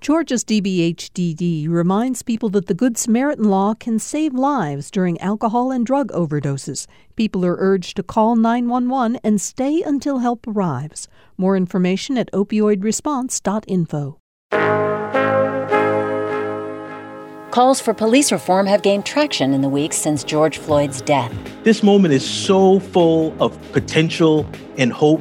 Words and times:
Georgia's 0.00 0.44
DBHDD 0.44 1.68
reminds 1.68 2.22
people 2.22 2.48
that 2.48 2.68
the 2.68 2.74
Good 2.74 2.96
Samaritan 2.96 3.44
law 3.44 3.74
can 3.74 3.98
save 3.98 4.32
lives 4.32 4.90
during 4.90 5.20
alcohol 5.20 5.70
and 5.70 5.84
drug 5.84 6.08
overdoses. 6.12 6.86
People 7.16 7.44
are 7.44 7.56
urged 7.58 7.96
to 7.96 8.02
call 8.02 8.34
911 8.34 9.20
and 9.22 9.38
stay 9.38 9.82
until 9.82 10.20
help 10.20 10.46
arrives. 10.46 11.06
More 11.36 11.54
information 11.54 12.16
at 12.16 12.32
opioidresponse.info. 12.32 14.16
Calls 17.50 17.80
for 17.82 17.92
police 17.92 18.32
reform 18.32 18.64
have 18.64 18.80
gained 18.80 19.04
traction 19.04 19.52
in 19.52 19.60
the 19.60 19.68
weeks 19.68 19.98
since 19.98 20.24
George 20.24 20.56
Floyd's 20.56 21.02
death. 21.02 21.30
This 21.62 21.82
moment 21.82 22.14
is 22.14 22.24
so 22.24 22.80
full 22.80 23.36
of 23.38 23.60
potential 23.72 24.48
and 24.78 24.94
hope 24.94 25.20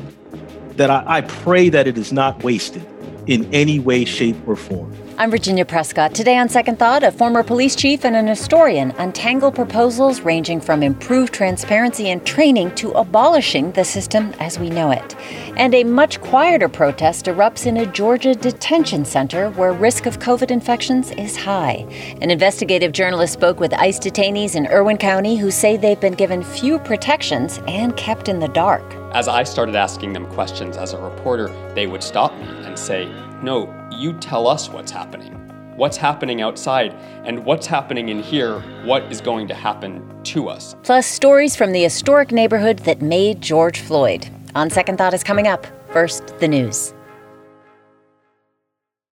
that 0.77 0.89
I, 0.89 1.03
I 1.05 1.21
pray 1.21 1.67
that 1.67 1.85
it 1.85 1.97
is 1.97 2.13
not 2.13 2.41
wasted 2.45 2.85
in 3.27 3.51
any 3.53 3.79
way, 3.79 4.05
shape, 4.05 4.35
or 4.47 4.55
form. 4.55 4.95
I'm 5.19 5.31
Virginia 5.31 5.65
Prescott. 5.65 6.15
Today 6.15 6.37
on 6.37 6.47
Second 6.47 6.79
Thought, 6.79 7.03
a 7.03 7.11
former 7.11 7.43
police 7.43 7.75
chief 7.75 8.05
and 8.05 8.15
an 8.15 8.25
historian 8.25 8.91
untangle 8.91 9.51
proposals 9.51 10.21
ranging 10.21 10.61
from 10.61 10.81
improved 10.81 11.33
transparency 11.33 12.09
and 12.09 12.25
training 12.25 12.73
to 12.75 12.91
abolishing 12.91 13.73
the 13.73 13.83
system 13.83 14.33
as 14.39 14.57
we 14.57 14.69
know 14.69 14.91
it. 14.91 15.17
And 15.57 15.75
a 15.75 15.83
much 15.83 16.21
quieter 16.21 16.69
protest 16.69 17.25
erupts 17.25 17.65
in 17.65 17.75
a 17.75 17.85
Georgia 17.85 18.33
detention 18.33 19.03
center 19.03 19.49
where 19.49 19.73
risk 19.73 20.05
of 20.05 20.19
COVID 20.19 20.51
infections 20.51 21.11
is 21.11 21.35
high. 21.35 21.85
An 22.21 22.31
investigative 22.31 22.93
journalist 22.93 23.33
spoke 23.33 23.59
with 23.59 23.73
ICE 23.73 23.99
detainees 23.99 24.55
in 24.55 24.67
Irwin 24.67 24.97
County 24.97 25.35
who 25.35 25.51
say 25.51 25.75
they've 25.75 25.99
been 25.99 26.13
given 26.13 26.41
few 26.41 26.79
protections 26.79 27.59
and 27.67 27.97
kept 27.97 28.29
in 28.29 28.39
the 28.39 28.47
dark. 28.47 28.95
As 29.13 29.27
I 29.27 29.43
started 29.43 29.75
asking 29.75 30.13
them 30.13 30.27
questions 30.27 30.77
as 30.77 30.93
a 30.93 30.97
reporter, 30.97 31.49
they 31.75 31.87
would 31.87 32.03
stop 32.03 32.33
me 32.37 32.47
and 32.69 32.79
say, 32.79 33.05
No, 33.43 33.73
you 33.91 34.13
tell 34.13 34.47
us 34.47 34.69
what's 34.69 34.91
happening. 34.91 35.33
What's 35.75 35.97
happening 35.97 36.41
outside 36.41 36.93
and 37.25 37.43
what's 37.45 37.65
happening 37.65 38.09
in 38.09 38.21
here, 38.21 38.59
what 38.85 39.03
is 39.11 39.21
going 39.21 39.47
to 39.47 39.53
happen 39.53 40.05
to 40.25 40.49
us. 40.49 40.75
Plus, 40.83 41.05
stories 41.05 41.55
from 41.55 41.71
the 41.71 41.83
historic 41.83 42.31
neighborhood 42.31 42.79
that 42.79 43.01
made 43.01 43.41
George 43.41 43.79
Floyd. 43.79 44.29
On 44.55 44.69
Second 44.69 44.97
Thought 44.97 45.13
is 45.13 45.23
coming 45.23 45.47
up. 45.47 45.65
First, 45.91 46.37
the 46.39 46.47
news. 46.47 46.93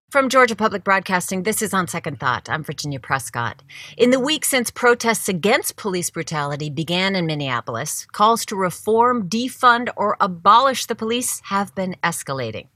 From 0.09 0.30
Georgia 0.30 0.55
Public 0.55 0.85
Broadcasting, 0.85 1.44
this 1.44 1.61
is 1.61 1.73
On 1.73 1.85
Second 1.85 2.17
Thought. 2.17 2.50
I'm 2.50 2.63
Virginia 2.63 2.97
Prescott. 2.97 3.61
In 3.97 4.09
the 4.09 4.22
week 4.22 4.45
since 4.45 4.72
protests 4.72 5.28
against 5.28 5.75
police 5.75 6.09
brutality 6.09 6.69
began 6.69 7.13
in 7.13 7.25
Minneapolis, 7.25 8.08
calls 8.13 8.45
to 8.45 8.55
reform, 8.55 9.28
defund, 9.28 9.89
or 9.97 10.16
abolish 10.22 10.85
the 10.85 10.95
police 10.95 11.41
have 11.44 11.75
been 11.75 11.97
escalating. 12.05 12.67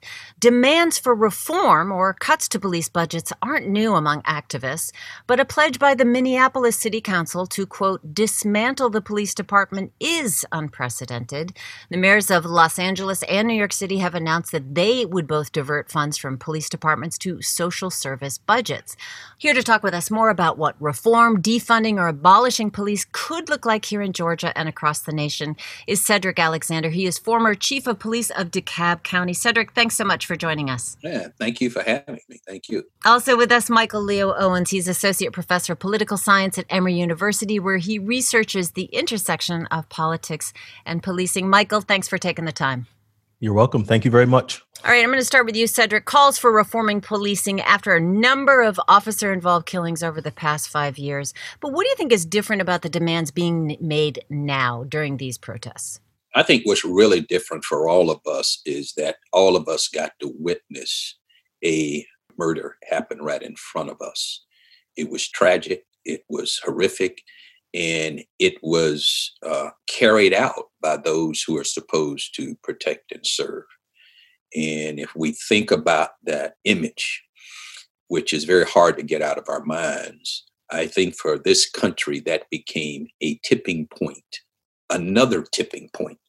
Demands 0.42 0.98
for 0.98 1.14
reform 1.14 1.92
or 1.92 2.16
cuts 2.16 2.50
to 2.50 2.60
police 2.60 2.90
budgets 2.90 3.32
aren't 3.44 3.68
new 3.68 3.94
among 3.94 4.24
activists, 4.24 4.92
but 5.28 5.40
a 5.40 5.46
pledge 5.46 5.78
by 5.78 5.94
the 5.94 6.04
Minneapolis 6.04 6.76
City 6.76 7.00
Council 7.00 7.46
to, 7.46 7.68
quote, 7.68 8.16
dismantle 8.16 8.90
the 8.90 9.04
police 9.04 9.36
department 9.36 9.94
is 10.00 10.44
unprecedented. 10.52 11.56
The 11.92 11.98
mayors 11.98 12.32
of 12.32 12.44
Los 12.44 12.80
Angeles 12.80 13.22
and 13.30 13.48
New 13.48 13.54
York 13.54 13.72
City 13.72 14.00
have 14.00 14.16
announced 14.16 14.52
that 14.52 14.74
they 14.74 15.06
would 15.06 15.28
both 15.28 15.52
divert 15.52 15.92
funds 15.92 16.18
from 16.18 16.40
police 16.40 16.70
departments 16.70 17.20
to 17.20 17.44
social 17.44 17.92
service 17.92 18.40
budgets. 18.40 18.98
Here 19.38 19.54
to 19.54 19.62
talk 19.62 19.84
with 19.84 19.94
us 19.94 20.10
more 20.10 20.32
about 20.32 20.58
what 20.58 20.76
reform, 20.82 21.44
defunding, 21.44 21.98
or 21.98 22.08
abolishing 22.08 22.72
police 22.72 23.06
could 23.12 23.48
look 23.48 23.68
like 23.68 23.86
here 23.86 24.02
in 24.02 24.12
Georgia 24.12 24.58
and 24.58 24.68
across 24.68 25.02
the 25.02 25.12
nation 25.12 25.56
is 25.86 26.04
Cedric 26.04 26.40
Alexander. 26.40 26.90
He 26.90 27.06
is 27.06 27.20
former 27.20 27.54
chief 27.54 27.86
of 27.86 28.00
police 28.00 28.32
of 28.32 28.50
DeKalb 28.50 29.04
County. 29.04 29.34
Cedric, 29.34 29.74
thanks 29.74 29.96
so 29.96 30.04
much 30.04 30.31
for 30.32 30.38
joining 30.38 30.70
us. 30.70 30.96
Yeah, 31.04 31.28
thank 31.38 31.60
you 31.60 31.70
for 31.70 31.84
having 31.84 32.22
me. 32.30 32.40
Thank 32.48 32.70
you. 32.70 32.86
Also 33.06 33.36
with 33.36 33.52
us, 33.52 33.70
Michael 33.70 34.02
Leo 34.02 34.34
Owens. 34.34 34.70
He's 34.70 34.88
associate 34.88 35.34
professor 35.34 35.74
of 35.74 35.80
political 35.80 36.16
science 36.16 36.58
at 36.58 36.64
Emory 36.70 36.94
University, 36.94 37.60
where 37.60 37.80
he 37.80 38.00
researches 38.00 38.72
the 38.72 38.86
intersection 38.86 39.66
of 39.66 39.90
politics 39.90 40.54
and 40.86 41.04
policing. 41.04 41.50
Michael, 41.50 41.82
thanks 41.82 42.08
for 42.08 42.18
taking 42.18 42.46
the 42.46 42.54
time. 42.54 42.88
You're 43.42 43.52
welcome. 43.54 43.84
Thank 43.84 44.06
you 44.06 44.12
very 44.12 44.26
much. 44.26 44.62
All 44.86 44.92
right, 44.92 45.04
I'm 45.04 45.10
going 45.10 45.20
to 45.20 45.26
start 45.26 45.46
with 45.46 45.58
you, 45.58 45.68
Cedric. 45.68 46.06
Calls 46.06 46.38
for 46.38 46.50
reforming 46.50 47.02
policing 47.02 47.60
after 47.60 47.94
a 47.94 48.00
number 48.00 48.62
of 48.62 48.80
officer 48.88 49.34
involved 49.34 49.66
killings 49.66 50.02
over 50.02 50.22
the 50.22 50.32
past 50.32 50.70
five 50.70 50.98
years. 50.98 51.34
But 51.60 51.74
what 51.74 51.84
do 51.84 51.90
you 51.90 51.96
think 51.98 52.14
is 52.14 52.26
different 52.26 52.62
about 52.62 52.84
the 52.84 52.90
demands 52.90 53.32
being 53.32 53.76
made 53.82 54.24
now 54.30 54.86
during 54.88 55.18
these 55.18 55.38
protests? 55.38 56.00
I 56.34 56.44
think 56.44 56.66
what's 56.66 56.86
really 56.86 57.22
different 57.22 57.66
for 57.66 57.90
all 57.90 58.10
of 58.10 58.20
us 58.26 58.62
is 58.66 58.94
that 58.96 59.18
all 59.34 59.56
of 59.56 59.68
us 59.68 59.88
got 59.90 60.14
to 60.22 60.34
witness 60.38 61.18
a 61.64 62.06
murder 62.38 62.78
happen 62.90 63.22
right 63.22 63.42
in 63.42 63.56
front 63.56 63.90
of 63.90 64.02
us. 64.02 64.46
It 64.96 65.10
was 65.10 65.28
tragic, 65.28 65.86
it 66.06 66.24
was 66.30 66.60
horrific, 66.64 67.22
and 67.74 68.22
it 68.40 68.56
was 68.62 69.34
uh, 69.46 69.70
carried 69.88 70.34
out 70.34 70.70
by 70.82 70.98
those 70.98 71.42
who 71.42 71.58
are 71.58 71.64
supposed 71.64 72.36
to 72.36 72.56
protect 72.64 73.12
and 73.12 73.26
serve. 73.26 73.64
And 74.56 75.00
if 75.00 75.16
we 75.16 75.32
think 75.32 75.72
about 75.72 76.12
that 76.24 76.56
image, 76.66 77.24
which 78.08 78.34
is 78.34 78.44
very 78.44 78.66
hard 78.66 78.98
to 78.98 79.04
get 79.04 79.22
out 79.22 79.38
of 79.38 79.46
our 79.48 79.64
minds, 79.64 80.44
I 80.70 80.88
think 80.88 81.16
for 81.16 81.38
this 81.38 81.70
country 81.70 82.20
that 82.22 82.50
became 82.50 83.08
a 83.22 83.40
tipping 83.44 83.88
point, 83.88 84.40
another 84.92 85.44
tipping 85.44 85.90
point 85.94 86.20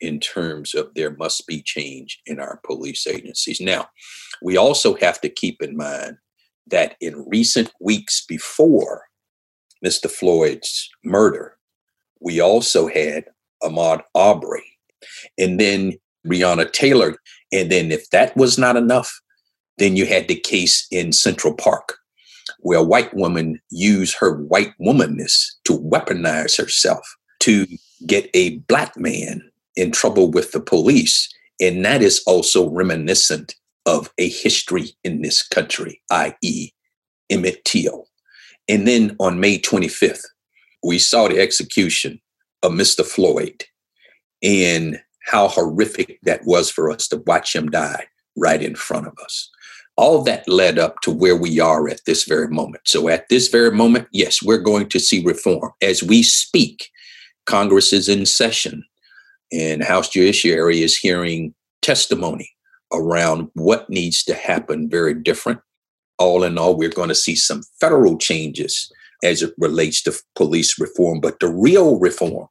in 0.00 0.20
terms 0.20 0.74
of 0.74 0.94
there 0.94 1.16
must 1.16 1.46
be 1.46 1.62
change 1.62 2.20
in 2.26 2.38
our 2.38 2.60
police 2.64 3.06
agencies. 3.06 3.60
Now, 3.60 3.88
we 4.42 4.56
also 4.56 4.94
have 4.96 5.20
to 5.22 5.28
keep 5.28 5.62
in 5.62 5.76
mind 5.76 6.18
that 6.68 6.96
in 7.00 7.26
recent 7.28 7.72
weeks 7.80 8.24
before 8.24 9.04
Mr. 9.84 10.10
Floyd's 10.10 10.88
murder, 11.04 11.56
we 12.20 12.40
also 12.40 12.88
had 12.88 13.24
Ahmaud 13.62 14.02
Arbery 14.14 14.64
and 15.36 15.58
then 15.58 15.94
Breonna 16.26 16.70
Taylor. 16.72 17.16
And 17.52 17.70
then, 17.70 17.90
if 17.90 18.10
that 18.10 18.36
was 18.36 18.58
not 18.58 18.76
enough, 18.76 19.20
then 19.78 19.96
you 19.96 20.06
had 20.06 20.28
the 20.28 20.38
case 20.38 20.86
in 20.90 21.12
Central 21.12 21.54
Park 21.54 21.96
where 22.60 22.78
a 22.78 22.84
white 22.84 23.14
woman 23.14 23.60
used 23.70 24.16
her 24.18 24.36
white 24.42 24.72
womanness 24.80 25.52
to 25.64 25.78
weaponize 25.78 26.56
herself 26.58 27.06
to 27.40 27.66
get 28.06 28.30
a 28.34 28.58
black 28.58 28.96
man 28.96 29.50
in 29.76 29.92
trouble 29.92 30.30
with 30.30 30.52
the 30.52 30.60
police. 30.60 31.28
And 31.60 31.84
that 31.84 32.02
is 32.02 32.22
also 32.26 32.68
reminiscent 32.68 33.54
of 33.86 34.12
a 34.18 34.28
history 34.28 34.90
in 35.02 35.22
this 35.22 35.42
country, 35.42 36.02
i.e., 36.10 36.70
Emmett 37.30 37.64
Till. 37.64 38.06
And 38.68 38.86
then 38.86 39.16
on 39.18 39.40
May 39.40 39.58
25th, 39.58 40.24
we 40.82 40.98
saw 40.98 41.28
the 41.28 41.40
execution 41.40 42.20
of 42.62 42.72
Mr. 42.72 43.04
Floyd 43.04 43.64
and 44.42 45.00
how 45.24 45.48
horrific 45.48 46.18
that 46.22 46.44
was 46.44 46.70
for 46.70 46.90
us 46.90 47.08
to 47.08 47.22
watch 47.26 47.54
him 47.54 47.70
die 47.70 48.06
right 48.36 48.62
in 48.62 48.74
front 48.74 49.06
of 49.06 49.14
us. 49.22 49.50
All 49.96 50.22
that 50.24 50.48
led 50.48 50.78
up 50.78 51.00
to 51.00 51.10
where 51.10 51.36
we 51.36 51.58
are 51.58 51.88
at 51.88 52.04
this 52.06 52.24
very 52.24 52.48
moment. 52.48 52.82
So, 52.86 53.08
at 53.08 53.28
this 53.28 53.48
very 53.48 53.72
moment, 53.72 54.06
yes, 54.12 54.42
we're 54.42 54.58
going 54.58 54.88
to 54.90 55.00
see 55.00 55.24
reform. 55.24 55.72
As 55.82 56.04
we 56.04 56.22
speak, 56.22 56.90
Congress 57.48 57.92
is 57.92 58.08
in 58.08 58.26
session 58.26 58.84
and 59.52 59.82
House 59.82 60.08
Judiciary 60.08 60.82
is 60.82 60.96
hearing 60.96 61.54
testimony 61.82 62.50
around 62.92 63.48
what 63.54 63.88
needs 63.90 64.22
to 64.24 64.34
happen 64.34 64.88
very 64.88 65.14
different 65.14 65.60
all 66.18 66.42
in 66.42 66.58
all, 66.58 66.76
we're 66.76 66.88
going 66.88 67.08
to 67.08 67.14
see 67.14 67.36
some 67.36 67.62
federal 67.80 68.18
changes 68.18 68.92
as 69.22 69.42
it 69.42 69.54
relates 69.58 70.02
to 70.02 70.20
police 70.34 70.78
reform. 70.78 71.20
But 71.20 71.40
the 71.40 71.48
real 71.48 71.98
reform, 71.98 72.48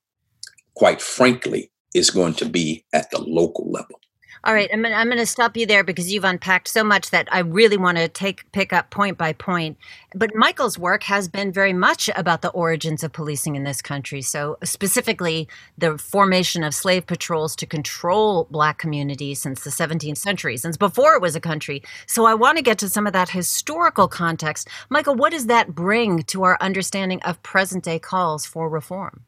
quite 0.75 1.01
frankly, 1.01 1.71
is 1.93 2.09
going 2.09 2.33
to 2.35 2.45
be 2.45 2.85
at 2.93 3.11
the 3.11 3.21
local 3.21 3.69
level. 3.69 3.99
All 4.43 4.53
right, 4.53 4.69
I'm 4.71 4.81
gonna, 4.81 4.95
I'm 4.95 5.07
going 5.07 5.17
to 5.17 5.25
stop 5.25 5.57
you 5.57 5.65
there 5.65 5.83
because 5.83 6.11
you've 6.11 6.23
unpacked 6.23 6.67
so 6.67 6.83
much 6.83 7.09
that 7.09 7.27
I 7.31 7.39
really 7.39 7.77
want 7.77 7.97
to 7.97 8.07
take 8.07 8.49
pick 8.51 8.71
up 8.71 8.89
point 8.89 9.17
by 9.17 9.33
point. 9.33 9.77
But 10.13 10.35
Michael's 10.35 10.77
work 10.77 11.03
has 11.03 11.27
been 11.27 11.51
very 11.51 11.73
much 11.73 12.09
about 12.15 12.41
the 12.41 12.49
origins 12.49 13.03
of 13.03 13.11
policing 13.11 13.55
in 13.55 13.63
this 13.63 13.81
country. 13.81 14.21
So 14.21 14.57
specifically, 14.63 15.47
the 15.77 15.97
formation 15.97 16.63
of 16.63 16.73
slave 16.73 17.07
patrols 17.07 17.55
to 17.57 17.65
control 17.65 18.47
black 18.51 18.77
communities 18.77 19.41
since 19.41 19.63
the 19.63 19.69
17th 19.69 20.17
century, 20.17 20.57
since 20.57 20.77
before 20.77 21.15
it 21.15 21.21
was 21.21 21.35
a 21.35 21.41
country. 21.41 21.81
So 22.05 22.25
I 22.25 22.33
want 22.33 22.57
to 22.57 22.63
get 22.63 22.77
to 22.79 22.89
some 22.89 23.07
of 23.07 23.13
that 23.13 23.29
historical 23.29 24.07
context. 24.07 24.67
Michael, 24.89 25.15
what 25.15 25.31
does 25.31 25.47
that 25.47 25.73
bring 25.73 26.23
to 26.23 26.43
our 26.43 26.57
understanding 26.61 27.21
of 27.23 27.41
present 27.43 27.83
day 27.83 27.99
calls 27.99 28.45
for 28.45 28.69
reform? 28.69 29.21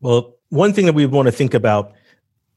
Well, 0.00 0.36
one 0.48 0.72
thing 0.72 0.86
that 0.86 0.94
we 0.94 1.06
want 1.06 1.26
to 1.26 1.32
think 1.32 1.54
about 1.54 1.92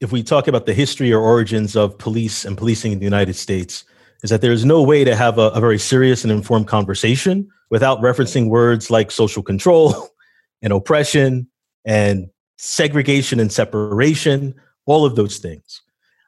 if 0.00 0.12
we 0.12 0.22
talk 0.22 0.46
about 0.48 0.66
the 0.66 0.74
history 0.74 1.12
or 1.12 1.20
origins 1.20 1.76
of 1.76 1.96
police 1.98 2.44
and 2.44 2.56
policing 2.56 2.92
in 2.92 2.98
the 2.98 3.04
United 3.04 3.34
States, 3.34 3.84
is 4.22 4.30
that 4.30 4.40
there 4.40 4.52
is 4.52 4.64
no 4.64 4.82
way 4.82 5.04
to 5.04 5.14
have 5.14 5.38
a, 5.38 5.48
a 5.50 5.60
very 5.60 5.78
serious 5.78 6.22
and 6.24 6.32
informed 6.32 6.68
conversation 6.68 7.48
without 7.70 8.00
referencing 8.00 8.48
words 8.48 8.90
like 8.90 9.10
social 9.10 9.42
control 9.42 10.08
and 10.62 10.72
oppression 10.72 11.48
and 11.84 12.28
segregation 12.58 13.40
and 13.40 13.52
separation, 13.52 14.54
all 14.86 15.04
of 15.04 15.16
those 15.16 15.38
things. 15.38 15.82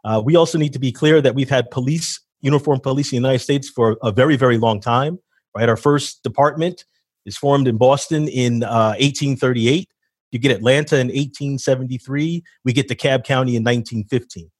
Uh, 0.05 0.23
we 0.25 0.37
also 0.37 0.59
need 0.59 0.73
to 0.73 0.79
be 0.79 0.93
clear 0.93 1.21
that 1.21 1.35
we've 1.35 1.51
had 1.51 1.71
police 1.71 2.21
uniformed 2.41 2.83
police 2.83 3.13
in 3.13 3.17
the 3.17 3.29
United 3.29 3.41
States 3.41 3.69
for 3.69 3.97
a 4.03 4.13
very, 4.13 4.37
very 4.37 4.59
long 4.59 4.81
time. 4.81 5.19
Right, 5.57 5.69
our 5.69 5.77
first 5.77 6.23
department 6.23 6.85
is 7.27 7.37
formed 7.37 7.67
in 7.67 7.79
Boston 7.79 8.29
in 8.29 8.63
uh, 8.63 8.95
1838. 9.01 9.89
You 10.31 10.39
get 10.39 10.53
Atlanta 10.53 10.97
in 10.97 11.09
1873. 11.09 12.43
We 12.65 12.73
get 12.73 12.89
DeKalb 12.89 13.25
County 13.25 13.57
in 13.57 13.65
1915. 13.65 14.51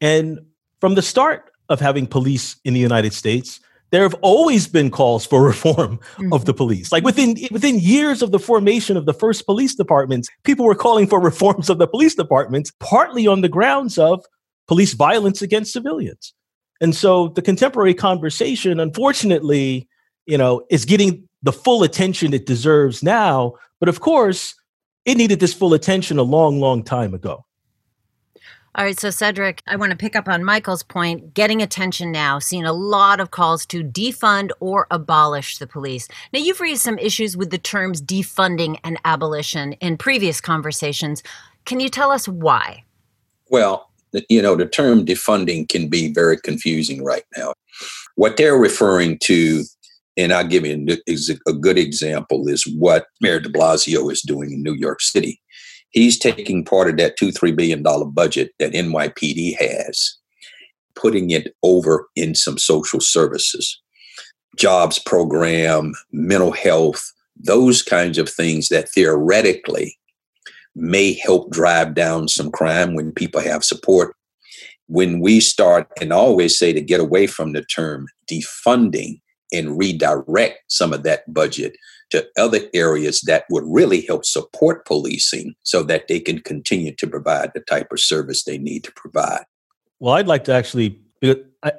And 0.00 0.40
from 0.80 0.94
the 0.94 1.02
start 1.02 1.50
of 1.68 1.80
having 1.80 2.06
police 2.06 2.56
in 2.64 2.74
the 2.74 2.80
United 2.80 3.12
States, 3.12 3.60
there 3.90 4.02
have 4.02 4.14
always 4.22 4.66
been 4.66 4.90
calls 4.90 5.24
for 5.24 5.42
reform 5.46 5.98
mm-hmm. 5.98 6.32
of 6.32 6.44
the 6.44 6.54
police. 6.54 6.90
Like 6.90 7.04
within 7.04 7.36
within 7.50 7.78
years 7.78 8.22
of 8.22 8.32
the 8.32 8.38
formation 8.38 8.96
of 8.96 9.06
the 9.06 9.14
first 9.14 9.46
police 9.46 9.74
departments, 9.74 10.28
people 10.44 10.66
were 10.66 10.74
calling 10.74 11.06
for 11.06 11.20
reforms 11.30 11.70
of 11.70 11.78
the 11.78 11.86
police 11.86 12.14
departments, 12.14 12.72
partly 12.80 13.26
on 13.26 13.42
the 13.42 13.48
grounds 13.48 13.98
of 13.98 14.24
police 14.66 14.94
violence 14.94 15.42
against 15.42 15.72
civilians. 15.72 16.34
And 16.80 16.96
so 16.96 17.28
the 17.28 17.42
contemporary 17.42 17.94
conversation, 17.94 18.80
unfortunately, 18.80 19.88
you 20.26 20.36
know, 20.36 20.64
is 20.68 20.84
getting 20.84 21.28
the 21.42 21.52
full 21.52 21.82
attention 21.82 22.32
it 22.32 22.46
deserves 22.46 23.02
now. 23.02 23.54
But 23.78 23.88
of 23.88 24.00
course, 24.00 24.54
it 25.04 25.16
needed 25.16 25.40
this 25.40 25.54
full 25.54 25.74
attention 25.74 26.18
a 26.18 26.22
long, 26.22 26.60
long 26.60 26.82
time 26.82 27.14
ago. 27.14 27.44
All 28.74 28.86
right, 28.86 28.98
so 28.98 29.10
Cedric, 29.10 29.62
I 29.66 29.76
want 29.76 29.90
to 29.90 29.98
pick 29.98 30.16
up 30.16 30.28
on 30.28 30.44
Michael's 30.44 30.82
point. 30.82 31.34
Getting 31.34 31.60
attention 31.60 32.10
now, 32.10 32.38
seeing 32.38 32.64
a 32.64 32.72
lot 32.72 33.20
of 33.20 33.30
calls 33.30 33.66
to 33.66 33.84
defund 33.84 34.50
or 34.60 34.86
abolish 34.90 35.58
the 35.58 35.66
police. 35.66 36.08
Now, 36.32 36.40
you've 36.40 36.60
raised 36.60 36.80
some 36.80 36.98
issues 36.98 37.36
with 37.36 37.50
the 37.50 37.58
terms 37.58 38.00
defunding 38.00 38.78
and 38.82 38.98
abolition 39.04 39.74
in 39.74 39.98
previous 39.98 40.40
conversations. 40.40 41.22
Can 41.66 41.80
you 41.80 41.90
tell 41.90 42.10
us 42.10 42.26
why? 42.26 42.84
Well, 43.50 43.90
you 44.30 44.40
know, 44.40 44.56
the 44.56 44.64
term 44.64 45.04
defunding 45.04 45.68
can 45.68 45.88
be 45.88 46.10
very 46.10 46.38
confusing 46.38 47.04
right 47.04 47.24
now. 47.36 47.52
What 48.14 48.38
they're 48.38 48.56
referring 48.56 49.18
to, 49.24 49.64
and 50.16 50.32
I'll 50.32 50.46
give 50.46 50.66
you 50.66 50.86
a 51.46 51.52
good 51.52 51.78
example, 51.78 52.48
is 52.48 52.64
what 52.78 53.06
Mayor 53.20 53.40
de 53.40 53.48
Blasio 53.48 54.10
is 54.12 54.22
doing 54.22 54.52
in 54.52 54.62
New 54.62 54.74
York 54.74 55.00
City 55.00 55.40
He's 55.92 56.18
taking 56.18 56.64
part 56.64 56.88
of 56.88 56.96
that 56.96 57.16
two, 57.16 57.30
three 57.30 57.52
billion 57.52 57.82
dollar 57.82 58.06
budget 58.06 58.52
that 58.58 58.72
NYPD 58.72 59.56
has, 59.58 60.16
putting 60.94 61.30
it 61.30 61.54
over 61.62 62.08
in 62.16 62.34
some 62.34 62.58
social 62.58 63.00
services, 63.00 63.80
jobs 64.56 64.98
program, 64.98 65.92
mental 66.10 66.52
health, 66.52 67.12
those 67.36 67.82
kinds 67.82 68.18
of 68.18 68.28
things 68.28 68.68
that 68.68 68.88
theoretically 68.88 69.98
may 70.74 71.12
help 71.12 71.50
drive 71.50 71.94
down 71.94 72.26
some 72.26 72.50
crime 72.50 72.94
when 72.94 73.12
people 73.12 73.40
have 73.40 73.62
support. 73.62 74.16
When 74.86 75.20
we 75.20 75.40
start, 75.40 75.88
and 76.00 76.12
I 76.12 76.16
always 76.16 76.58
say 76.58 76.72
to 76.72 76.80
get 76.80 77.00
away 77.00 77.26
from 77.26 77.52
the 77.52 77.62
term 77.62 78.06
defunding 78.30 79.20
and 79.52 79.78
redirect 79.78 80.58
some 80.68 80.92
of 80.92 81.02
that 81.02 81.32
budget 81.32 81.76
to 82.10 82.26
other 82.38 82.60
areas 82.74 83.22
that 83.22 83.44
would 83.50 83.64
really 83.66 84.02
help 84.02 84.24
support 84.24 84.84
policing 84.86 85.54
so 85.62 85.82
that 85.82 86.08
they 86.08 86.20
can 86.20 86.40
continue 86.40 86.94
to 86.96 87.06
provide 87.06 87.52
the 87.54 87.60
type 87.60 87.90
of 87.90 88.00
service 88.00 88.44
they 88.44 88.58
need 88.58 88.84
to 88.84 88.92
provide. 88.92 89.44
Well, 89.98 90.14
I'd 90.14 90.26
like 90.26 90.44
to 90.44 90.52
actually, 90.52 91.00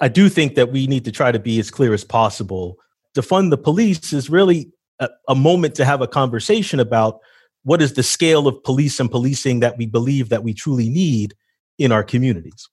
I, 0.02 0.08
do 0.08 0.30
think 0.30 0.56
that 0.56 0.72
we 0.72 0.88
need 0.88 1.06
to 1.06 1.12
try 1.12 1.32
to 1.32 1.40
be 1.40 1.60
as 1.60 1.70
clear 1.70 1.94
as 1.94 2.04
possible. 2.04 2.78
To 3.14 3.22
fund 3.22 3.52
the 3.52 3.58
police 3.58 4.12
is 4.14 4.30
really 4.30 4.72
a, 5.00 5.10
a 5.30 5.36
moment 5.36 5.76
to 5.76 5.86
have 5.86 6.02
a 6.02 6.08
conversation 6.08 6.80
about 6.80 7.20
what 7.64 7.82
is 7.82 7.94
the 7.94 8.04
scale 8.04 8.48
of 8.48 8.64
police 8.64 9.00
and 9.00 9.12
policing 9.12 9.60
that 9.60 9.78
we 9.78 9.86
believe 9.86 10.30
that 10.30 10.44
we 10.44 10.54
truly 10.54 10.90
need 10.90 11.36
in 11.78 11.92
our 11.92 12.04
communities. 12.04 12.70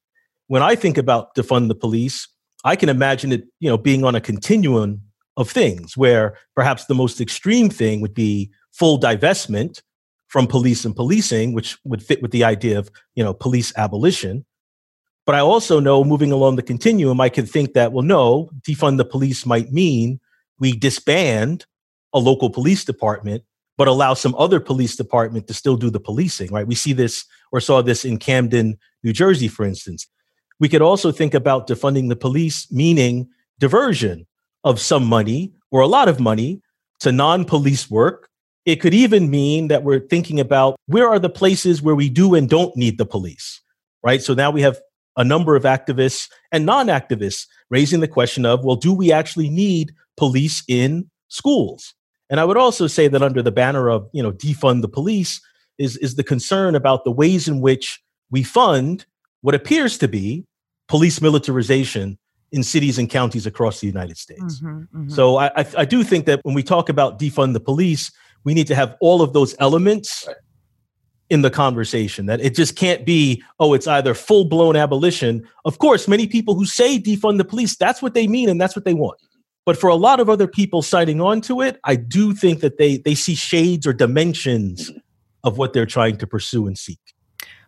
When 0.47 0.63
I 0.63 0.75
think 0.75 0.99
about 0.99 1.35
defund 1.35 1.69
the 1.69 1.75
police, 1.75 2.27
I 2.65 2.77
can 2.77 2.89
imagine 2.89 3.33
it, 3.33 3.45
you 3.59 3.69
know, 3.69 3.79
being 3.79 4.05
on 4.05 4.15
a 4.15 4.21
continuum 4.21 5.01
of 5.37 5.51
things 5.51 5.97
where 5.97 6.37
perhaps 6.55 6.85
the 6.85 6.95
most 6.95 7.21
extreme 7.21 7.71
thing 7.71 8.01
would 8.01 8.15
be 8.15 8.51
full 8.73 9.01
divestment 9.01 9.81
from 10.29 10.47
police 10.47 10.85
and 10.85 10.95
policing 10.95 11.53
which 11.53 11.77
would 11.85 12.03
fit 12.03 12.23
with 12.23 12.31
the 12.31 12.45
idea 12.45 12.79
of 12.79 12.91
you 13.15 13.25
know 13.25 13.35
police 13.35 13.73
abolition. 13.77 14.45
But 15.27 15.35
i 15.35 15.41
also 15.41 15.81
know 15.81 16.03
moving 16.03 16.33
along 16.33 16.57
the 16.57 16.63
continuum 16.63 17.21
i 17.21 17.29
could 17.29 17.49
think 17.49 17.75
that 17.75 17.93
well 17.93 18.05
no 18.05 18.51
defund 18.63 18.97
the 18.97 19.05
police 19.05 19.47
might 19.47 19.71
mean 19.71 20.19
we 20.59 20.73
disband 20.73 21.67
a 22.13 22.19
local 22.19 22.51
police 22.51 22.85
department 22.85 23.45
but 23.79 23.89
allow 23.89 24.13
some 24.15 24.35
other 24.37 24.61
police 24.61 24.97
department 24.97 25.47
to 25.47 25.55
still 25.55 25.77
do 25.77 25.89
the 25.89 26.01
policing 26.01 26.51
right? 26.53 26.67
We 26.67 26.75
see 26.75 26.93
this 26.93 27.25
or 27.53 27.61
saw 27.61 27.83
this 27.83 28.05
in 28.05 28.19
camden 28.19 28.79
new 29.05 29.13
jersey 29.13 29.49
for 29.49 29.65
instance 29.65 30.07
we 30.61 30.69
could 30.69 30.83
also 30.83 31.11
think 31.11 31.35
about 31.35 31.67
defunding 31.67 32.09
the 32.09 32.17
police 32.17 32.71
meaning 32.71 33.29
diversion 33.59 34.27
of 34.63 34.79
some 34.79 35.05
money 35.05 35.53
or 35.73 35.81
a 35.81 35.89
lot 35.89 36.09
of 36.09 36.21
money 36.21 36.61
to 37.01 37.11
non 37.11 37.45
police 37.45 37.91
work. 37.91 38.29
It 38.67 38.77
could 38.77 38.95
even 38.95 39.31
mean 39.31 39.69
that 39.69 39.83
we're 39.83 40.07
thinking 40.07 40.39
about 40.39 40.77
where 40.87 41.09
are 41.09 41.19
the 41.19 41.31
places 41.31 41.81
where 41.81 41.95
we 41.95 42.11
do 42.11 42.35
and 42.35 42.49
don't 42.49 42.77
need 42.77 42.99
the 42.99 43.07
police, 43.07 43.61
right? 44.05 44.23
So 44.23 44.35
now 44.35 44.51
we 44.51 44.61
have 44.61 44.79
a 45.17 45.25
number 45.25 45.57
of 45.57 45.65
activists 45.65 46.29
and 46.53 46.67
non 46.67 46.87
activists 46.87 47.47
raising 47.71 48.01
the 48.01 48.09
question 48.09 48.45
of, 48.45 48.63
well, 48.63 48.77
do 48.77 48.93
we 48.93 49.11
actually 49.11 49.49
need 49.49 49.93
police 50.19 50.63
in 50.69 51.11
schools? 51.29 51.95
And 52.29 52.39
I 52.39 52.45
would 52.45 52.59
also 52.59 52.87
say 52.87 53.09
that 53.09 53.23
under 53.23 53.43
the 53.43 53.51
banner 53.51 53.89
of, 53.89 54.09
you 54.13 54.23
know, 54.23 54.31
defund 54.31 54.83
the 54.83 54.89
police 54.89 55.41
is, 55.79 55.97
is 55.97 56.17
the 56.17 56.23
concern 56.23 56.75
about 56.75 57.05
the 57.05 57.11
ways 57.11 57.49
in 57.49 57.61
which 57.63 58.01
we 58.31 58.43
fund 58.43 59.07
what 59.41 59.55
appears 59.55 59.97
to 59.99 60.07
be 60.07 60.45
police 60.91 61.23
militarization 61.23 62.19
in 62.51 62.65
cities 62.65 62.99
and 62.99 63.09
counties 63.09 63.47
across 63.47 63.79
the 63.79 63.87
United 63.87 64.19
States. 64.19 64.61
Mm-hmm, 64.61 64.79
mm-hmm. 64.79 65.09
So 65.09 65.37
I, 65.37 65.47
I, 65.57 65.67
I, 65.79 65.85
do 65.85 66.03
think 66.03 66.27
that 66.27 66.41
when 66.43 66.53
we 66.53 66.65
talk 66.65 66.89
about 66.89 67.17
defund 67.17 67.53
the 67.53 67.61
police, 67.61 68.11
we 68.43 68.55
need 68.55 68.67
to 68.67 68.75
have 68.75 68.97
all 69.01 69.23
of 69.23 69.33
those 69.33 69.55
elements 69.61 70.25
right. 70.27 70.35
in 71.29 71.43
the 71.43 71.51
conversation. 71.51 72.27
That 72.27 72.41
it 72.41 72.57
just 72.57 72.75
can't 72.75 73.07
be, 73.07 73.41
oh, 73.61 73.73
it's 73.73 73.87
either 73.87 74.15
full 74.15 74.47
blown 74.47 74.75
abolition. 74.75 75.49
Of 75.65 75.79
course, 75.79 76.09
many 76.09 76.27
people 76.27 76.57
who 76.57 76.67
say 76.67 76.99
defund 76.99 77.39
the 77.39 77.45
police, 77.45 77.77
that's 77.77 78.03
what 78.03 78.15
they 78.15 78.27
mean 78.27 78.49
and 78.49 78.61
that's 78.61 78.75
what 78.75 78.85
they 78.85 78.95
want. 78.95 79.21
But 79.65 79.77
for 79.77 79.89
a 79.89 79.95
lot 79.95 80.19
of 80.19 80.29
other 80.29 80.49
people 80.49 80.83
signing 80.83 81.21
on 81.21 81.41
to 81.43 81.61
it, 81.61 81.79
I 81.85 81.95
do 81.95 82.35
think 82.35 82.63
that 82.63 82.79
they 82.79 82.97
they 82.97 83.15
see 83.15 83.37
shades 83.37 83.87
or 83.87 83.93
dimensions 83.93 84.91
mm-hmm. 84.91 84.99
of 85.45 85.57
what 85.57 85.73
they're 85.73 85.87
trying 85.87 86.17
to 86.17 86.27
pursue 86.27 86.67
and 86.67 86.77
seek. 86.77 86.99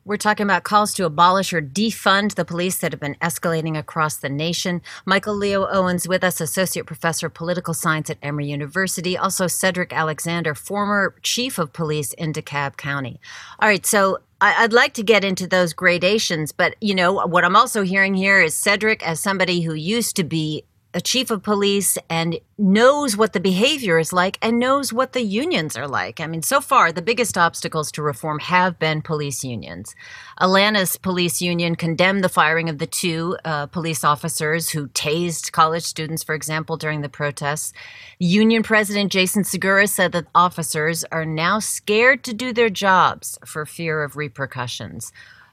We're 0.05 0.17
talking 0.17 0.43
about 0.45 0.65
calls 0.65 0.95
to 0.95 1.05
abolish 1.05 1.53
or 1.53 1.63
defund 1.63 2.35
the 2.35 2.45
police 2.45 2.79
that 2.79 2.93
have 2.93 3.01
been 3.01 3.15
escalating 3.23 3.79
across 3.79 4.17
the 4.17 4.29
nation. 4.29 4.83
Michael 5.07 5.37
Leo 5.37 5.69
Owens 5.69 6.09
with 6.09 6.25
us, 6.25 6.41
Associate 6.41 6.85
Professor 6.85 7.29
of 7.29 7.35
Political 7.35 7.75
Science 7.75 8.11
at 8.11 8.19
Emory 8.21 8.47
University. 8.47 9.17
Also, 9.17 9.47
Cedric 9.47 9.93
Alexander, 9.93 10.57
former 10.57 11.15
Chief 11.23 11.57
of 11.57 11.73
Police 11.73 12.15
in 12.15 12.33
DeKalb 12.33 12.77
County. 12.77 13.21
All 13.61 13.69
right, 13.69 13.87
so 13.87 14.19
I'd 14.41 14.73
like 14.73 14.95
to 14.95 15.05
get 15.05 15.25
into 15.25 15.47
those 15.47 15.73
gradations, 15.73 16.51
but 16.51 16.75
you 16.81 16.97
know 16.97 17.25
what 17.27 17.45
I'm 17.45 17.55
also 17.55 17.83
hearing 17.83 18.15
here 18.15 18.41
is 18.41 18.57
Cedric 18.57 19.07
as 19.07 19.21
somebody 19.21 19.61
who 19.61 19.75
used 19.75 20.17
to 20.17 20.25
be 20.25 20.65
a 20.95 21.01
chief 21.01 21.31
of 21.31 21.43
police 21.43 21.97
and 22.11 22.39
knows 22.59 23.17
what 23.17 23.33
the 23.33 23.41
behavior 23.41 23.99
is 23.99 24.13
like 24.13 24.39
and 24.43 24.59
knows 24.59 24.93
what 24.93 25.13
the 25.13 25.23
unions 25.23 25.77
are 25.77 25.89
like. 25.89 26.21
I 26.21 26.27
mean, 26.27 26.43
so 26.43 26.61
far, 26.61 26.93
the 26.93 27.03
biggest 27.03 27.39
obstacles 27.39 27.91
to 27.93 28.03
reform 28.03 28.39
have 28.41 28.79
been 28.79 29.03
police 29.03 29.43
unions. 29.43 29.95
Atlanta's 30.39 30.97
police 30.97 31.41
union 31.41 31.75
condemned 31.77 32.23
the 32.23 32.29
firing 32.29 32.69
of 32.69 32.79
the 32.79 32.87
two 32.87 33.37
uh, 33.45 33.67
police 33.67 34.05
officers 34.05 34.71
who 34.71 34.89
tased 34.89 35.53
college 35.53 35.85
students, 35.85 36.23
for 36.23 36.35
example, 36.35 36.77
during 36.77 37.01
the 37.01 37.09
protests. 37.09 37.73
Union 38.19 38.63
President 38.63 39.11
Jason 39.11 39.45
Segura 39.45 39.87
said 39.87 40.13
that 40.13 40.27
officers 40.35 41.05
are 41.11 41.25
now 41.25 41.59
scared 41.59 42.23
to 42.25 42.35
do 42.35 42.53
their 42.53 42.71
jobs 42.71 43.39
for 43.45 43.65
fear 43.65 44.03
of 44.03 44.17
repercussions. 44.17 45.13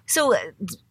So, 0.09 0.33
uh, 0.33 0.39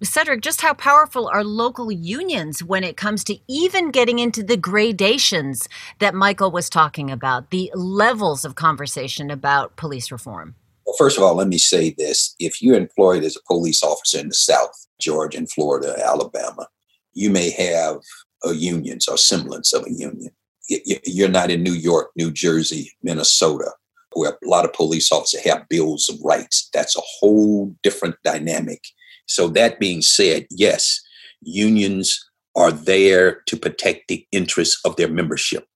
Cedric, 0.01 0.43
just 0.43 0.61
how 0.61 0.75
powerful 0.75 1.27
are 1.27 1.43
local 1.43 1.91
unions 1.91 2.63
when 2.63 2.85
it 2.85 2.97
comes 2.97 3.25
to 3.25 3.37
even 3.49 3.91
getting 3.91 4.21
into 4.21 4.45
the 4.45 4.57
gradations 4.57 5.69
that 5.99 6.15
Michael 6.15 6.53
was 6.53 6.71
talking 6.71 7.11
about, 7.11 7.51
the 7.51 7.69
levels 7.75 8.45
of 8.45 8.55
conversation 8.55 9.29
about 9.29 9.75
police 9.75 10.13
reform? 10.13 10.55
Well, 10.87 10.95
first 10.97 11.17
of 11.17 11.25
all, 11.25 11.35
let 11.35 11.49
me 11.49 11.59
say 11.59 11.97
this. 11.99 12.37
If 12.39 12.63
you're 12.63 12.77
employed 12.77 13.25
as 13.25 13.35
a 13.35 13.41
police 13.53 13.83
officer 13.83 14.21
in 14.21 14.29
the 14.29 14.35
South, 14.35 14.87
Georgia 15.01 15.39
and 15.39 15.51
Florida, 15.51 16.01
Alabama, 16.01 16.69
you 17.13 17.29
may 17.29 17.51
have 17.51 17.97
a 18.45 18.53
union 18.53 19.01
or 19.11 19.19
semblance 19.19 19.73
of 19.73 19.85
a 19.85 19.91
union. 19.91 20.31
You're 20.69 21.29
not 21.29 21.51
in 21.51 21.65
New 21.65 21.73
York, 21.73 22.13
New 22.15 22.31
Jersey, 22.31 22.93
Minnesota, 23.03 23.73
where 24.13 24.31
a 24.31 24.49
lot 24.49 24.65
of 24.65 24.73
police 24.75 25.11
officers 25.11 25.45
have 25.45 25.69
bills 25.69 26.09
of 26.09 26.21
rights. 26.25 26.71
That's 26.73 26.97
a 26.97 27.03
whole 27.19 27.75
different 27.83 28.15
dynamic 28.23 28.81
so, 29.29 29.49
that 29.49 29.79
being 29.79 30.03
said, 30.03 30.47
yes, 30.51 31.01
unions 31.41 32.25
are 32.57 32.73
there 32.73 33.43
to 33.47 33.57
protect 33.57 34.09
the 34.09 34.27
interests 34.33 34.81
of 34.85 34.97
their 34.97 35.09
membership. 35.09 35.67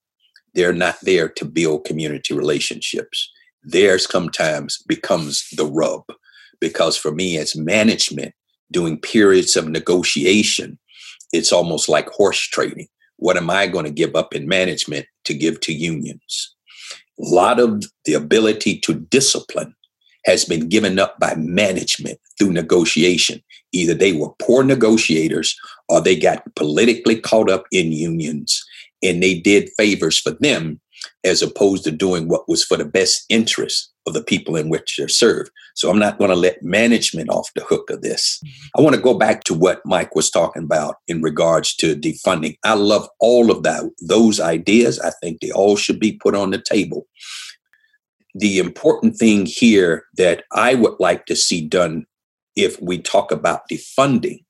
They're 0.55 0.73
not 0.73 0.97
there 1.03 1.29
to 1.29 1.45
build 1.45 1.85
community 1.85 2.35
relationships. 2.35 3.31
Theirs 3.63 4.07
sometimes 4.11 4.83
becomes 4.89 5.47
the 5.57 5.67
rub. 5.67 6.03
Because 6.61 6.97
for 6.97 7.13
me, 7.13 7.39
as 7.39 7.57
management, 7.57 8.35
doing 8.71 8.99
periods 9.01 9.57
of 9.57 9.69
negotiation 9.69 10.79
it's 11.33 11.53
almost 11.53 11.89
like 11.89 12.09
horse 12.11 12.41
trading. 12.41 12.89
What 13.17 13.37
am 13.37 13.51
I 13.51 13.67
going 13.67 13.87
to 13.87 13.91
give 13.91 14.15
up 14.15 14.35
in 14.35 14.47
management 14.47 15.07
to 15.25 15.35
give 15.35 15.61
to 15.61 15.73
unions? 15.73 16.55
A 17.19 17.25
lot 17.25 17.59
of 17.59 17.85
the 18.05 18.15
ability 18.15 18.79
to 18.81 18.95
discipline 18.95 19.75
has 20.25 20.45
been 20.45 20.69
given 20.69 20.99
up 20.99 21.19
by 21.19 21.35
management 21.37 22.19
through 22.39 22.53
negotiation. 22.53 23.43
Either 23.73 23.95
they 23.95 24.13
were 24.13 24.31
poor 24.41 24.63
negotiators 24.63 25.57
or 25.89 26.01
they 26.01 26.17
got 26.17 26.43
politically 26.55 27.21
caught 27.21 27.51
up 27.51 27.65
in 27.73 27.93
unions 27.93 28.65
and 29.03 29.23
they 29.23 29.39
did 29.39 29.71
favors 29.77 30.19
for 30.19 30.33
them 30.41 30.81
as 31.25 31.43
opposed 31.43 31.85
to 31.85 31.91
doing 31.91 32.29
what 32.29 32.49
was 32.49 32.65
for 32.65 32.77
the 32.77 32.85
best 32.85 33.25
interest 33.29 33.93
of 34.07 34.15
the 34.15 34.23
people 34.23 34.57
in 34.57 34.69
which 34.69 34.97
they're 34.97 35.09
served. 35.09 35.51
So 35.75 35.89
I'm 35.89 35.99
not 35.99 36.19
going 36.19 36.31
to 36.31 36.37
let 36.37 36.63
management 36.63 37.31
off 37.31 37.51
the 37.55 37.65
hook 37.65 37.91
of 37.91 38.03
this. 38.03 38.41
Mm-hmm. 38.45 38.79
I 38.79 38.83
want 38.83 38.97
to 38.97 39.03
go 39.03 39.15
back 39.15 39.45
to 39.45 39.55
what 39.55 39.81
Mike 39.85 40.15
was 40.15 40.31
talking 40.31 40.65
about 40.65 40.97
in 41.07 41.23
regards 41.23 41.75
to 41.77 41.97
defunding. 41.97 42.57
I 42.65 42.75
love 42.75 43.09
all 43.21 43.51
of 43.51 43.63
that, 43.63 43.89
those 44.01 44.41
ideas. 44.41 44.99
I 45.01 45.13
think 45.23 45.41
they 45.41 45.51
all 45.51 45.77
should 45.77 46.01
be 46.01 46.13
put 46.13 46.35
on 46.35 46.51
the 46.51 46.61
table. 46.61 47.07
The 48.35 48.59
important 48.59 49.17
thing 49.17 49.47
here 49.47 50.05
that 50.17 50.45
I 50.53 50.75
would 50.75 50.95
like 50.99 51.27
to 51.27 51.37
see 51.37 51.67
done 51.67 52.07
if 52.57 52.81
we 52.81 52.99
talk 52.99 53.31
about 53.31 53.69
defunding, 53.71 54.45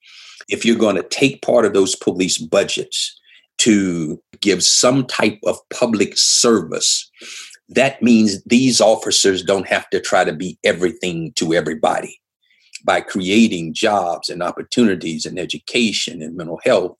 if 0.48 0.64
you're 0.64 0.76
going 0.76 0.96
to 0.96 1.02
take 1.02 1.42
part 1.42 1.64
of 1.64 1.72
those 1.72 1.96
police 1.96 2.38
budgets 2.38 3.18
to 3.58 4.20
give 4.40 4.62
some 4.62 5.06
type 5.06 5.38
of 5.44 5.56
public 5.70 6.14
service 6.16 7.10
that 7.74 8.02
means 8.02 8.42
these 8.44 8.80
officers 8.80 9.42
don't 9.42 9.66
have 9.66 9.88
to 9.90 10.00
try 10.00 10.24
to 10.24 10.32
be 10.32 10.58
everything 10.64 11.32
to 11.36 11.54
everybody. 11.54 12.18
By 12.84 13.00
creating 13.00 13.74
jobs 13.74 14.28
and 14.28 14.42
opportunities 14.42 15.24
and 15.24 15.38
education 15.38 16.20
and 16.20 16.36
mental 16.36 16.60
health, 16.64 16.98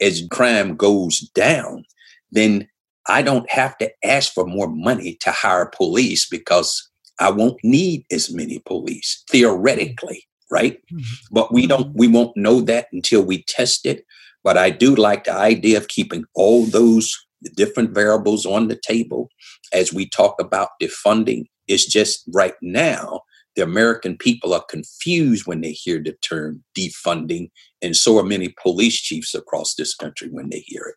as 0.00 0.26
crime 0.30 0.76
goes 0.76 1.18
down, 1.34 1.84
then 2.30 2.68
I 3.10 3.22
don't 3.22 3.50
have 3.50 3.76
to 3.78 3.90
ask 4.04 4.32
for 4.32 4.46
more 4.46 4.68
money 4.68 5.16
to 5.20 5.32
hire 5.32 5.66
police 5.66 6.28
because 6.28 6.88
I 7.18 7.30
won't 7.30 7.58
need 7.62 8.04
as 8.10 8.32
many 8.32 8.60
police 8.60 9.22
theoretically, 9.28 10.24
right? 10.50 10.78
Mm-hmm. 10.92 11.34
But 11.34 11.52
we 11.52 11.66
don't 11.66 11.94
we 11.94 12.08
won't 12.08 12.36
know 12.36 12.60
that 12.62 12.86
until 12.92 13.22
we 13.22 13.42
test 13.44 13.84
it. 13.84 14.04
But 14.42 14.56
I 14.56 14.70
do 14.70 14.94
like 14.94 15.24
the 15.24 15.34
idea 15.34 15.76
of 15.76 15.88
keeping 15.88 16.24
all 16.34 16.64
those 16.64 17.14
different 17.56 17.90
variables 17.90 18.46
on 18.46 18.68
the 18.68 18.76
table 18.76 19.28
as 19.72 19.92
we 19.92 20.08
talk 20.08 20.36
about 20.40 20.70
defunding 20.82 21.44
It's 21.68 21.86
just 21.86 22.24
right 22.32 22.54
now 22.62 23.22
the 23.56 23.62
American 23.62 24.16
people 24.16 24.54
are 24.54 24.64
confused 24.68 25.46
when 25.46 25.60
they 25.60 25.72
hear 25.72 26.02
the 26.02 26.12
term 26.22 26.62
defunding, 26.78 27.50
and 27.82 27.96
so 27.96 28.18
are 28.18 28.24
many 28.24 28.54
police 28.62 29.00
chiefs 29.00 29.34
across 29.34 29.74
this 29.74 29.94
country 29.94 30.28
when 30.30 30.50
they 30.50 30.60
hear 30.60 30.82
it. 30.82 30.94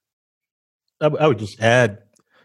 I, 1.02 1.06
w- 1.06 1.24
I 1.24 1.28
would 1.28 1.40
just 1.40 1.60
add, 1.62 2.00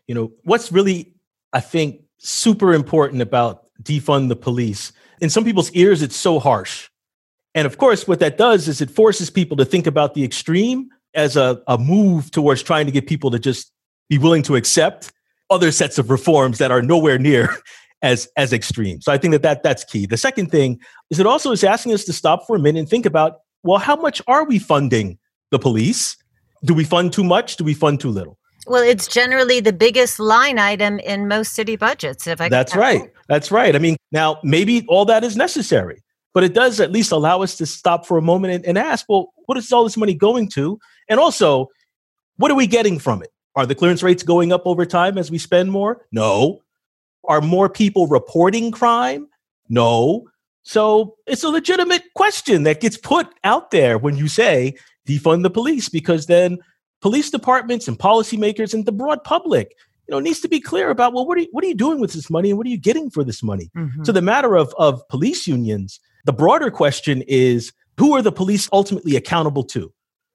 you 0.06 0.14
know, 0.14 0.32
what's 0.44 0.72
really, 0.72 1.14
I 1.52 1.60
think, 1.60 2.02
super 2.18 2.74
important 2.74 3.22
about 3.22 3.66
defund 3.82 4.28
the 4.28 4.36
police. 4.36 4.92
In 5.20 5.30
some 5.30 5.44
people's 5.44 5.70
ears, 5.72 6.02
it's 6.02 6.16
so 6.16 6.38
harsh. 6.38 6.88
And 7.54 7.66
of 7.66 7.78
course, 7.78 8.06
what 8.06 8.20
that 8.20 8.38
does 8.38 8.68
is 8.68 8.80
it 8.80 8.90
forces 8.90 9.30
people 9.30 9.56
to 9.56 9.64
think 9.64 9.86
about 9.86 10.14
the 10.14 10.24
extreme 10.24 10.90
as 11.14 11.36
a, 11.36 11.62
a 11.66 11.78
move 11.78 12.30
towards 12.30 12.62
trying 12.62 12.86
to 12.86 12.92
get 12.92 13.06
people 13.06 13.30
to 13.30 13.38
just 13.38 13.72
be 14.08 14.18
willing 14.18 14.42
to 14.44 14.56
accept 14.56 15.12
other 15.50 15.72
sets 15.72 15.98
of 15.98 16.10
reforms 16.10 16.58
that 16.58 16.70
are 16.70 16.82
nowhere 16.82 17.18
near 17.18 17.56
as 18.02 18.28
as 18.36 18.52
extreme. 18.52 19.00
So 19.00 19.12
I 19.12 19.18
think 19.18 19.32
that, 19.32 19.42
that 19.42 19.62
that's 19.62 19.84
key. 19.84 20.06
The 20.06 20.16
second 20.16 20.50
thing 20.50 20.78
is 21.10 21.18
it 21.18 21.26
also 21.26 21.50
is 21.50 21.64
asking 21.64 21.94
us 21.94 22.04
to 22.04 22.12
stop 22.12 22.46
for 22.46 22.56
a 22.56 22.58
minute 22.58 22.78
and 22.78 22.88
think 22.88 23.06
about 23.06 23.40
well, 23.64 23.78
how 23.78 23.96
much 23.96 24.22
are 24.28 24.44
we 24.44 24.58
funding 24.58 25.18
the 25.50 25.58
police? 25.58 26.16
Do 26.64 26.74
we 26.74 26.84
fund 26.84 27.12
too 27.12 27.24
much? 27.24 27.56
Do 27.56 27.64
we 27.64 27.74
fund 27.74 28.00
too 28.00 28.10
little? 28.10 28.38
Well, 28.66 28.82
it's 28.82 29.08
generally 29.08 29.60
the 29.60 29.72
biggest 29.72 30.20
line 30.20 30.58
item 30.58 30.98
in 30.98 31.26
most 31.26 31.54
city 31.54 31.76
budgets. 31.76 32.26
If 32.26 32.40
I 32.40 32.48
that's 32.48 32.76
right, 32.76 33.10
that's 33.28 33.50
right. 33.50 33.74
I 33.74 33.78
mean, 33.78 33.96
now 34.12 34.38
maybe 34.42 34.84
all 34.88 35.04
that 35.06 35.24
is 35.24 35.36
necessary, 35.36 36.02
but 36.34 36.44
it 36.44 36.52
does 36.52 36.78
at 36.80 36.92
least 36.92 37.10
allow 37.10 37.42
us 37.42 37.56
to 37.56 37.66
stop 37.66 38.04
for 38.04 38.18
a 38.18 38.22
moment 38.22 38.52
and, 38.54 38.66
and 38.66 38.78
ask, 38.78 39.06
well, 39.08 39.32
what 39.46 39.56
is 39.56 39.72
all 39.72 39.84
this 39.84 39.96
money 39.96 40.12
going 40.12 40.48
to? 40.50 40.78
And 41.08 41.18
also, 41.18 41.68
what 42.36 42.50
are 42.50 42.54
we 42.54 42.66
getting 42.66 42.98
from 42.98 43.22
it? 43.22 43.30
Are 43.56 43.64
the 43.64 43.74
clearance 43.74 44.02
rates 44.02 44.22
going 44.22 44.52
up 44.52 44.66
over 44.66 44.84
time 44.84 45.16
as 45.18 45.30
we 45.30 45.38
spend 45.38 45.72
more? 45.72 46.06
No. 46.12 46.60
Are 47.24 47.40
more 47.40 47.68
people 47.68 48.06
reporting 48.06 48.70
crime? 48.70 49.28
No. 49.68 50.28
So 50.62 51.16
it's 51.26 51.42
a 51.42 51.48
legitimate 51.48 52.02
question 52.14 52.64
that 52.64 52.80
gets 52.80 52.98
put 52.98 53.26
out 53.44 53.70
there 53.70 53.96
when 53.96 54.16
you 54.16 54.28
say 54.28 54.74
defund 55.08 55.42
the 55.42 55.50
police, 55.50 55.88
because 55.88 56.26
then 56.26 56.58
police 57.00 57.30
departments 57.30 57.88
and 57.88 57.98
policymakers 57.98 58.74
and 58.74 58.86
the 58.86 58.92
broad 58.92 59.24
public, 59.24 59.74
you 60.06 60.12
know, 60.12 60.20
needs 60.20 60.40
to 60.40 60.48
be 60.48 60.60
clear 60.60 60.90
about 60.90 61.12
well, 61.12 61.26
what 61.26 61.38
are 61.38 61.42
you, 61.42 61.48
what 61.52 61.64
are 61.64 61.68
you 61.68 61.74
doing 61.74 62.00
with 62.00 62.12
this 62.12 62.30
money 62.30 62.50
and 62.50 62.58
what 62.58 62.66
are 62.66 62.70
you 62.70 62.78
getting 62.78 63.10
for 63.10 63.24
this 63.24 63.42
money? 63.42 63.70
Mm-hmm. 63.76 64.04
So 64.04 64.12
the 64.12 64.22
matter 64.22 64.56
of 64.56 64.74
of 64.78 65.06
police 65.08 65.46
unions, 65.46 66.00
the 66.24 66.32
broader 66.32 66.70
question 66.70 67.22
is 67.26 67.72
who 67.98 68.14
are 68.14 68.22
the 68.22 68.32
police 68.32 68.68
ultimately 68.72 69.16
accountable 69.16 69.64
to? 69.64 69.92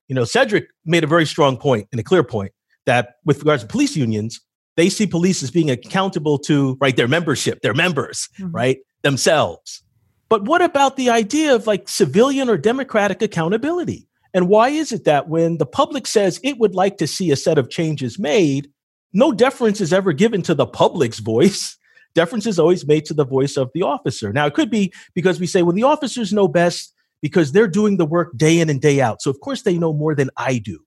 You 0.08 0.16
know, 0.16 0.26
Cedric 0.26 0.68
made 0.86 1.04
a 1.04 1.08
very 1.08 1.26
strong 1.26 1.58
point 1.58 1.88
and 1.92 2.00
a 2.00 2.04
clear 2.04 2.24
point 2.24 2.52
that 2.86 3.16
with 3.24 3.40
regards 3.40 3.64
to 3.64 3.68
police 3.68 3.96
unions, 3.96 4.42
they 4.76 4.90
see 4.90 5.08
police 5.08 5.42
as 5.44 5.52
being 5.52 5.72
accountable 5.72 6.38
to 6.40 6.78
right 6.82 6.96
their 6.96 7.08
membership, 7.08 7.62
their 7.62 7.74
members, 7.74 8.30
mm-hmm. 8.38 8.52
right 8.52 8.80
themselves. 9.02 9.84
But 10.30 10.46
what 10.46 10.62
about 10.62 10.98
the 10.98 11.10
idea 11.10 11.54
of 11.56 11.68
like 11.68 11.88
civilian 11.88 12.50
or 12.50 12.58
democratic 12.58 13.22
accountability? 13.22 14.08
And 14.34 14.48
why 14.48 14.70
is 14.70 14.92
it 14.92 15.04
that 15.04 15.30
when 15.30 15.58
the 15.58 15.66
public 15.66 16.08
says 16.08 16.40
it 16.44 16.58
would 16.58 16.76
like 16.76 16.98
to 16.98 17.08
see 17.08 17.32
a 17.32 17.36
set 17.36 17.58
of 17.58 17.70
changes 17.70 18.18
made, 18.18 18.70
no 19.14 19.32
deference 19.32 19.80
is 19.80 19.94
ever 19.94 20.12
given 20.12 20.42
to 20.44 20.56
the 20.56 20.66
public's 20.66 21.20
voice? 21.34 21.78
Deference 22.16 22.46
is 22.46 22.60
always 22.60 22.86
made 22.86 23.06
to 23.06 23.14
the 23.14 23.26
voice 23.26 23.58
of 23.58 23.72
the 23.74 23.82
officer. 23.82 24.32
Now, 24.32 24.46
it 24.46 24.54
could 24.54 24.70
be 24.70 24.94
because 25.16 25.40
we 25.40 25.48
say, 25.48 25.64
well, 25.64 25.74
the 25.74 25.84
officers 25.84 26.32
know 26.32 26.48
best 26.48 26.94
because 27.22 27.52
they're 27.52 27.68
doing 27.68 27.98
the 27.98 28.06
work 28.06 28.36
day 28.36 28.60
in 28.60 28.70
and 28.70 28.82
day 28.82 29.02
out. 29.02 29.22
So, 29.22 29.32
of 29.32 29.40
course, 29.40 29.64
they 29.64 29.78
know 29.78 29.94
more 29.94 30.14
than 30.14 30.30
I 30.38 30.60
do. 30.60 30.80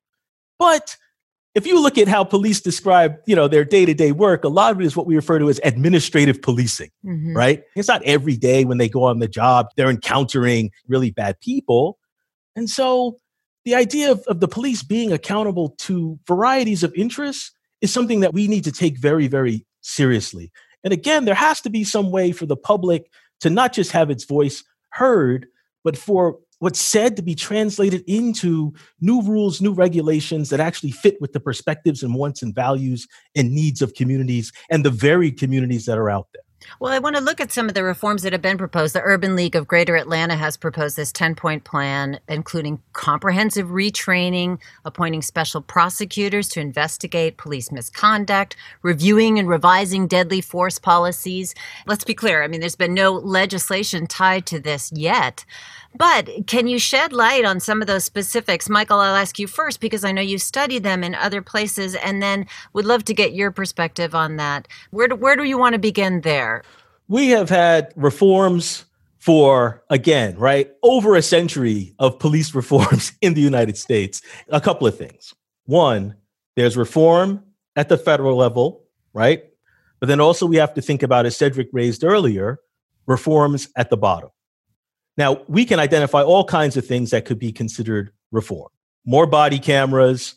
But 0.59 0.97
if 1.57 1.67
you 1.67 1.81
look 1.81 1.97
at 1.97 2.07
how 2.07 2.23
police 2.23 2.61
describe, 2.61 3.17
you 3.27 3.35
know, 3.35 3.49
their 3.49 3.65
day-to-day 3.65 4.13
work, 4.13 4.45
a 4.45 4.49
lot 4.49 4.73
of 4.73 4.81
it 4.81 4.85
is 4.85 4.95
what 4.95 5.07
we 5.07 5.17
refer 5.17 5.39
to 5.39 5.49
as 5.49 5.59
administrative 5.65 6.43
policing, 6.43 6.91
mm-hmm. 7.05 7.35
right? 7.35 7.63
It's 7.75 7.89
not 7.89 8.03
every 8.03 8.37
day 8.37 8.67
when 8.67 8.77
they 8.77 8.91
go 8.91 9.05
on 9.05 9.21
the 9.21 9.27
job, 9.27 9.69
they're 9.75 9.89
encountering 9.89 10.71
really 10.87 11.11
bad 11.11 11.41
people. 11.41 11.99
And 12.55 12.69
so 12.69 13.19
the 13.67 13.75
idea 13.75 14.13
of, 14.13 14.21
of 14.29 14.39
the 14.39 14.47
police 14.47 14.85
being 14.85 15.13
accountable 15.13 15.71
to 15.71 16.19
varieties 16.25 16.85
of 16.85 16.95
interests 16.95 17.51
is 17.81 17.93
something 17.93 18.21
that 18.21 18.33
we 18.33 18.47
need 18.47 18.63
to 18.63 18.71
take 18.71 18.97
very, 18.97 19.27
very 19.27 19.67
seriously. 19.81 20.53
And 20.85 20.93
again, 20.93 21.25
there 21.25 21.35
has 21.35 21.61
to 21.63 21.69
be 21.69 21.83
some 21.83 22.13
way 22.13 22.31
for 22.31 22.47
the 22.47 22.57
public 22.57 23.11
to 23.41 23.51
not 23.51 23.73
just 23.73 23.91
have 23.91 24.09
its 24.09 24.25
voice 24.25 24.63
heard, 24.91 25.49
but 25.83 25.99
for 25.99 26.39
what's 26.61 26.79
said 26.79 27.17
to 27.17 27.23
be 27.23 27.35
translated 27.35 28.05
into 28.07 28.73
new 29.01 29.21
rules, 29.21 29.61
new 29.61 29.73
regulations 29.73 30.49
that 30.51 30.61
actually 30.61 30.93
fit 30.93 31.21
with 31.21 31.33
the 31.33 31.41
perspectives 31.41 32.05
and 32.05 32.15
wants 32.15 32.43
and 32.43 32.55
values 32.55 33.09
and 33.35 33.51
needs 33.51 33.83
of 33.83 33.95
communities 33.95 34.53
and 34.71 34.85
the 34.85 34.91
varied 34.91 35.41
communities 35.41 35.87
that 35.87 35.99
are 35.99 36.09
out 36.09 36.29
there. 36.33 36.46
Well, 36.81 36.93
I 36.93 36.99
want 36.99 37.17
to 37.17 37.23
look 37.23 37.41
at 37.41 37.53
some 37.53 37.69
of 37.69 37.75
the 37.75 37.85
reforms 37.85 38.23
that 38.23 38.33
have 38.33 38.43
been 38.43 38.59
proposed. 38.59 38.95
The 38.95 39.03
Urban 39.03 39.37
League 39.37 39.55
of 39.55 39.67
Greater 39.67 39.97
Atlanta 39.97 40.37
has 40.37 40.57
proposed 40.57 40.97
this 40.97 41.13
10 41.13 41.35
point 41.35 41.65
plan, 41.65 42.19
including 42.29 42.81
comprehensive 42.93 43.69
retraining, 43.69 44.59
appointing 44.85 45.23
special 45.23 45.61
prosecutors 45.61 46.49
to 46.51 46.61
investigate 46.61 47.37
police 47.37 47.71
misconduct, 47.71 48.57
reviewing 48.83 49.39
and 49.39 49.49
revising 49.49 50.07
deadly 50.07 50.41
force 50.41 50.79
policies. 50.79 51.55
Let's 51.87 52.05
be 52.05 52.15
clear 52.15 52.43
I 52.43 52.49
mean, 52.49 52.61
there's 52.61 52.77
been 52.77 52.95
no 52.95 53.13
legislation 53.13 54.07
tied 54.07 54.47
to 54.47 54.59
this 54.59 54.91
yet. 54.93 55.45
But 55.97 56.47
can 56.47 56.67
you 56.67 56.79
shed 56.79 57.13
light 57.13 57.45
on 57.45 57.61
some 57.61 57.81
of 57.81 57.87
those 57.87 58.05
specifics? 58.05 58.69
Michael, 58.69 58.99
I'll 58.99 59.15
ask 59.15 59.39
you 59.39 59.47
first 59.47 59.81
because 59.81 60.05
I 60.05 60.13
know 60.13 60.21
you 60.21 60.39
studied 60.39 60.83
them 60.83 61.03
in 61.03 61.15
other 61.15 61.41
places 61.41 61.95
and 61.95 62.23
then 62.23 62.47
would 62.75 62.85
love 62.85 63.05
to 63.05 63.15
get 63.15 63.35
your 63.35 63.51
perspective 63.51 64.15
on 64.15 64.37
that. 64.37 64.69
Where 64.91 65.09
do, 65.09 65.15
where 65.15 65.37
do 65.37 65.45
you 65.45 65.57
want 65.57 65.73
to 65.73 65.79
begin 65.79 66.21
there? 66.21 66.63
We 67.09 67.29
have 67.29 67.49
had 67.49 67.93
reforms 67.97 68.85
for, 69.19 69.83
again, 69.89 70.37
right, 70.37 70.71
over 70.83 71.17
a 71.17 71.23
century 71.23 71.95
of 71.99 72.19
police 72.19 72.55
reforms 72.55 73.13
in 73.23 73.35
the 73.35 73.41
United 73.41 73.79
States. 73.79 74.21
A 74.49 74.61
couple 74.61 74.87
of 74.87 74.99
things. 74.99 75.35
One, 75.65 76.17
there's 76.57 76.77
reform 76.77 77.43
at 77.75 77.89
the 77.89 77.97
federal 77.97 78.37
level, 78.37 78.85
right? 79.15 79.45
But 80.01 80.09
then 80.09 80.21
also 80.21 80.47
we 80.47 80.57
have 80.57 80.75
to 80.75 80.83
think 80.83 81.03
about, 81.03 81.27
as 81.27 81.37
Cedric 81.37 81.69
raised 81.73 82.05
earlier, 82.05 82.61
reforms 83.07 83.69
at 83.77 83.89
the 83.89 83.97
bottom. 83.97 84.31
Now, 85.17 85.43
we 85.49 85.65
can 85.65 85.81
identify 85.81 86.23
all 86.23 86.45
kinds 86.45 86.77
of 86.77 86.87
things 86.87 87.11
that 87.11 87.25
could 87.25 87.39
be 87.39 87.53
considered 87.53 88.13
reform. 88.31 88.69
More 89.05 89.27
body 89.27 89.59
cameras, 89.59 90.37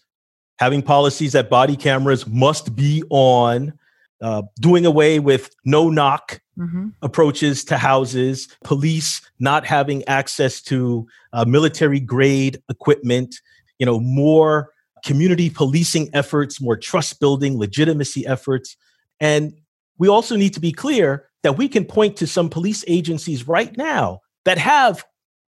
having 0.58 0.82
policies 0.82 1.34
that 1.34 1.50
body 1.50 1.76
cameras 1.76 2.28
must 2.28 2.76
be 2.76 3.04
on, 3.10 3.74
uh, 4.22 4.44
doing 4.60 4.86
away 4.86 5.20
with 5.20 5.50
no 5.66 5.90
knock 5.90 6.42
mm-hmm. 6.58 6.90
approaches 7.02 7.64
to 7.66 7.78
houses, 7.78 8.48
police 8.64 9.22
not 9.40 9.66
having 9.66 10.04
access 10.08 10.62
to 10.62 11.08
uh, 11.34 11.46
military 11.46 12.00
grade 12.00 12.62
equipment, 12.70 13.36
you 13.80 13.86
know, 13.86 14.00
more 14.00 14.72
community 15.06 15.50
policing 15.50 16.10
efforts, 16.14 16.62
more 16.62 16.78
trust 16.78 17.20
building, 17.20 17.58
legitimacy 17.58 18.26
efforts. 18.28 18.76
And 19.20 19.54
we 19.98 20.08
also 20.08 20.36
need 20.36 20.54
to 20.54 20.60
be 20.60 20.72
clear 20.72 21.30
that 21.44 21.58
we 21.58 21.68
can 21.70 21.86
point 21.86 22.18
to 22.18 22.28
some 22.28 22.50
police 22.50 22.84
agencies 22.88 23.48
right 23.48 23.76
now 23.78 24.22
that 24.50 24.58
have 24.58 25.06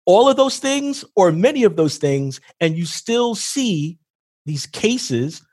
all 0.06 0.28
of 0.28 0.38
those 0.38 0.58
things 0.58 1.06
or 1.16 1.32
many 1.32 1.64
of 1.64 1.76
those 1.76 1.98
things, 1.98 2.42
and 2.60 2.76
you 2.76 2.84
still 2.84 3.36
see 3.36 4.00
these 4.48 4.66
cases 4.66 5.44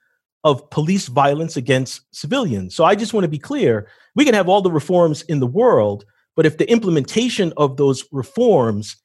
of 0.45 0.71
police 0.71 1.09
violence 1.09 1.55
against 1.55 2.01
civilians. 2.11 2.75
So 2.75 2.87
I 2.87 2.95
just 2.95 3.13
want 3.13 3.25
to 3.25 3.29
be 3.29 3.39
clear 3.39 3.87
we 4.15 4.25
can 4.25 4.33
have 4.33 4.49
all 4.49 4.63
the 4.63 4.71
reforms 4.71 5.21
in 5.25 5.41
the 5.41 5.47
world, 5.47 6.07
but 6.37 6.47
if 6.47 6.57
the 6.57 6.71
implementation 6.71 7.53
of 7.59 7.77
those 7.77 8.07
reforms 8.13 8.97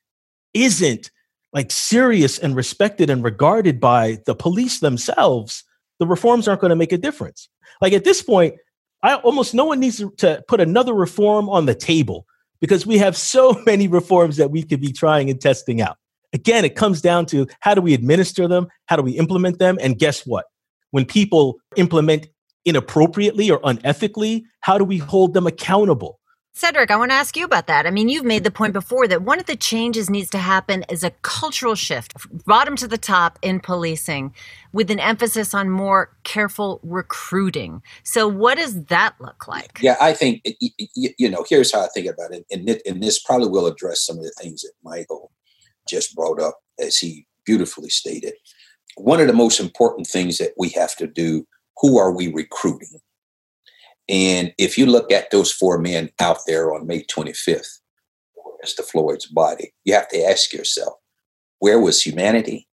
isn't 0.53 1.11
like 1.51 1.69
serious 1.69 2.39
and 2.39 2.55
respected 2.55 3.09
and 3.09 3.25
regarded 3.25 3.81
by 3.81 4.19
the 4.25 4.35
police 4.35 4.79
themselves, 4.79 5.65
the 5.99 6.07
reforms 6.07 6.47
aren't 6.47 6.61
going 6.61 6.69
to 6.69 6.77
make 6.77 6.93
a 6.93 6.97
difference. 6.97 7.49
Like 7.81 7.91
at 7.91 8.05
this 8.05 8.21
point, 8.21 8.55
I 9.03 9.15
almost 9.15 9.53
no 9.53 9.65
one 9.65 9.81
needs 9.81 10.01
to 10.19 10.45
put 10.47 10.61
another 10.61 10.93
reform 10.93 11.49
on 11.49 11.65
the 11.65 11.75
table 11.75 12.25
because 12.61 12.85
we 12.85 12.97
have 12.97 13.15
so 13.15 13.61
many 13.65 13.87
reforms 13.87 14.37
that 14.37 14.51
we 14.51 14.63
could 14.63 14.81
be 14.81 14.91
trying 14.91 15.29
and 15.29 15.39
testing 15.39 15.81
out. 15.81 15.97
Again, 16.31 16.63
it 16.63 16.75
comes 16.75 17.01
down 17.01 17.25
to 17.27 17.47
how 17.61 17.73
do 17.73 17.81
we 17.81 17.93
administer 17.93 18.47
them? 18.47 18.67
How 18.85 18.95
do 18.95 19.01
we 19.01 19.13
implement 19.13 19.57
them? 19.57 19.79
And 19.81 19.97
guess 19.97 20.25
what? 20.25 20.45
When 20.91 21.05
people 21.05 21.57
implement 21.75 22.27
inappropriately 22.65 23.49
or 23.49 23.59
unethically, 23.61 24.43
how 24.61 24.77
do 24.77 24.83
we 24.83 24.97
hold 24.97 25.33
them 25.33 25.47
accountable? 25.47 26.18
Cedric, 26.59 26.91
I 26.91 26.97
want 26.97 27.11
to 27.11 27.15
ask 27.15 27.37
you 27.37 27.45
about 27.45 27.67
that. 27.67 27.85
I 27.85 27.89
mean, 27.89 28.09
you've 28.09 28.25
made 28.25 28.43
the 28.43 28.51
point 28.51 28.73
before 28.73 29.07
that 29.07 29.21
one 29.21 29.39
of 29.39 29.45
the 29.45 29.55
changes 29.55 30.09
needs 30.09 30.29
to 30.31 30.37
happen 30.39 30.83
is 30.89 31.05
a 31.05 31.11
cultural 31.21 31.73
shift, 31.73 32.15
bottom 32.45 32.75
to 32.75 32.85
the 32.85 32.97
top 32.97 33.39
in 33.41 33.61
policing, 33.61 34.33
with 34.73 34.91
an 34.91 34.99
emphasis 34.99 35.53
on 35.53 35.69
more 35.69 36.13
careful 36.25 36.81
recruiting. 36.83 37.81
So, 38.03 38.27
what 38.27 38.57
does 38.57 38.83
that 38.87 39.15
look 39.21 39.47
like? 39.47 39.79
Yeah, 39.81 39.95
I 40.01 40.11
think, 40.11 40.43
you 40.59 41.29
know, 41.29 41.45
here's 41.49 41.71
how 41.71 41.79
I 41.85 41.87
think 41.93 42.07
about 42.07 42.33
it. 42.33 42.45
And, 42.51 43.01
this 43.01 43.19
probably 43.19 43.47
will 43.47 43.65
address 43.65 44.05
some 44.05 44.17
of 44.17 44.25
the 44.25 44.33
things 44.41 44.63
that 44.63 44.73
Michael 44.83 45.31
just 45.87 46.13
brought 46.13 46.41
up, 46.41 46.59
as 46.77 46.97
he 46.97 47.25
beautifully 47.45 47.87
stated. 47.87 48.33
One 48.97 49.21
of 49.21 49.27
the 49.27 49.33
most 49.33 49.61
important 49.61 50.07
things 50.07 50.39
that 50.39 50.51
we 50.57 50.67
have 50.71 50.97
to 50.97 51.07
do 51.07 51.47
who 51.77 51.97
are 51.97 52.11
we 52.11 52.27
recruiting? 52.33 52.99
And 54.09 54.53
if 54.57 54.75
you 54.75 54.87
look 54.87 55.11
at 55.11 55.29
those 55.29 55.51
four 55.51 55.77
men 55.77 56.09
out 56.19 56.39
there 56.47 56.73
on 56.73 56.87
May 56.87 57.03
25th, 57.03 57.79
Mr. 58.65 58.83
Floyd's 58.83 59.27
body, 59.27 59.71
you 59.85 59.93
have 59.93 60.09
to 60.09 60.23
ask 60.25 60.51
yourself, 60.51 60.95
where 61.59 61.79
was 61.79 62.01
humanity? 62.01 62.67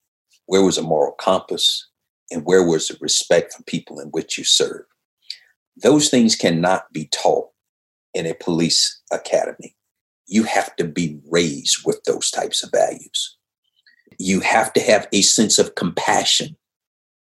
Where 0.45 0.63
was 0.63 0.77
a 0.77 0.83
moral 0.83 1.13
compass? 1.13 1.89
And 2.29 2.45
where 2.45 2.63
was 2.63 2.87
the 2.87 2.97
respect 3.01 3.53
for 3.53 3.63
people 3.63 3.99
in 3.99 4.09
which 4.09 4.37
you 4.37 4.43
serve? 4.43 4.85
Those 5.75 6.09
things 6.09 6.35
cannot 6.35 6.93
be 6.93 7.09
taught 7.11 7.49
in 8.13 8.27
a 8.27 8.35
police 8.35 9.01
academy. 9.11 9.75
You 10.27 10.43
have 10.43 10.75
to 10.75 10.85
be 10.85 11.19
raised 11.29 11.79
with 11.83 12.03
those 12.03 12.29
types 12.29 12.63
of 12.63 12.71
values. 12.71 13.37
You 14.19 14.39
have 14.41 14.71
to 14.73 14.81
have 14.81 15.07
a 15.11 15.23
sense 15.23 15.57
of 15.57 15.75
compassion 15.75 16.55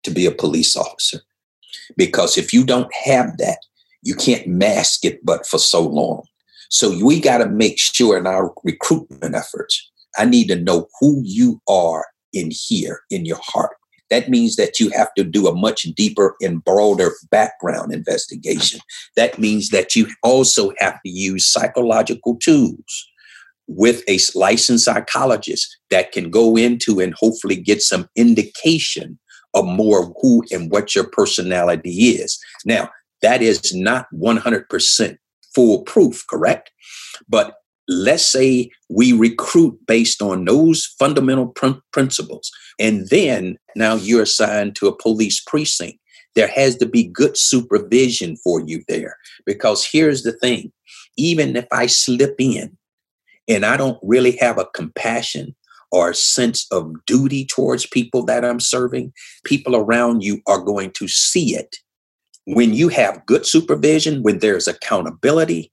to 0.04 0.12
be 0.12 0.26
a 0.26 0.32
police 0.32 0.76
officer. 0.76 1.22
Because 1.96 2.38
if 2.38 2.54
you 2.54 2.66
don't 2.66 2.94
have 2.94 3.38
that, 3.38 3.60
you 4.02 4.16
can't 4.16 4.48
mask 4.48 5.06
it 5.06 5.24
but 5.24 5.46
for 5.46 5.58
so 5.58 5.88
long. 5.88 6.24
So 6.70 7.04
we 7.04 7.20
got 7.20 7.40
to 7.40 7.50
make 7.50 7.78
sure 7.78 8.18
in 8.18 8.26
our 8.26 8.54
recruitment 8.64 9.36
efforts, 9.36 9.92
I 10.18 10.26
need 10.26 10.48
to 10.48 10.56
know 10.56 10.88
who 11.00 11.22
you 11.24 11.62
are 11.68 12.06
in 12.34 12.52
here, 12.52 13.02
in 13.10 13.26
your 13.26 13.40
heart. 13.42 13.76
That 14.10 14.30
means 14.30 14.58
that 14.58 14.80
you 14.80 14.90
have 14.90 15.14
to 15.16 15.24
do 15.24 15.48
a 15.48 15.56
much 15.56 15.84
deeper 15.84 16.36
and 16.42 16.64
broader 16.64 17.12
background 17.30 17.94
investigation. 17.94 18.82
That 19.16 19.40
means 19.40 19.70
that 19.70 19.96
you 19.96 20.08
also 20.22 20.74
have 20.80 21.00
to 21.06 21.10
use 21.10 21.48
psychological 21.48 22.38
tools 22.38 23.08
with 23.68 24.04
a 24.10 24.20
licensed 24.36 24.86
psychologist 24.86 25.78
that 25.92 26.12
can 26.12 26.30
go 26.30 26.58
into 26.58 27.00
and 27.00 27.14
hopefully 27.14 27.56
get 27.56 27.82
some 27.82 28.10
indication 28.18 29.18
of 29.54 29.66
more 29.66 30.14
who 30.22 30.44
and 30.52 30.72
what 30.72 30.94
your 30.94 31.08
personality 31.10 32.10
is. 32.10 32.38
Now, 32.66 32.90
that 33.22 33.42
is 33.42 33.74
not 33.74 34.08
100% 34.14 35.18
foolproof, 35.54 36.26
correct? 36.30 36.72
But 37.28 37.56
let's 37.88 38.26
say 38.26 38.70
we 38.90 39.14
recruit 39.14 39.78
based 39.86 40.22
on 40.22 40.46
those 40.46 40.86
fundamental 40.98 41.48
pr- 41.48 41.80
principles, 41.92 42.52
and 42.80 43.08
then 43.10 43.58
now 43.76 43.96
you're 43.96 44.24
assigned 44.24 44.76
to 44.78 44.88
a 44.88 44.98
police 44.98 45.42
precinct. 45.42 46.00
There 46.36 46.48
has 46.48 46.78
to 46.78 46.86
be 46.86 47.04
good 47.04 47.38
supervision 47.38 48.38
for 48.38 48.62
you 48.62 48.84
there. 48.88 49.18
Because 49.46 49.86
here's 49.86 50.24
the 50.24 50.32
thing 50.32 50.72
even 51.18 51.56
if 51.58 51.66
I 51.72 51.88
slip 51.88 52.36
in 52.40 52.78
and 53.50 53.66
I 53.66 53.76
don't 53.76 54.00
really 54.02 54.38
have 54.38 54.58
a 54.58 54.68
compassion 54.74 55.56
or 55.92 56.12
a 56.12 56.16
sense 56.16 56.66
of 56.72 56.94
duty 57.06 57.46
towards 57.46 57.86
people 57.86 58.24
that 58.26 58.46
I'm 58.46 58.62
serving, 58.62 59.12
people 59.44 59.76
around 59.76 60.24
you 60.24 60.42
are 60.48 60.62
going 60.62 60.92
to 60.92 61.08
see 61.10 61.54
it 61.54 61.76
when 62.46 62.74
you 62.74 62.90
have 62.90 63.26
good 63.26 63.46
supervision, 63.46 64.24
when 64.24 64.40
there's 64.40 64.68
accountability, 64.68 65.72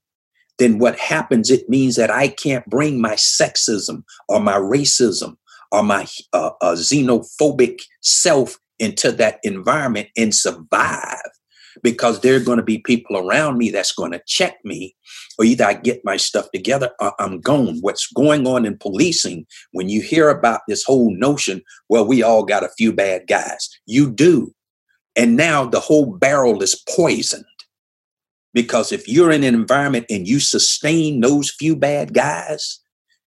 then 0.59 0.77
what 0.77 0.99
happens, 0.99 1.49
it 1.49 1.69
means 1.69 1.95
that 1.95 2.11
I 2.11 2.27
can't 2.27 2.65
bring 2.65 3.01
my 3.01 3.15
sexism 3.15 4.03
or 4.27 4.39
my 4.39 4.55
racism 4.55 5.37
or 5.71 5.83
my 5.83 6.05
uh, 6.33 6.51
uh, 6.61 6.75
xenophobic 6.75 7.79
self 8.01 8.57
into 8.77 9.11
that 9.13 9.39
environment 9.43 10.09
and 10.17 10.33
survive 10.33 11.21
because 11.83 12.19
there 12.19 12.35
are 12.35 12.41
going 12.41 12.57
to 12.57 12.63
be 12.63 12.79
people 12.79 13.17
around 13.17 13.57
me 13.57 13.69
that's 13.69 13.91
going 13.91 14.11
to 14.11 14.21
check 14.27 14.57
me 14.63 14.95
or 15.37 15.45
either 15.45 15.65
I 15.65 15.73
get 15.75 16.01
my 16.03 16.17
stuff 16.17 16.47
together 16.53 16.91
or 16.99 17.13
I'm 17.19 17.39
gone. 17.39 17.77
What's 17.81 18.11
going 18.11 18.47
on 18.47 18.65
in 18.65 18.77
policing 18.77 19.45
when 19.71 19.89
you 19.89 20.01
hear 20.01 20.29
about 20.29 20.61
this 20.67 20.83
whole 20.83 21.15
notion, 21.15 21.61
well, 21.87 22.05
we 22.05 22.21
all 22.23 22.43
got 22.43 22.63
a 22.63 22.71
few 22.77 22.91
bad 22.91 23.27
guys. 23.27 23.69
You 23.85 24.11
do. 24.11 24.53
And 25.15 25.35
now 25.35 25.65
the 25.65 25.79
whole 25.79 26.05
barrel 26.05 26.61
is 26.61 26.81
poisoned. 26.95 27.45
Because 28.53 28.91
if 28.91 29.07
you're 29.07 29.31
in 29.31 29.43
an 29.43 29.53
environment 29.53 30.07
and 30.09 30.27
you 30.27 30.39
sustain 30.39 31.21
those 31.21 31.51
few 31.51 31.75
bad 31.75 32.13
guys, 32.13 32.79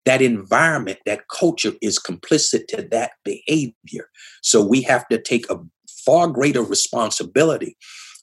that 0.04 0.20
environment, 0.20 0.98
that 1.06 1.28
culture 1.28 1.72
is 1.80 1.98
complicit 1.98 2.66
to 2.68 2.82
that 2.90 3.12
behavior. 3.24 4.08
So 4.42 4.60
we 4.60 4.82
have 4.82 5.06
to 5.08 5.20
take 5.20 5.48
a 5.48 5.60
far 6.04 6.26
greater 6.26 6.62
responsibility 6.62 7.76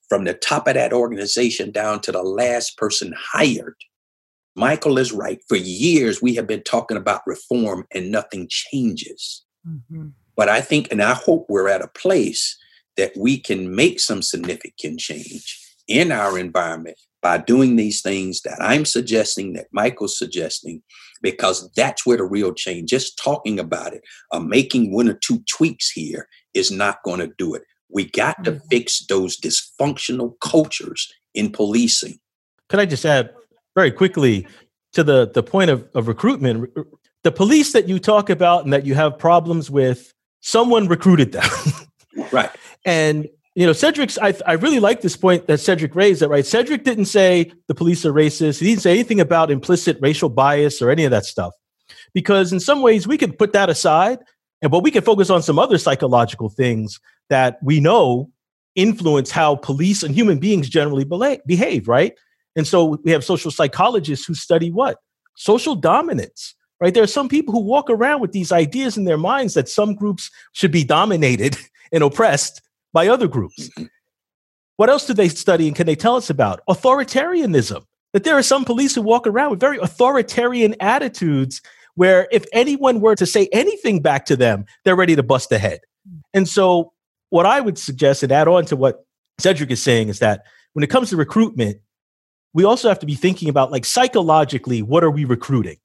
from 0.09 0.25
the 0.25 0.33
top 0.33 0.67
of 0.67 0.73
that 0.73 0.91
organization 0.91 1.71
down 1.71 2.01
to 2.01 2.11
the 2.11 2.23
last 2.23 2.77
person 2.77 3.13
hired. 3.17 3.75
Michael 4.55 4.97
is 4.97 5.13
right. 5.13 5.39
For 5.47 5.55
years, 5.55 6.21
we 6.21 6.35
have 6.35 6.47
been 6.47 6.63
talking 6.63 6.97
about 6.97 7.21
reform 7.25 7.85
and 7.93 8.11
nothing 8.11 8.47
changes. 8.49 9.45
Mm-hmm. 9.65 10.07
But 10.35 10.49
I 10.49 10.59
think, 10.59 10.91
and 10.91 11.01
I 11.01 11.13
hope 11.13 11.45
we're 11.47 11.69
at 11.69 11.81
a 11.81 11.87
place 11.87 12.57
that 12.99 13.13
we 13.15 13.39
can 13.39 13.73
make 13.73 13.97
some 13.97 14.21
significant 14.21 14.99
change 14.99 15.57
in 15.87 16.11
our 16.11 16.37
environment 16.37 16.97
by 17.21 17.37
doing 17.37 17.77
these 17.77 18.01
things 18.01 18.41
that 18.41 18.61
I'm 18.61 18.83
suggesting, 18.83 19.53
that 19.53 19.67
Michael's 19.71 20.17
suggesting, 20.17 20.83
because 21.21 21.69
that's 21.77 22.05
where 22.05 22.17
the 22.17 22.25
real 22.25 22.53
change, 22.53 22.89
just 22.89 23.17
talking 23.17 23.57
about 23.57 23.93
it, 23.93 24.01
uh, 24.31 24.39
making 24.39 24.93
one 24.93 25.07
or 25.07 25.13
two 25.13 25.39
tweaks 25.49 25.89
here 25.89 26.27
is 26.53 26.71
not 26.71 27.01
going 27.03 27.21
to 27.21 27.31
do 27.37 27.55
it. 27.55 27.63
We 27.89 28.09
got 28.09 28.43
to 28.43 28.51
mm-hmm. 28.51 28.67
fix 28.69 29.05
those 29.05 29.39
dysfunctional 29.39 30.33
cultures 30.41 31.09
in 31.33 31.51
policing. 31.51 32.19
Could 32.67 32.81
I 32.81 32.85
just 32.85 33.05
add 33.05 33.33
very 33.75 33.91
quickly 33.91 34.45
to 34.91 35.05
the, 35.05 35.31
the 35.33 35.43
point 35.43 35.69
of, 35.69 35.87
of 35.95 36.09
recruitment? 36.09 36.69
The 37.23 37.31
police 37.31 37.71
that 37.71 37.87
you 37.87 37.97
talk 37.97 38.29
about 38.29 38.65
and 38.65 38.73
that 38.73 38.85
you 38.85 38.95
have 38.95 39.17
problems 39.17 39.71
with, 39.71 40.13
someone 40.41 40.89
recruited 40.89 41.31
them. 41.31 41.49
right. 42.31 42.49
And 42.89 43.29
you 43.53 43.67
know, 43.67 43.73
Cedric's. 43.73 44.17
I 44.17 44.33
I 44.47 44.53
really 44.53 44.79
like 44.79 45.01
this 45.01 45.15
point 45.15 45.45
that 45.45 45.59
Cedric 45.59 45.93
raised. 45.93 46.21
That 46.21 46.29
right. 46.29 46.45
Cedric 46.45 46.83
didn't 46.83 47.05
say 47.05 47.51
the 47.67 47.75
police 47.75 48.03
are 48.03 48.11
racist. 48.11 48.59
He 48.59 48.65
didn't 48.65 48.81
say 48.81 48.91
anything 48.91 49.19
about 49.19 49.51
implicit 49.51 49.99
racial 50.01 50.29
bias 50.29 50.81
or 50.81 50.89
any 50.89 51.05
of 51.05 51.11
that 51.11 51.25
stuff, 51.25 51.53
because 52.15 52.51
in 52.51 52.59
some 52.59 52.81
ways 52.81 53.07
we 53.07 53.15
could 53.15 53.37
put 53.37 53.53
that 53.53 53.69
aside, 53.69 54.17
and 54.63 54.71
but 54.71 54.81
we 54.81 54.89
can 54.89 55.03
focus 55.03 55.29
on 55.29 55.43
some 55.43 55.59
other 55.59 55.77
psychological 55.77 56.49
things 56.49 56.99
that 57.29 57.59
we 57.61 57.79
know 57.79 58.31
influence 58.73 59.29
how 59.29 59.55
police 59.55 60.01
and 60.01 60.15
human 60.15 60.39
beings 60.39 60.67
generally 60.67 61.05
behave. 61.45 61.87
Right. 61.87 62.13
And 62.55 62.65
so 62.65 62.97
we 63.03 63.11
have 63.11 63.23
social 63.23 63.51
psychologists 63.51 64.25
who 64.25 64.33
study 64.33 64.71
what 64.71 64.97
social 65.35 65.75
dominance 65.75 66.55
right? 66.81 66.93
There 66.93 67.03
are 67.03 67.07
some 67.07 67.27
people 67.27 67.53
who 67.53 67.59
walk 67.59 67.89
around 67.89 68.21
with 68.21 68.31
these 68.31 68.53
ideas 68.53 68.95
in 68.95 69.03
their 69.03 69.17
minds 69.17 69.53
that 69.55 69.67
some 69.67 69.95
groups 69.95 70.31
should 70.53 70.71
be 70.71 70.85
dominated 70.85 71.57
and 71.91 72.01
oppressed 72.03 72.61
by 72.93 73.07
other 73.07 73.27
groups. 73.27 73.69
What 74.77 74.89
else 74.89 75.05
do 75.05 75.13
they 75.13 75.29
study 75.29 75.67
and 75.67 75.75
can 75.75 75.85
they 75.85 75.95
tell 75.95 76.15
us 76.15 76.29
about? 76.29 76.61
Authoritarianism. 76.69 77.83
That 78.13 78.23
there 78.23 78.37
are 78.37 78.43
some 78.43 78.65
police 78.65 78.95
who 78.95 79.01
walk 79.03 79.27
around 79.27 79.51
with 79.51 79.59
very 79.59 79.77
authoritarian 79.77 80.75
attitudes 80.79 81.61
where 81.95 82.27
if 82.31 82.45
anyone 82.53 83.01
were 83.01 83.15
to 83.15 83.25
say 83.25 83.49
anything 83.51 84.01
back 84.01 84.25
to 84.27 84.37
them, 84.37 84.65
they're 84.85 84.95
ready 84.95 85.15
to 85.15 85.21
bust 85.21 85.51
a 85.51 85.59
head. 85.59 85.81
And 86.33 86.47
so, 86.47 86.93
what 87.29 87.45
I 87.45 87.59
would 87.59 87.77
suggest 87.77 88.23
and 88.23 88.31
add 88.31 88.47
on 88.47 88.65
to 88.67 88.75
what 88.75 89.05
Cedric 89.37 89.69
is 89.69 89.81
saying 89.81 90.09
is 90.09 90.19
that 90.19 90.43
when 90.73 90.83
it 90.83 90.89
comes 90.89 91.09
to 91.09 91.17
recruitment, 91.17 91.77
we 92.53 92.63
also 92.63 92.87
have 92.87 92.99
to 92.99 93.05
be 93.05 93.15
thinking 93.15 93.49
about 93.49 93.71
like 93.71 93.85
psychologically, 93.85 94.81
what 94.81 95.03
are 95.03 95.11
we 95.11 95.25
recruiting? 95.25 95.77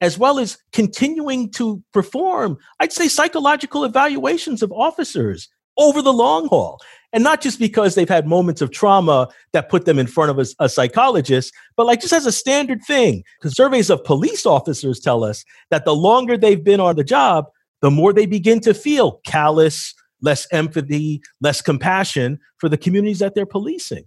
As 0.00 0.18
well 0.18 0.38
as 0.38 0.58
continuing 0.72 1.50
to 1.52 1.82
perform, 1.92 2.58
I'd 2.80 2.92
say, 2.92 3.08
psychological 3.08 3.84
evaluations 3.84 4.62
of 4.62 4.70
officers 4.72 5.48
over 5.78 6.02
the 6.02 6.12
long 6.12 6.48
haul. 6.48 6.80
And 7.12 7.22
not 7.22 7.40
just 7.40 7.58
because 7.58 7.94
they've 7.94 8.08
had 8.08 8.26
moments 8.26 8.60
of 8.60 8.70
trauma 8.70 9.28
that 9.52 9.68
put 9.68 9.86
them 9.86 9.98
in 9.98 10.06
front 10.06 10.30
of 10.30 10.38
a, 10.38 10.64
a 10.64 10.68
psychologist, 10.68 11.52
but 11.76 11.86
like 11.86 12.00
just 12.00 12.12
as 12.12 12.26
a 12.26 12.32
standard 12.32 12.82
thing. 12.86 13.22
Because 13.38 13.56
surveys 13.56 13.90
of 13.90 14.04
police 14.04 14.44
officers 14.44 15.00
tell 15.00 15.24
us 15.24 15.44
that 15.70 15.84
the 15.84 15.94
longer 15.94 16.36
they've 16.36 16.62
been 16.62 16.80
on 16.80 16.96
the 16.96 17.04
job, 17.04 17.46
the 17.80 17.90
more 17.90 18.12
they 18.12 18.26
begin 18.26 18.60
to 18.60 18.74
feel 18.74 19.20
callous, 19.26 19.94
less 20.20 20.46
empathy, 20.52 21.22
less 21.40 21.62
compassion 21.62 22.38
for 22.58 22.68
the 22.68 22.78
communities 22.78 23.20
that 23.20 23.34
they're 23.34 23.46
policing. 23.46 24.04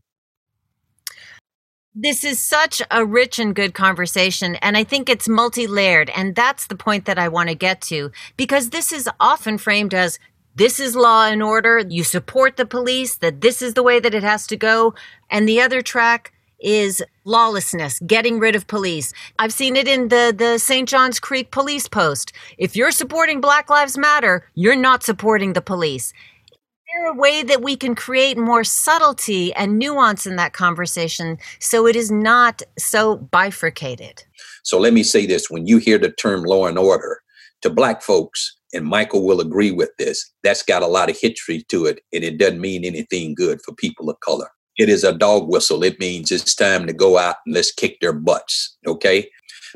This 1.95 2.23
is 2.23 2.39
such 2.39 2.81
a 2.91 3.03
rich 3.03 3.39
and 3.39 3.55
good 3.55 3.73
conversation, 3.73 4.55
and 4.57 4.77
I 4.77 4.83
think 4.83 5.09
it's 5.09 5.27
multi 5.27 5.65
layered. 5.65 6.11
And 6.11 6.35
that's 6.35 6.67
the 6.67 6.75
point 6.75 7.05
that 7.05 7.17
I 7.17 7.27
want 7.27 7.49
to 7.49 7.55
get 7.55 7.81
to 7.81 8.11
because 8.37 8.69
this 8.69 8.91
is 8.91 9.09
often 9.19 9.57
framed 9.57 9.93
as 9.93 10.19
this 10.55 10.79
is 10.79 10.95
law 10.95 11.25
and 11.25 11.41
order. 11.41 11.79
You 11.79 12.03
support 12.03 12.57
the 12.57 12.65
police, 12.65 13.17
that 13.17 13.41
this 13.41 13.61
is 13.61 13.73
the 13.73 13.83
way 13.83 13.99
that 13.99 14.13
it 14.13 14.23
has 14.23 14.47
to 14.47 14.57
go. 14.57 14.93
And 15.29 15.47
the 15.47 15.61
other 15.61 15.81
track 15.81 16.33
is 16.59 17.03
lawlessness, 17.23 17.99
getting 18.05 18.39
rid 18.39 18.55
of 18.55 18.67
police. 18.67 19.13
I've 19.37 19.53
seen 19.53 19.75
it 19.75 19.87
in 19.87 20.09
the, 20.09 20.33
the 20.35 20.57
St. 20.57 20.87
John's 20.87 21.19
Creek 21.19 21.51
police 21.51 21.87
post. 21.87 22.33
If 22.57 22.75
you're 22.75 22.91
supporting 22.91 23.41
Black 23.41 23.69
Lives 23.69 23.97
Matter, 23.97 24.45
you're 24.55 24.75
not 24.75 25.03
supporting 25.03 25.53
the 25.53 25.61
police. 25.61 26.11
Is 26.51 26.57
there 26.97 27.11
a 27.11 27.15
way 27.15 27.43
that 27.43 27.61
we 27.61 27.77
can 27.77 27.95
create 27.95 28.37
more 28.37 28.63
subtlety 28.63 29.53
and 29.53 29.79
nuance 29.79 30.25
in 30.25 30.35
that 30.35 30.53
conversation 30.53 31.37
so 31.59 31.87
it 31.87 31.95
is 31.95 32.11
not 32.11 32.61
so 32.77 33.17
bifurcated? 33.17 34.23
So 34.63 34.79
let 34.79 34.93
me 34.93 35.03
say 35.03 35.25
this 35.25 35.49
when 35.49 35.67
you 35.67 35.77
hear 35.77 35.97
the 35.97 36.11
term 36.11 36.43
law 36.43 36.65
and 36.67 36.77
order, 36.77 37.21
to 37.61 37.69
Black 37.69 38.01
folks, 38.01 38.57
and 38.73 38.85
Michael 38.85 39.25
will 39.25 39.41
agree 39.41 39.71
with 39.71 39.89
this, 39.97 40.31
that's 40.43 40.63
got 40.63 40.83
a 40.83 40.87
lot 40.87 41.09
of 41.09 41.17
history 41.19 41.63
to 41.69 41.85
it, 41.85 42.01
and 42.13 42.23
it 42.23 42.37
doesn't 42.37 42.61
mean 42.61 42.85
anything 42.85 43.33
good 43.35 43.59
for 43.63 43.73
people 43.75 44.09
of 44.09 44.19
color. 44.19 44.49
It 44.77 44.89
is 44.89 45.03
a 45.03 45.17
dog 45.17 45.49
whistle. 45.49 45.83
It 45.83 45.99
means 45.99 46.31
it's 46.31 46.55
time 46.55 46.87
to 46.87 46.93
go 46.93 47.17
out 47.17 47.35
and 47.45 47.55
let's 47.55 47.71
kick 47.71 47.97
their 47.99 48.13
butts. 48.13 48.77
Okay. 48.87 49.29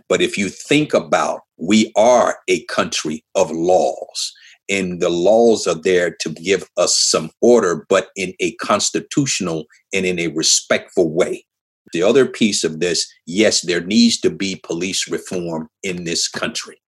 But 0.07 0.21
if 0.21 0.37
you 0.37 0.49
think 0.49 0.93
about, 0.93 1.41
we 1.57 1.91
are 1.95 2.39
a 2.47 2.65
country 2.65 3.23
of 3.35 3.51
laws, 3.51 4.33
and 4.69 5.01
the 5.01 5.09
laws 5.09 5.67
are 5.67 5.79
there 5.79 6.15
to 6.21 6.29
give 6.29 6.69
us 6.77 6.97
some 6.97 7.31
order, 7.41 7.85
but 7.89 8.09
in 8.15 8.33
a 8.39 8.55
constitutional 8.55 9.65
and 9.93 10.05
in 10.05 10.19
a 10.19 10.27
respectful 10.27 11.11
way. 11.13 11.45
The 11.91 12.01
other 12.01 12.25
piece 12.25 12.63
of 12.63 12.79
this, 12.79 13.05
yes, 13.27 13.61
there 13.61 13.85
needs 13.85 14.19
to 14.21 14.29
be 14.29 14.61
police 14.63 15.07
reform 15.07 15.67
in 15.83 16.05
this 16.05 16.27
country, 16.27 16.81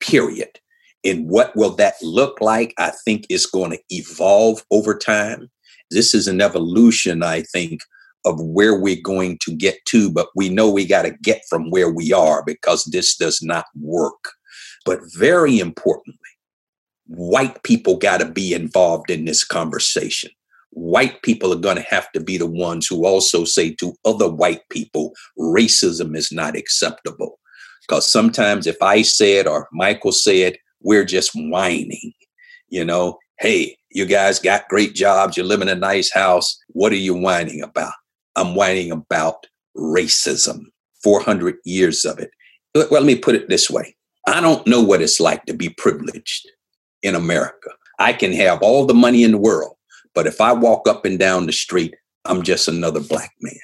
period. 0.00 0.58
And 1.06 1.28
what 1.28 1.54
will 1.54 1.74
that 1.76 1.94
look 2.02 2.40
like? 2.40 2.74
I 2.78 2.92
think 3.04 3.26
it's 3.28 3.46
going 3.46 3.70
to 3.70 3.80
evolve 3.90 4.64
over 4.70 4.96
time. 4.96 5.48
This 5.90 6.14
is 6.14 6.26
an 6.26 6.40
evolution, 6.40 7.22
I 7.22 7.42
think, 7.42 7.80
of 8.24 8.40
where 8.40 8.78
we're 8.78 9.00
going 9.02 9.38
to 9.42 9.54
get 9.54 9.78
to, 9.86 10.10
but 10.10 10.28
we 10.34 10.48
know 10.48 10.68
we 10.68 10.84
got 10.84 11.02
to 11.02 11.12
get 11.22 11.42
from 11.48 11.70
where 11.70 11.90
we 11.90 12.12
are 12.12 12.42
because 12.44 12.84
this 12.84 13.16
does 13.16 13.40
not 13.40 13.66
work. 13.80 14.32
But 14.84 14.98
very 15.14 15.60
importantly, 15.60 16.18
white 17.06 17.62
people 17.62 17.96
got 17.96 18.18
to 18.18 18.30
be 18.30 18.52
involved 18.52 19.10
in 19.10 19.26
this 19.26 19.44
conversation. 19.44 20.30
White 20.70 21.22
people 21.22 21.52
are 21.52 21.60
going 21.60 21.76
to 21.76 21.82
have 21.82 22.10
to 22.12 22.20
be 22.20 22.36
the 22.36 22.46
ones 22.46 22.88
who 22.88 23.06
also 23.06 23.44
say 23.44 23.72
to 23.76 23.94
other 24.04 24.28
white 24.28 24.68
people, 24.70 25.12
racism 25.38 26.16
is 26.16 26.32
not 26.32 26.56
acceptable. 26.56 27.38
Because 27.82 28.10
sometimes 28.10 28.66
if 28.66 28.82
I 28.82 29.02
say 29.02 29.34
it 29.34 29.46
or 29.46 29.68
Michael 29.72 30.12
said, 30.12 30.56
we're 30.86 31.04
just 31.04 31.32
whining, 31.34 32.12
you 32.68 32.84
know, 32.84 33.18
hey, 33.40 33.76
you 33.90 34.06
guys 34.06 34.38
got 34.38 34.68
great 34.68 34.94
jobs, 34.94 35.36
you 35.36 35.42
live 35.42 35.60
in 35.60 35.68
a 35.68 35.74
nice 35.74 36.12
house. 36.12 36.56
What 36.68 36.92
are 36.92 37.02
you 37.08 37.12
whining 37.12 37.60
about? 37.60 37.92
I'm 38.36 38.54
whining 38.54 38.92
about 38.92 39.48
racism, 39.76 40.60
400 41.02 41.56
years 41.64 42.04
of 42.04 42.20
it. 42.20 42.30
Well, 42.72 42.86
let 42.92 43.02
me 43.02 43.16
put 43.16 43.34
it 43.34 43.48
this 43.48 43.68
way 43.68 43.96
I 44.28 44.40
don't 44.40 44.64
know 44.66 44.80
what 44.80 45.02
it's 45.02 45.18
like 45.18 45.44
to 45.46 45.54
be 45.54 45.70
privileged 45.70 46.48
in 47.02 47.16
America. 47.16 47.70
I 47.98 48.12
can 48.12 48.32
have 48.34 48.62
all 48.62 48.86
the 48.86 48.94
money 48.94 49.24
in 49.24 49.32
the 49.32 49.38
world, 49.38 49.76
but 50.14 50.28
if 50.28 50.40
I 50.40 50.52
walk 50.52 50.86
up 50.86 51.04
and 51.04 51.18
down 51.18 51.46
the 51.46 51.52
street, 51.52 51.96
I'm 52.24 52.42
just 52.42 52.68
another 52.68 53.00
black 53.00 53.32
man. 53.40 53.58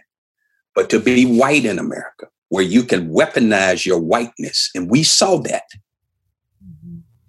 But 0.74 0.90
to 0.90 0.98
be 0.98 1.38
white 1.38 1.66
in 1.66 1.78
America, 1.78 2.26
where 2.48 2.64
you 2.64 2.82
can 2.82 3.10
weaponize 3.10 3.86
your 3.86 4.00
whiteness, 4.00 4.70
and 4.74 4.90
we 4.90 5.04
saw 5.04 5.38
that 5.42 5.64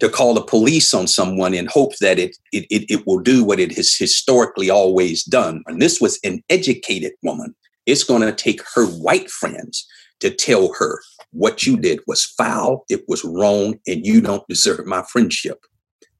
to 0.00 0.08
call 0.08 0.34
the 0.34 0.42
police 0.42 0.92
on 0.92 1.06
someone 1.06 1.54
in 1.54 1.66
hopes 1.66 1.98
that 2.00 2.18
it, 2.18 2.36
it, 2.52 2.66
it, 2.70 2.90
it 2.90 3.06
will 3.06 3.20
do 3.20 3.44
what 3.44 3.60
it 3.60 3.74
has 3.76 3.94
historically 3.94 4.70
always 4.70 5.24
done. 5.24 5.62
And 5.66 5.80
this 5.80 6.00
was 6.00 6.18
an 6.24 6.42
educated 6.50 7.12
woman. 7.22 7.54
It's 7.86 8.04
going 8.04 8.22
to 8.22 8.32
take 8.32 8.62
her 8.74 8.86
white 8.86 9.30
friends 9.30 9.86
to 10.20 10.30
tell 10.30 10.72
her 10.78 11.00
what 11.30 11.64
you 11.64 11.76
did 11.76 12.00
was 12.06 12.24
foul, 12.24 12.84
it 12.88 13.04
was 13.08 13.24
wrong, 13.24 13.74
and 13.86 14.06
you 14.06 14.20
don't 14.20 14.46
deserve 14.48 14.86
my 14.86 15.02
friendship. 15.02 15.58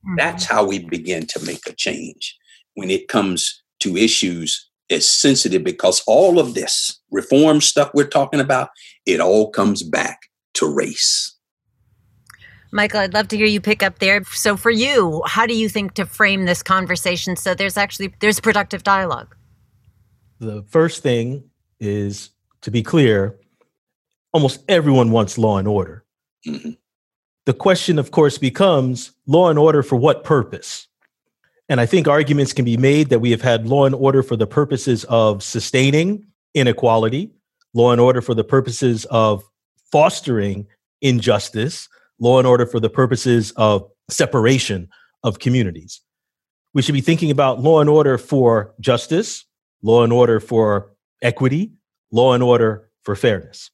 Mm-hmm. 0.05 0.17
That's 0.17 0.45
how 0.45 0.65
we 0.65 0.81
begin 0.81 1.27
to 1.29 1.45
make 1.45 1.67
a 1.67 1.73
change 1.73 2.37
when 2.75 2.91
it 2.91 3.09
comes 3.09 3.63
to 3.81 3.97
issues 3.97 4.69
as 4.91 5.09
sensitive 5.09 5.65
because 5.65 6.03
all 6.07 6.39
of 6.39 6.55
this 6.55 7.01
reform 7.11 7.61
stuff 7.61 7.91
we're 7.95 8.07
talking 8.07 8.41
about, 8.41 8.69
it 9.07 9.21
all 9.21 9.51
comes 9.51 9.83
back 9.83 10.21
to 10.55 10.67
race. 10.67 11.34
Michael, 12.75 12.99
I'd 12.99 13.15
love 13.15 13.29
to 13.29 13.37
hear 13.37 13.47
you 13.47 13.61
pick 13.61 13.85
up 13.85 14.01
there. 14.01 14.25
So 14.25 14.57
for 14.57 14.71
you, 14.73 15.23
how 15.27 15.47
do 15.47 15.55
you 15.55 15.69
think 15.69 15.95
to 15.95 16.05
frame 16.05 16.45
this 16.45 16.61
conversation 16.61 17.37
so 17.37 17.55
there's 17.55 17.77
actually 17.77 18.13
there's 18.19 18.41
productive 18.41 18.83
dialogue? 18.83 19.37
The 20.41 20.65
first 20.69 21.01
thing 21.01 21.45
is 21.79 22.31
to 22.63 22.73
be 22.73 22.83
clear, 22.83 23.39
almost 24.33 24.65
everyone 24.69 25.13
wants 25.13 25.39
law 25.39 25.59
and 25.59 25.69
order. 25.69 26.05
Mm-hmm. 26.45 26.71
The 27.47 27.55
question, 27.55 27.97
of 27.97 28.11
course, 28.11 28.39
becomes 28.39 29.13
law 29.29 29.51
and 29.51 29.59
order 29.59 29.85
for 29.85 29.95
what 29.95 30.25
purpose? 30.25 30.89
And 31.69 31.81
I 31.81 31.87
think 31.87 32.09
arguments 32.09 32.53
can 32.53 32.65
be 32.65 32.77
made 32.77 33.09
that 33.11 33.21
we 33.21 33.31
have 33.31 33.43
had 33.43 33.69
law 33.69 33.87
and 33.87 33.95
order 33.95 34.25
for 34.25 34.35
the 34.35 34.49
purposes 34.49 35.05
of 35.05 35.45
sustaining 35.45 36.27
inequality, 36.55 37.31
law 37.73 37.93
and 37.93 38.01
order 38.01 38.21
for 38.21 38.35
the 38.35 38.45
purposes 38.45 39.05
of 39.11 39.45
fostering 39.93 40.67
injustice, 41.01 41.89
law 42.19 42.39
and 42.39 42.47
order 42.47 42.67
for 42.67 42.81
the 42.81 42.91
purposes 42.91 43.53
of 43.57 43.89
separation 44.09 44.89
of 45.23 45.39
communities. 45.39 46.01
We 46.75 46.83
should 46.83 46.93
be 46.93 47.01
thinking 47.01 47.31
about 47.31 47.61
law 47.61 47.81
and 47.81 47.89
order 47.89 48.19
for 48.19 48.75
justice, 48.81 49.45
law 49.83 50.03
and 50.03 50.13
order 50.13 50.41
for 50.41 50.93
equity, 51.23 51.73
law 52.11 52.35
and 52.35 52.43
order 52.43 52.91
for 53.03 53.17
fairness. 53.17 53.71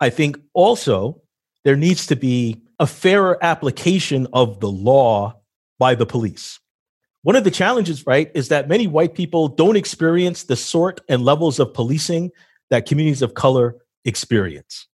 I 0.00 0.10
think 0.10 0.38
also 0.52 1.22
there 1.64 1.76
needs 1.76 2.06
to 2.08 2.16
be 2.16 2.60
a 2.78 2.86
fairer 2.86 3.38
application 3.42 4.26
of 4.32 4.60
the 4.60 4.70
law 4.70 5.40
by 5.78 5.94
the 5.94 6.06
police. 6.06 6.58
One 7.22 7.36
of 7.36 7.44
the 7.44 7.50
challenges, 7.52 8.04
right, 8.04 8.30
is 8.34 8.48
that 8.48 8.68
many 8.68 8.88
white 8.88 9.14
people 9.14 9.46
don't 9.46 9.76
experience 9.76 10.44
the 10.44 10.56
sort 10.56 11.00
and 11.08 11.24
levels 11.24 11.60
of 11.60 11.72
policing 11.72 12.32
that 12.70 12.86
communities 12.86 13.22
of 13.22 13.34
color 13.34 13.76
experience. 14.04 14.88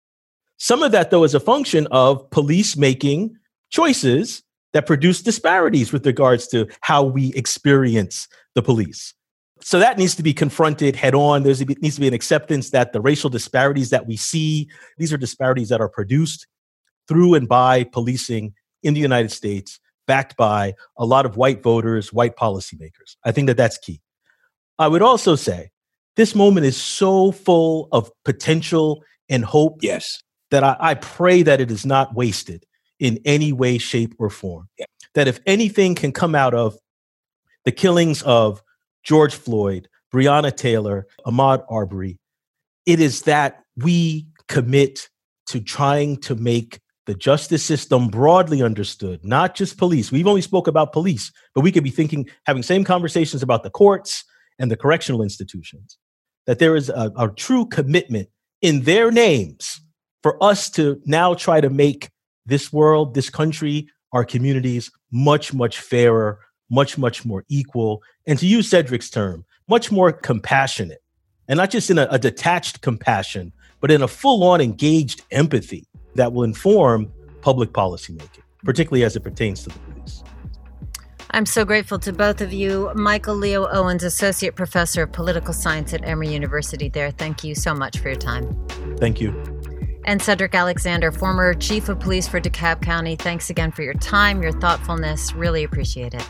Some 0.59 0.83
of 0.83 0.93
that, 0.93 1.11
though, 1.11 1.25
is 1.25 1.35
a 1.35 1.41
function 1.41 1.87
of 1.93 2.29
police 2.31 2.77
making 2.77 3.37
choices 3.71 4.43
that 4.73 4.87
produce 4.87 5.23
disparities 5.23 5.93
with 5.93 6.05
regards 6.05 6.47
to 6.49 6.67
how 6.83 7.03
we 7.05 7.33
experience 7.35 8.29
the 8.55 8.63
police. 8.63 9.15
So 9.61 9.79
that 9.79 9.99
needs 9.99 10.15
to 10.17 10.23
be 10.23 10.35
confronted 10.35 10.95
head 10.95 11.15
on. 11.15 11.43
There 11.43 11.55
needs 11.55 11.95
to 11.95 12.01
be 12.01 12.09
an 12.09 12.15
acceptance 12.15 12.71
that 12.71 12.93
the 12.93 13.01
racial 13.01 13.31
disparities 13.31 13.91
that 13.91 14.07
we 14.07 14.17
see, 14.17 14.69
these 14.99 15.13
are 15.13 15.17
disparities 15.17 15.69
that 15.71 15.81
are 15.81 15.89
produced 15.89 16.47
through 17.07 17.35
and 17.35 17.49
by 17.49 17.85
policing 17.85 18.55
in 18.83 18.95
the 18.95 19.01
United 19.01 19.33
States, 19.33 19.81
backed 20.07 20.37
by 20.37 20.75
a 20.97 21.05
lot 21.05 21.25
of 21.25 21.37
white 21.37 21.63
voters, 21.63 22.13
white 22.13 22.37
policymakers. 22.37 23.17
I 23.25 23.33
think 23.33 23.47
that 23.47 23.57
that's 23.57 23.79
key. 23.79 24.01
I 24.79 24.89
would 24.89 25.03
also 25.03 25.35
say 25.35 25.71
this 26.17 26.35
moment 26.35 26.67
is 26.67 26.77
so 26.77 27.33
full 27.33 27.89
of 27.91 28.11
potential 28.25 29.03
and 29.29 29.45
hope. 29.45 29.79
Yes 29.83 30.23
that 30.51 30.65
I, 30.65 30.77
I 30.79 30.95
pray 30.95 31.43
that 31.43 31.61
it 31.61 31.71
is 31.71 31.85
not 31.85 32.15
wasted 32.15 32.65
in 32.99 33.21
any 33.25 33.53
way, 33.53 33.79
shape, 33.79 34.15
or 34.19 34.31
form. 34.31 34.69
That 35.15 35.29
if 35.29 35.41
anything 35.47 35.95
can 35.95 36.13
come 36.13 36.35
out 36.35 36.55
of 36.55 36.77
the 37.65 37.73
killings 37.73 38.23
of 38.23 38.63
George 39.03 39.35
Floyd, 39.35 39.89
Breonna 40.13 40.55
Taylor, 40.55 41.07
Ahmaud 41.27 41.65
Arbery, 41.69 42.19
it 42.87 43.01
is 43.01 43.23
that 43.23 43.63
we 43.77 44.27
commit 44.49 45.09
to 45.47 45.61
trying 45.61 46.17
to 46.19 46.35
make 46.35 46.81
the 47.07 47.15
justice 47.15 47.65
system 47.65 48.09
broadly 48.09 48.63
understood, 48.63 49.25
not 49.25 49.55
just 49.55 49.79
police. 49.79 50.13
We've 50.13 50.27
only 50.27 50.43
spoke 50.43 50.67
about 50.67 50.93
police, 50.93 51.33
but 51.55 51.63
we 51.63 51.73
could 51.73 51.85
be 51.85 51.91
thinking, 51.91 52.29
having 52.45 52.63
same 52.63 52.85
conversations 52.85 53.43
about 53.43 53.63
the 53.63 53.71
courts 53.71 54.25
and 54.59 54.71
the 54.71 54.77
correctional 54.77 55.23
institutions, 55.23 55.97
that 56.47 56.59
there 56.59 56.77
is 56.77 56.91
a, 56.91 57.11
a 57.17 57.31
true 57.31 57.65
commitment 57.65 58.29
in 58.61 58.83
their 58.83 59.11
names 59.11 59.81
for 60.29 60.45
us 60.45 60.69
to 60.69 61.01
now 61.07 61.33
try 61.33 61.59
to 61.59 61.71
make 61.71 62.11
this 62.45 62.71
world, 62.71 63.15
this 63.15 63.31
country, 63.31 63.89
our 64.13 64.27
communities 64.27 64.91
much, 65.11 65.55
much 65.55 65.81
fairer, 65.81 66.39
much, 66.69 66.99
much 66.99 67.25
more 67.25 67.47
equal, 67.49 68.03
and 68.27 68.39
to 68.39 68.47
use 68.47 68.69
Cedric's 68.69 69.09
term, 69.09 69.47
much 69.71 69.91
more 69.91 70.13
compassionate. 70.13 71.03
And 71.49 71.57
not 71.57 71.71
just 71.71 71.89
in 71.89 71.97
a, 71.97 72.07
a 72.11 72.19
detached 72.19 72.83
compassion, 72.83 73.55
but 73.81 73.91
in 73.91 74.03
a 74.03 74.09
full 74.09 74.45
on 74.45 74.61
engaged 74.61 75.23
empathy 75.31 75.87
that 76.15 76.35
will 76.35 76.45
inform 76.45 77.11
public 77.41 77.71
policymaking, 77.73 78.43
particularly 78.65 79.05
as 79.05 79.17
it 79.17 79.21
pertains 79.21 79.63
to 79.63 79.71
the 79.71 79.79
police. 79.79 80.23
I'm 81.31 81.47
so 81.47 81.65
grateful 81.65 81.99
to 82.01 82.13
both 82.13 82.43
of 82.43 82.53
you. 82.53 82.93
Michael 82.95 83.35
Leo 83.35 83.67
Owens, 83.69 84.05
Associate 84.05 84.55
Professor 84.55 85.05
of 85.05 85.13
Political 85.13 85.55
Science 85.55 85.95
at 85.95 86.05
Emory 86.05 86.29
University, 86.29 86.91
there. 86.91 87.13
Thank 87.13 87.45
you 87.45 87.55
so 87.55 87.73
much 87.73 87.99
for 87.99 88.09
your 88.09 88.19
time. 88.19 88.55
Thank 88.99 89.23
you. 89.23 89.58
And 90.05 90.23
Cedric 90.23 90.55
Alexander, 90.55 91.13
former 91.13 91.55
Chief 91.55 91.89
of 91.89 92.01
Police 92.01 92.27
for 92.29 92.41
DeKalb 92.41 92.81
County, 92.83 93.17
thanks 93.17 93.51
again 93.51 93.73
for 93.73 93.83
your 93.83 93.95
time, 93.95 94.43
your 94.43 94.53
thoughtfulness. 94.53 95.35
Really 95.35 95.65
appreciate 95.65 96.15
it. 96.15 96.27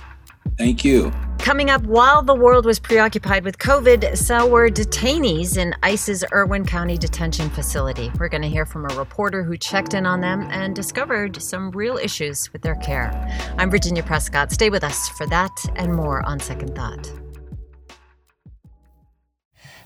Thank 0.56 0.84
you. 0.84 1.12
Coming 1.38 1.70
up, 1.70 1.84
while 1.84 2.20
the 2.22 2.34
world 2.34 2.66
was 2.66 2.80
preoccupied 2.80 3.44
with 3.44 3.58
COVID, 3.58 4.16
so 4.18 4.46
were 4.46 4.68
detainees 4.68 5.56
in 5.56 5.72
ICE's 5.84 6.24
Irwin 6.32 6.66
County 6.66 6.98
Detention 6.98 7.48
Facility. 7.50 8.10
We're 8.18 8.28
going 8.28 8.42
to 8.42 8.48
hear 8.48 8.66
from 8.66 8.84
a 8.90 8.94
reporter 8.96 9.44
who 9.44 9.56
checked 9.56 9.94
in 9.94 10.04
on 10.04 10.20
them 10.20 10.48
and 10.50 10.74
discovered 10.74 11.40
some 11.40 11.70
real 11.70 11.96
issues 11.96 12.52
with 12.52 12.62
their 12.62 12.74
care. 12.76 13.12
I'm 13.56 13.70
Virginia 13.70 14.02
Prescott. 14.02 14.50
Stay 14.50 14.68
with 14.68 14.82
us 14.82 15.08
for 15.10 15.26
that 15.28 15.52
and 15.76 15.94
more 15.94 16.26
on 16.26 16.40
Second 16.40 16.74
Thought. 16.74 17.08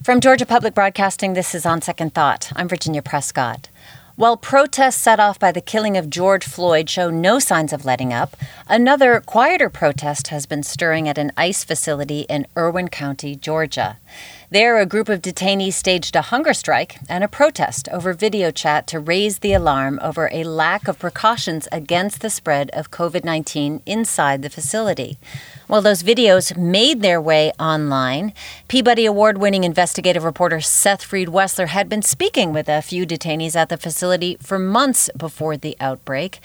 From 0.03 0.21
Georgia 0.21 0.47
Public 0.47 0.75
Broadcasting, 0.75 1.35
this 1.35 1.55
is 1.55 1.65
On 1.65 1.81
Second 1.81 2.13
Thought. 2.13 2.51
I'm 2.57 2.67
Virginia 2.67 3.03
Prescott. 3.03 3.69
While 4.23 4.37
protests 4.37 5.03
set 5.03 5.19
off 5.19 5.41
by 5.41 5.51
the 5.51 5.61
killing 5.61 5.97
of 5.97 6.09
George 6.09 6.45
Floyd 6.45 6.89
show 6.89 7.11
no 7.11 7.41
signs 7.41 7.73
of 7.73 7.85
letting 7.85 8.13
up, 8.13 8.37
another 8.69 9.21
quieter 9.21 9.69
protest 9.69 10.29
has 10.29 10.47
been 10.47 10.63
stirring 10.63 11.09
at 11.09 11.19
an 11.19 11.33
ICE 11.37 11.65
facility 11.65 12.21
in 12.29 12.47
Irwin 12.57 12.87
County, 12.87 13.35
Georgia. 13.35 13.99
There, 14.49 14.79
a 14.79 14.87
group 14.87 15.09
of 15.09 15.23
detainees 15.23 15.73
staged 15.73 16.15
a 16.15 16.23
hunger 16.23 16.55
strike 16.55 16.99
and 17.09 17.25
a 17.25 17.29
protest 17.29 17.89
over 17.89 18.13
video 18.13 18.53
chat 18.53 18.87
to 18.89 19.01
raise 19.01 19.41
the 19.41 19.55
alarm 19.55 19.99
over 20.01 20.31
a 20.31 20.45
lack 20.45 20.87
of 20.87 21.01
precautions 21.01 21.67
against 21.73 22.21
the 22.21 22.31
spread 22.31 22.71
of 22.75 22.93
COVID 22.93 23.25
19 23.25 23.83
inside 23.87 24.43
the 24.43 24.51
facility. 24.51 25.19
Well, 25.73 25.81
those 25.81 26.03
videos 26.03 26.55
made 26.55 27.01
their 27.01 27.19
way 27.19 27.51
online. 27.59 28.35
Peabody 28.69 29.07
Award 29.07 29.39
winning 29.39 29.65
investigative 29.65 30.23
reporter 30.23 30.61
Seth 30.61 31.03
Freed 31.03 31.29
Wessler 31.29 31.69
had 31.69 31.89
been 31.89 32.03
speaking 32.03 32.53
with 32.53 32.69
a 32.69 32.83
few 32.83 33.07
detainees 33.07 33.57
at 33.57 33.71
the 33.71 33.79
facility 33.79 34.37
for 34.39 34.59
months 34.59 35.09
before 35.17 35.57
the 35.57 35.75
outbreak. 35.81 36.41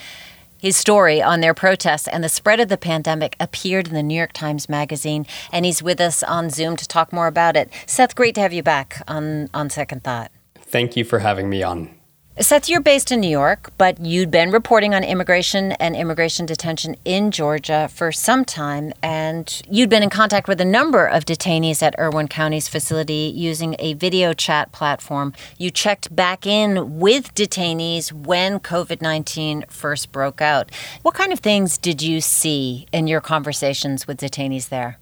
His 0.58 0.78
story 0.78 1.22
on 1.22 1.42
their 1.42 1.54
protests 1.54 2.08
and 2.08 2.24
the 2.24 2.30
spread 2.30 2.62
of 2.62 2.70
the 2.70 2.78
pandemic 2.78 3.36
appeared 3.38 3.90
in 3.90 3.96
the 3.96 4.02
New 4.02 4.16
York 4.16 4.32
Times 4.32 4.70
Magazine, 4.70 5.26
and 5.52 5.66
he's 5.66 5.84
with 5.84 6.00
us 6.00 6.24
on 6.24 6.50
Zoom 6.50 6.78
to 6.78 6.88
talk 6.88 7.12
more 7.12 7.28
about 7.28 7.58
it. 7.58 7.70
Seth, 7.86 8.16
great 8.16 8.34
to 8.36 8.42
have 8.42 8.54
you 8.54 8.64
back 8.64 9.04
on, 9.10 9.50
on 9.54 9.70
Second 9.70 10.06
Thought. 10.06 10.32
Thank 10.56 10.96
you 10.96 11.04
for 11.04 11.20
having 11.20 11.50
me 11.50 11.64
on. 11.64 11.97
Seth, 12.40 12.70
you're 12.70 12.82
based 12.82 13.12
in 13.12 13.20
New 13.20 13.30
York, 13.30 13.72
but 13.80 14.00
you'd 14.00 14.30
been 14.30 14.52
reporting 14.52 14.94
on 14.94 15.04
immigration 15.04 15.72
and 15.72 15.96
immigration 15.96 16.46
detention 16.46 16.96
in 17.04 17.32
Georgia 17.32 17.90
for 17.92 18.12
some 18.12 18.46
time, 18.46 18.94
and 19.02 19.60
you'd 19.68 19.90
been 19.90 20.04
in 20.04 20.12
contact 20.12 20.48
with 20.48 20.62
a 20.62 20.66
number 20.66 21.08
of 21.08 21.26
detainees 21.26 21.82
at 21.82 21.96
Irwin 21.98 22.28
County's 22.28 22.68
facility 22.68 23.34
using 23.36 23.76
a 23.80 23.96
video 23.96 24.34
chat 24.34 24.72
platform. 24.72 25.34
You 25.58 25.72
checked 25.72 26.16
back 26.16 26.46
in 26.46 27.00
with 27.00 27.34
detainees 27.34 28.14
when 28.14 28.60
COVID 28.60 29.02
19 29.02 29.66
first 29.68 30.12
broke 30.12 30.40
out. 30.40 30.70
What 31.02 31.16
kind 31.16 31.34
of 31.34 31.40
things 31.40 31.80
did 31.80 32.04
you 32.04 32.22
see 32.22 32.86
in 32.92 33.08
your 33.08 33.20
conversations 33.20 34.06
with 34.06 34.20
detainees 34.20 34.70
there? 34.70 35.00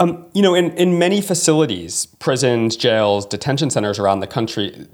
Um, 0.00 0.24
you 0.32 0.40
know, 0.40 0.54
in, 0.54 0.70
in 0.78 0.98
many 0.98 1.20
facilities, 1.20 2.06
prisons, 2.06 2.76
jails, 2.76 3.26
detention 3.26 3.68
centers 3.68 3.98
around 3.98 4.20
the 4.20 4.26
country, 4.26 4.86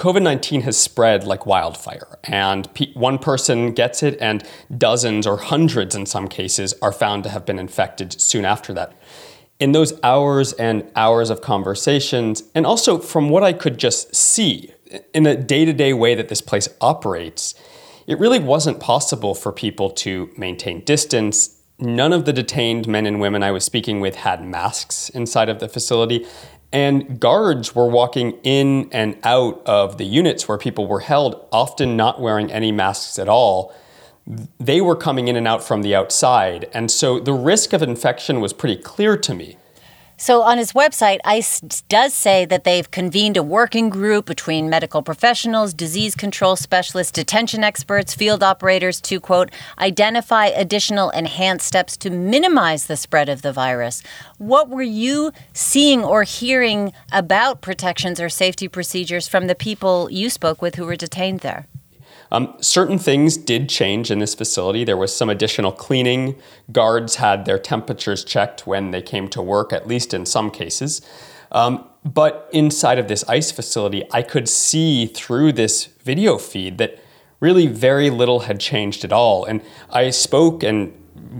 COVID 0.00 0.22
19 0.22 0.62
has 0.62 0.78
spread 0.78 1.24
like 1.24 1.44
wildfire, 1.44 2.18
and 2.24 2.72
pe- 2.72 2.94
one 2.94 3.18
person 3.18 3.72
gets 3.72 4.02
it, 4.02 4.16
and 4.18 4.42
dozens 4.78 5.26
or 5.26 5.36
hundreds 5.36 5.94
in 5.94 6.06
some 6.06 6.26
cases 6.26 6.72
are 6.80 6.90
found 6.90 7.22
to 7.24 7.28
have 7.28 7.44
been 7.44 7.58
infected 7.58 8.18
soon 8.18 8.46
after 8.46 8.72
that. 8.72 8.94
In 9.58 9.72
those 9.72 9.92
hours 10.02 10.54
and 10.54 10.90
hours 10.96 11.28
of 11.28 11.42
conversations, 11.42 12.44
and 12.54 12.64
also 12.64 12.98
from 12.98 13.28
what 13.28 13.44
I 13.44 13.52
could 13.52 13.76
just 13.76 14.16
see 14.16 14.72
in 15.12 15.24
the 15.24 15.36
day 15.36 15.66
to 15.66 15.72
day 15.74 15.92
way 15.92 16.14
that 16.14 16.30
this 16.30 16.40
place 16.40 16.70
operates, 16.80 17.54
it 18.06 18.18
really 18.18 18.38
wasn't 18.38 18.80
possible 18.80 19.34
for 19.34 19.52
people 19.52 19.90
to 19.90 20.30
maintain 20.34 20.80
distance. 20.80 21.60
None 21.78 22.14
of 22.14 22.24
the 22.24 22.32
detained 22.32 22.88
men 22.88 23.04
and 23.04 23.20
women 23.20 23.42
I 23.42 23.50
was 23.50 23.64
speaking 23.64 24.00
with 24.00 24.16
had 24.16 24.42
masks 24.42 25.10
inside 25.10 25.50
of 25.50 25.58
the 25.58 25.68
facility, 25.68 26.26
and 26.72 27.18
guards 27.18 27.74
were 27.74 27.88
walking 27.88 28.38
in 28.42 28.88
and 28.92 29.16
out 29.24 29.60
of 29.66 29.98
the 29.98 30.04
units 30.04 30.46
where 30.46 30.58
people 30.58 30.86
were 30.86 31.00
held, 31.00 31.46
often 31.50 31.96
not 31.96 32.20
wearing 32.20 32.52
any 32.52 32.70
masks 32.70 33.18
at 33.18 33.28
all. 33.28 33.74
They 34.60 34.80
were 34.80 34.94
coming 34.94 35.26
in 35.26 35.34
and 35.34 35.48
out 35.48 35.64
from 35.64 35.82
the 35.82 35.94
outside. 35.94 36.68
And 36.72 36.90
so 36.90 37.18
the 37.18 37.32
risk 37.32 37.72
of 37.72 37.82
infection 37.82 38.40
was 38.40 38.52
pretty 38.52 38.80
clear 38.80 39.16
to 39.16 39.34
me. 39.34 39.56
So, 40.22 40.42
on 40.42 40.58
his 40.58 40.74
website, 40.74 41.20
ICE 41.24 41.60
does 41.88 42.12
say 42.12 42.44
that 42.44 42.64
they've 42.64 42.90
convened 42.90 43.38
a 43.38 43.42
working 43.42 43.88
group 43.88 44.26
between 44.26 44.68
medical 44.68 45.00
professionals, 45.00 45.72
disease 45.72 46.14
control 46.14 46.56
specialists, 46.56 47.10
detention 47.10 47.64
experts, 47.64 48.14
field 48.14 48.42
operators 48.42 49.00
to, 49.00 49.18
quote, 49.18 49.50
identify 49.78 50.48
additional 50.48 51.08
enhanced 51.08 51.66
steps 51.66 51.96
to 51.96 52.10
minimize 52.10 52.86
the 52.86 52.98
spread 52.98 53.30
of 53.30 53.40
the 53.40 53.50
virus. 53.50 54.02
What 54.36 54.68
were 54.68 54.82
you 54.82 55.32
seeing 55.54 56.04
or 56.04 56.24
hearing 56.24 56.92
about 57.10 57.62
protections 57.62 58.20
or 58.20 58.28
safety 58.28 58.68
procedures 58.68 59.26
from 59.26 59.46
the 59.46 59.54
people 59.54 60.10
you 60.10 60.28
spoke 60.28 60.60
with 60.60 60.74
who 60.74 60.84
were 60.84 60.96
detained 60.96 61.40
there? 61.40 61.66
Um, 62.32 62.54
certain 62.60 62.98
things 62.98 63.36
did 63.36 63.68
change 63.68 64.10
in 64.10 64.18
this 64.18 64.34
facility. 64.34 64.84
There 64.84 64.96
was 64.96 65.14
some 65.14 65.28
additional 65.28 65.72
cleaning. 65.72 66.36
Guards 66.70 67.16
had 67.16 67.44
their 67.44 67.58
temperatures 67.58 68.24
checked 68.24 68.66
when 68.66 68.90
they 68.92 69.02
came 69.02 69.28
to 69.28 69.42
work, 69.42 69.72
at 69.72 69.86
least 69.86 70.14
in 70.14 70.26
some 70.26 70.50
cases. 70.50 71.02
Um, 71.52 71.86
but 72.04 72.48
inside 72.52 72.98
of 72.98 73.08
this 73.08 73.24
ICE 73.28 73.50
facility, 73.50 74.04
I 74.12 74.22
could 74.22 74.48
see 74.48 75.06
through 75.06 75.52
this 75.52 75.86
video 76.04 76.38
feed 76.38 76.78
that 76.78 76.98
really 77.40 77.66
very 77.66 78.10
little 78.10 78.40
had 78.40 78.60
changed 78.60 79.04
at 79.04 79.12
all. 79.12 79.44
And 79.44 79.62
I 79.90 80.10
spoke 80.10 80.62
and 80.62 80.94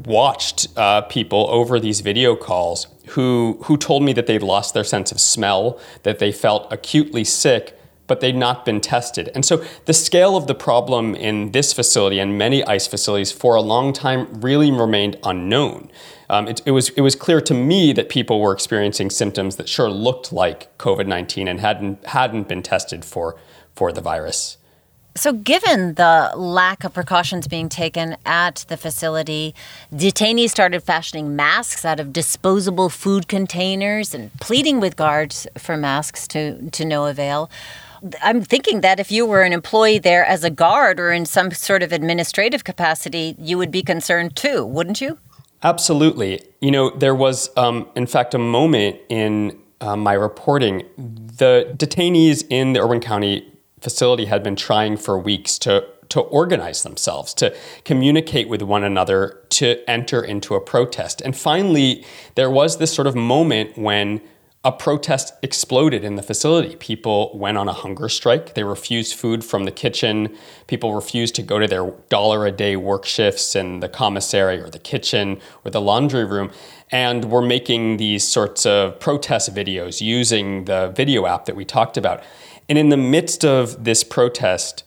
watched 0.04 0.68
uh, 0.76 1.02
people 1.02 1.46
over 1.50 1.80
these 1.80 2.00
video 2.00 2.36
calls 2.36 2.86
who 3.08 3.58
who 3.64 3.76
told 3.76 4.02
me 4.02 4.12
that 4.12 4.26
they'd 4.26 4.42
lost 4.42 4.74
their 4.74 4.84
sense 4.84 5.12
of 5.12 5.20
smell, 5.20 5.80
that 6.02 6.18
they 6.18 6.32
felt 6.32 6.72
acutely 6.72 7.24
sick, 7.24 7.78
but 8.10 8.18
they'd 8.18 8.34
not 8.34 8.64
been 8.64 8.80
tested. 8.80 9.30
And 9.36 9.44
so 9.44 9.64
the 9.84 9.92
scale 9.92 10.36
of 10.36 10.48
the 10.48 10.54
problem 10.54 11.14
in 11.14 11.52
this 11.52 11.72
facility 11.72 12.18
and 12.18 12.36
many 12.36 12.64
ICE 12.64 12.84
facilities 12.88 13.30
for 13.30 13.54
a 13.54 13.60
long 13.60 13.92
time 13.92 14.40
really 14.40 14.72
remained 14.72 15.16
unknown. 15.22 15.92
Um, 16.28 16.48
it, 16.48 16.60
it, 16.66 16.72
was, 16.72 16.88
it 16.90 17.02
was 17.02 17.14
clear 17.14 17.40
to 17.42 17.54
me 17.54 17.92
that 17.92 18.08
people 18.08 18.40
were 18.40 18.52
experiencing 18.52 19.10
symptoms 19.10 19.54
that 19.56 19.68
sure 19.68 19.88
looked 19.88 20.32
like 20.32 20.76
COVID 20.78 21.06
19 21.06 21.46
and 21.46 21.60
hadn't, 21.60 22.04
hadn't 22.06 22.48
been 22.48 22.64
tested 22.64 23.04
for, 23.04 23.38
for 23.76 23.92
the 23.92 24.00
virus. 24.00 24.56
So, 25.16 25.32
given 25.32 25.94
the 25.94 26.32
lack 26.36 26.84
of 26.84 26.94
precautions 26.94 27.48
being 27.48 27.68
taken 27.68 28.16
at 28.24 28.64
the 28.68 28.76
facility, 28.76 29.54
detainees 29.92 30.50
started 30.50 30.82
fashioning 30.82 31.34
masks 31.34 31.84
out 31.84 31.98
of 31.98 32.12
disposable 32.12 32.88
food 32.88 33.26
containers 33.26 34.14
and 34.14 34.32
pleading 34.40 34.78
with 34.78 34.96
guards 34.96 35.48
for 35.58 35.76
masks 35.76 36.28
to, 36.28 36.70
to 36.70 36.84
no 36.84 37.06
avail. 37.06 37.50
I'm 38.22 38.42
thinking 38.42 38.80
that 38.80 39.00
if 39.00 39.10
you 39.10 39.26
were 39.26 39.42
an 39.42 39.52
employee 39.52 39.98
there 39.98 40.24
as 40.24 40.44
a 40.44 40.50
guard 40.50 40.98
or 40.98 41.12
in 41.12 41.26
some 41.26 41.50
sort 41.50 41.82
of 41.82 41.92
administrative 41.92 42.64
capacity, 42.64 43.34
you 43.38 43.58
would 43.58 43.70
be 43.70 43.82
concerned 43.82 44.36
too, 44.36 44.64
wouldn't 44.64 45.00
you? 45.00 45.18
Absolutely. 45.62 46.42
You 46.60 46.70
know, 46.70 46.90
there 46.90 47.14
was, 47.14 47.50
um, 47.56 47.88
in 47.94 48.06
fact, 48.06 48.34
a 48.34 48.38
moment 48.38 48.98
in 49.08 49.58
uh, 49.80 49.96
my 49.96 50.14
reporting. 50.14 50.84
The 50.96 51.74
detainees 51.76 52.44
in 52.48 52.72
the 52.72 52.80
Irwin 52.80 53.00
County 53.00 53.46
facility 53.80 54.26
had 54.26 54.42
been 54.42 54.56
trying 54.56 54.96
for 54.96 55.18
weeks 55.18 55.58
to 55.60 55.86
to 56.10 56.20
organize 56.20 56.82
themselves, 56.82 57.32
to 57.32 57.56
communicate 57.84 58.48
with 58.48 58.62
one 58.62 58.82
another, 58.82 59.40
to 59.48 59.78
enter 59.88 60.20
into 60.20 60.56
a 60.56 60.60
protest. 60.60 61.20
And 61.20 61.36
finally, 61.36 62.04
there 62.34 62.50
was 62.50 62.78
this 62.78 62.92
sort 62.92 63.06
of 63.06 63.14
moment 63.14 63.78
when 63.78 64.20
a 64.62 64.70
protest 64.70 65.32
exploded 65.42 66.04
in 66.04 66.16
the 66.16 66.22
facility. 66.22 66.76
People 66.76 67.30
went 67.34 67.56
on 67.56 67.66
a 67.66 67.72
hunger 67.72 68.10
strike. 68.10 68.54
They 68.54 68.62
refused 68.62 69.14
food 69.14 69.42
from 69.42 69.64
the 69.64 69.70
kitchen. 69.70 70.36
People 70.66 70.94
refused 70.94 71.34
to 71.36 71.42
go 71.42 71.58
to 71.58 71.66
their 71.66 71.90
dollar 72.10 72.44
a 72.44 72.52
day 72.52 72.76
work 72.76 73.06
shifts 73.06 73.56
in 73.56 73.80
the 73.80 73.88
commissary 73.88 74.60
or 74.60 74.68
the 74.68 74.78
kitchen 74.78 75.40
or 75.64 75.70
the 75.70 75.80
laundry 75.80 76.26
room. 76.26 76.50
And 76.92 77.30
were 77.30 77.40
making 77.40 77.96
these 77.96 78.26
sorts 78.28 78.66
of 78.66 79.00
protest 79.00 79.54
videos 79.54 80.02
using 80.02 80.66
the 80.66 80.92
video 80.94 81.24
app 81.24 81.46
that 81.46 81.56
we 81.56 81.64
talked 81.64 81.96
about. 81.96 82.22
And 82.68 82.76
in 82.76 82.90
the 82.90 82.98
midst 82.98 83.44
of 83.44 83.84
this 83.84 84.04
protest, 84.04 84.84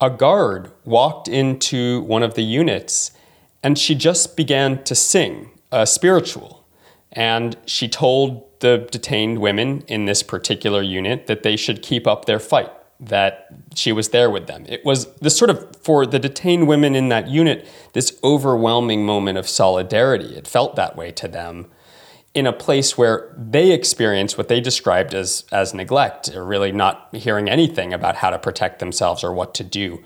a 0.00 0.10
guard 0.10 0.70
walked 0.84 1.26
into 1.26 2.02
one 2.02 2.22
of 2.22 2.34
the 2.34 2.42
units 2.42 3.10
and 3.64 3.76
she 3.76 3.96
just 3.96 4.36
began 4.36 4.84
to 4.84 4.94
sing 4.94 5.50
a 5.72 5.86
spiritual. 5.86 6.64
And 7.10 7.56
she 7.66 7.88
told 7.88 8.47
the 8.60 8.88
detained 8.90 9.38
women 9.38 9.82
in 9.86 10.06
this 10.06 10.22
particular 10.22 10.82
unit 10.82 11.26
that 11.26 11.42
they 11.42 11.56
should 11.56 11.82
keep 11.82 12.06
up 12.06 12.24
their 12.24 12.38
fight, 12.38 12.70
that 13.00 13.46
she 13.74 13.92
was 13.92 14.08
there 14.08 14.30
with 14.30 14.46
them. 14.46 14.64
It 14.68 14.84
was 14.84 15.12
this 15.16 15.36
sort 15.36 15.50
of, 15.50 15.76
for 15.76 16.06
the 16.06 16.18
detained 16.18 16.66
women 16.66 16.94
in 16.94 17.08
that 17.10 17.28
unit, 17.28 17.66
this 17.92 18.18
overwhelming 18.24 19.06
moment 19.06 19.38
of 19.38 19.48
solidarity. 19.48 20.36
It 20.36 20.46
felt 20.46 20.76
that 20.76 20.96
way 20.96 21.12
to 21.12 21.28
them 21.28 21.66
in 22.34 22.46
a 22.46 22.52
place 22.52 22.98
where 22.98 23.34
they 23.36 23.72
experienced 23.72 24.36
what 24.36 24.48
they 24.48 24.60
described 24.60 25.14
as, 25.14 25.44
as 25.50 25.74
neglect, 25.74 26.28
or 26.34 26.44
really 26.44 26.72
not 26.72 27.08
hearing 27.12 27.48
anything 27.48 27.92
about 27.92 28.16
how 28.16 28.30
to 28.30 28.38
protect 28.38 28.78
themselves 28.78 29.24
or 29.24 29.32
what 29.32 29.54
to 29.54 29.64
do. 29.64 30.02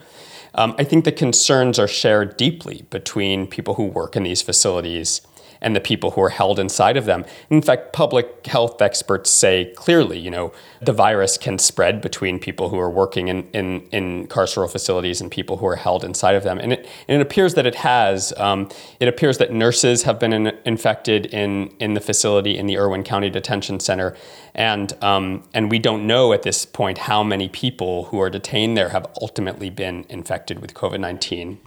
Um, 0.54 0.74
I 0.78 0.84
think 0.84 1.04
the 1.04 1.12
concerns 1.12 1.78
are 1.78 1.88
shared 1.88 2.36
deeply 2.36 2.86
between 2.90 3.46
people 3.46 3.74
who 3.74 3.84
work 3.84 4.16
in 4.16 4.22
these 4.22 4.42
facilities 4.42 5.22
and 5.62 5.74
the 5.74 5.80
people 5.80 6.10
who 6.10 6.20
are 6.20 6.28
held 6.28 6.58
inside 6.58 6.98
of 6.98 7.06
them. 7.06 7.24
In 7.48 7.62
fact, 7.62 7.92
public 7.92 8.46
health 8.46 8.82
experts 8.82 9.30
say 9.30 9.72
clearly, 9.76 10.18
you 10.18 10.30
know, 10.30 10.52
the 10.82 10.92
virus 10.92 11.38
can 11.38 11.58
spread 11.58 12.02
between 12.02 12.38
people 12.38 12.68
who 12.68 12.78
are 12.78 12.90
working 12.90 13.28
in, 13.28 13.48
in, 13.52 13.82
in 13.92 14.26
carceral 14.26 14.70
facilities 14.70 15.20
and 15.20 15.30
people 15.30 15.58
who 15.58 15.66
are 15.66 15.76
held 15.76 16.04
inside 16.04 16.34
of 16.34 16.42
them. 16.42 16.58
And 16.58 16.74
it, 16.74 16.88
and 17.08 17.20
it 17.20 17.22
appears 17.22 17.54
that 17.54 17.64
it 17.64 17.76
has. 17.76 18.34
Um, 18.36 18.68
it 19.00 19.08
appears 19.08 19.38
that 19.38 19.52
nurses 19.52 20.02
have 20.02 20.18
been 20.18 20.32
in, 20.32 20.58
infected 20.66 21.26
in, 21.26 21.68
in 21.78 21.94
the 21.94 22.00
facility 22.00 22.58
in 22.58 22.66
the 22.66 22.76
Irwin 22.76 23.04
County 23.04 23.30
Detention 23.30 23.80
Center. 23.80 24.16
And, 24.54 24.92
um, 25.02 25.44
and 25.54 25.70
we 25.70 25.78
don't 25.78 26.06
know 26.06 26.32
at 26.32 26.42
this 26.42 26.66
point 26.66 26.98
how 26.98 27.22
many 27.22 27.48
people 27.48 28.04
who 28.06 28.20
are 28.20 28.28
detained 28.28 28.76
there 28.76 28.90
have 28.90 29.06
ultimately 29.20 29.70
been 29.70 30.04
infected 30.08 30.60
with 30.60 30.74
COVID 30.74 31.00
19. 31.00 31.60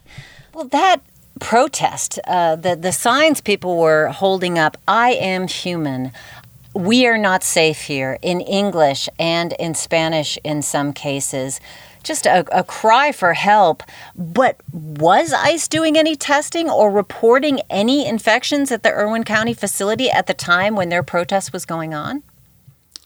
Well, 0.54 0.68
that 0.70 1.02
protest, 1.40 2.20
uh, 2.26 2.56
the, 2.56 2.76
the 2.76 2.92
signs 2.92 3.42
people 3.42 3.78
were 3.78 4.08
holding 4.08 4.58
up 4.58 4.78
I 4.88 5.12
am 5.12 5.48
human. 5.48 6.12
We 6.74 7.06
are 7.08 7.18
not 7.18 7.44
safe 7.44 7.82
here 7.82 8.18
in 8.22 8.42
English 8.42 9.08
and 9.18 9.54
in 9.54 9.76
Spanish 9.76 10.38
in 10.44 10.62
some 10.62 10.92
cases. 10.94 11.62
Just 12.04 12.26
a, 12.26 12.46
a 12.58 12.64
cry 12.64 13.12
for 13.12 13.34
help. 13.34 13.82
But 14.16 14.58
was 14.72 15.34
ICE 15.34 15.68
doing 15.68 15.98
any 15.98 16.16
testing 16.16 16.70
or 16.70 16.92
reporting 16.92 17.62
any 17.70 18.06
infections 18.06 18.72
at 18.72 18.84
the 18.84 18.92
Irwin 18.92 19.24
County 19.24 19.54
facility 19.54 20.12
at 20.12 20.28
the 20.28 20.34
time 20.34 20.76
when 20.76 20.90
their 20.90 21.04
protest 21.04 21.54
was 21.54 21.66
going 21.66 21.94
on? 21.94 22.24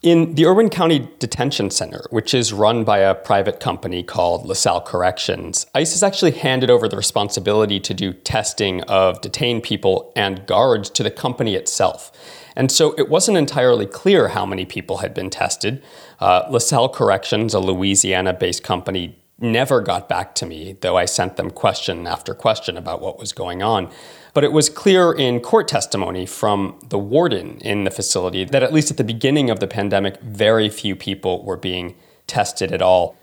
In 0.01 0.35
the 0.35 0.45
Irwin 0.45 0.69
County 0.69 1.09
Detention 1.19 1.69
Center, 1.71 2.05
which 2.09 2.33
is 2.33 2.53
run 2.53 2.85
by 2.85 2.99
a 2.99 3.13
private 3.13 3.59
company 3.59 4.01
called 4.01 4.45
LaSalle 4.45 4.79
Corrections, 4.79 5.65
ICE 5.75 5.91
has 5.91 6.03
actually 6.03 6.31
handed 6.31 6.69
over 6.69 6.87
the 6.87 6.95
responsibility 6.95 7.81
to 7.81 7.93
do 7.93 8.13
testing 8.13 8.81
of 8.83 9.19
detained 9.19 9.63
people 9.63 10.13
and 10.15 10.47
guards 10.47 10.89
to 10.91 11.03
the 11.03 11.11
company 11.11 11.53
itself. 11.53 12.13
And 12.55 12.71
so 12.71 12.93
it 12.97 13.09
wasn't 13.09 13.37
entirely 13.37 13.85
clear 13.85 14.29
how 14.29 14.45
many 14.45 14.63
people 14.63 14.99
had 14.99 15.13
been 15.13 15.29
tested. 15.29 15.83
Uh, 16.21 16.47
LaSalle 16.49 16.87
Corrections, 16.87 17.53
a 17.53 17.59
Louisiana 17.59 18.31
based 18.31 18.63
company, 18.63 19.19
never 19.37 19.81
got 19.81 20.07
back 20.07 20.33
to 20.35 20.45
me, 20.45 20.77
though 20.79 20.95
I 20.95 21.03
sent 21.03 21.35
them 21.35 21.51
question 21.51 22.07
after 22.07 22.33
question 22.33 22.77
about 22.77 23.01
what 23.01 23.19
was 23.19 23.33
going 23.33 23.61
on. 23.61 23.91
But 24.33 24.43
it 24.43 24.51
was 24.51 24.69
clear 24.69 25.11
in 25.11 25.39
court 25.39 25.67
testimony 25.67 26.25
from 26.25 26.79
the 26.89 26.99
warden 26.99 27.57
in 27.59 27.83
the 27.83 27.91
facility 27.91 28.45
that, 28.45 28.63
at 28.63 28.73
least 28.73 28.91
at 28.91 28.97
the 28.97 29.03
beginning 29.03 29.49
of 29.49 29.59
the 29.59 29.67
pandemic, 29.67 30.19
very 30.21 30.69
few 30.69 30.95
people 30.95 31.43
were 31.43 31.57
being 31.57 31.95
tested 32.27 32.71
at 32.71 32.81
all. 32.81 33.15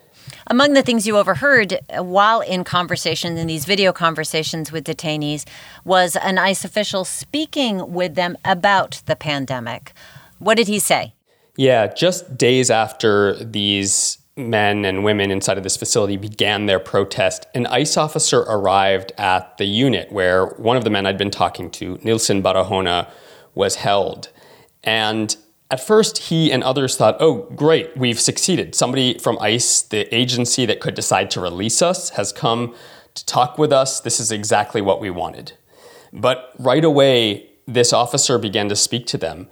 Among 0.48 0.72
the 0.72 0.82
things 0.82 1.06
you 1.06 1.16
overheard 1.16 1.78
uh, 1.88 2.02
while 2.02 2.40
in 2.40 2.64
conversations, 2.64 3.38
in 3.38 3.46
these 3.46 3.64
video 3.64 3.92
conversations 3.92 4.72
with 4.72 4.84
detainees, 4.84 5.44
was 5.84 6.16
an 6.16 6.38
ICE 6.38 6.64
official 6.64 7.04
speaking 7.04 7.92
with 7.92 8.14
them 8.14 8.36
about 8.44 9.02
the 9.06 9.16
pandemic. 9.16 9.92
What 10.38 10.56
did 10.56 10.66
he 10.66 10.78
say? 10.78 11.14
Yeah, 11.56 11.86
just 11.86 12.36
days 12.36 12.70
after 12.70 13.34
these 13.42 14.18
men 14.36 14.84
and 14.84 15.02
women 15.02 15.30
inside 15.30 15.56
of 15.56 15.64
this 15.64 15.76
facility 15.76 16.16
began 16.16 16.66
their 16.66 16.78
protest, 16.78 17.46
an 17.54 17.66
ICE 17.66 17.96
officer 17.96 18.40
arrived 18.40 19.12
at 19.16 19.56
the 19.56 19.64
unit 19.64 20.12
where 20.12 20.46
one 20.46 20.76
of 20.76 20.84
the 20.84 20.90
men 20.90 21.06
I'd 21.06 21.16
been 21.16 21.30
talking 21.30 21.70
to, 21.72 21.98
Nilson 22.02 22.42
Barahona, 22.42 23.10
was 23.54 23.76
held. 23.76 24.28
And 24.84 25.34
at 25.70 25.84
first, 25.84 26.18
he 26.18 26.52
and 26.52 26.62
others 26.62 26.96
thought, 26.96 27.16
oh, 27.18 27.48
great, 27.56 27.96
we've 27.96 28.20
succeeded. 28.20 28.74
Somebody 28.74 29.18
from 29.18 29.38
ICE, 29.40 29.82
the 29.82 30.14
agency 30.14 30.66
that 30.66 30.80
could 30.80 30.94
decide 30.94 31.30
to 31.32 31.40
release 31.40 31.80
us, 31.80 32.10
has 32.10 32.32
come 32.32 32.74
to 33.14 33.24
talk 33.24 33.56
with 33.56 33.72
us. 33.72 34.00
This 34.00 34.20
is 34.20 34.30
exactly 34.30 34.82
what 34.82 35.00
we 35.00 35.08
wanted. 35.08 35.52
But 36.12 36.52
right 36.58 36.84
away, 36.84 37.48
this 37.66 37.92
officer 37.92 38.38
began 38.38 38.68
to 38.68 38.76
speak 38.76 39.06
to 39.06 39.18
them. 39.18 39.48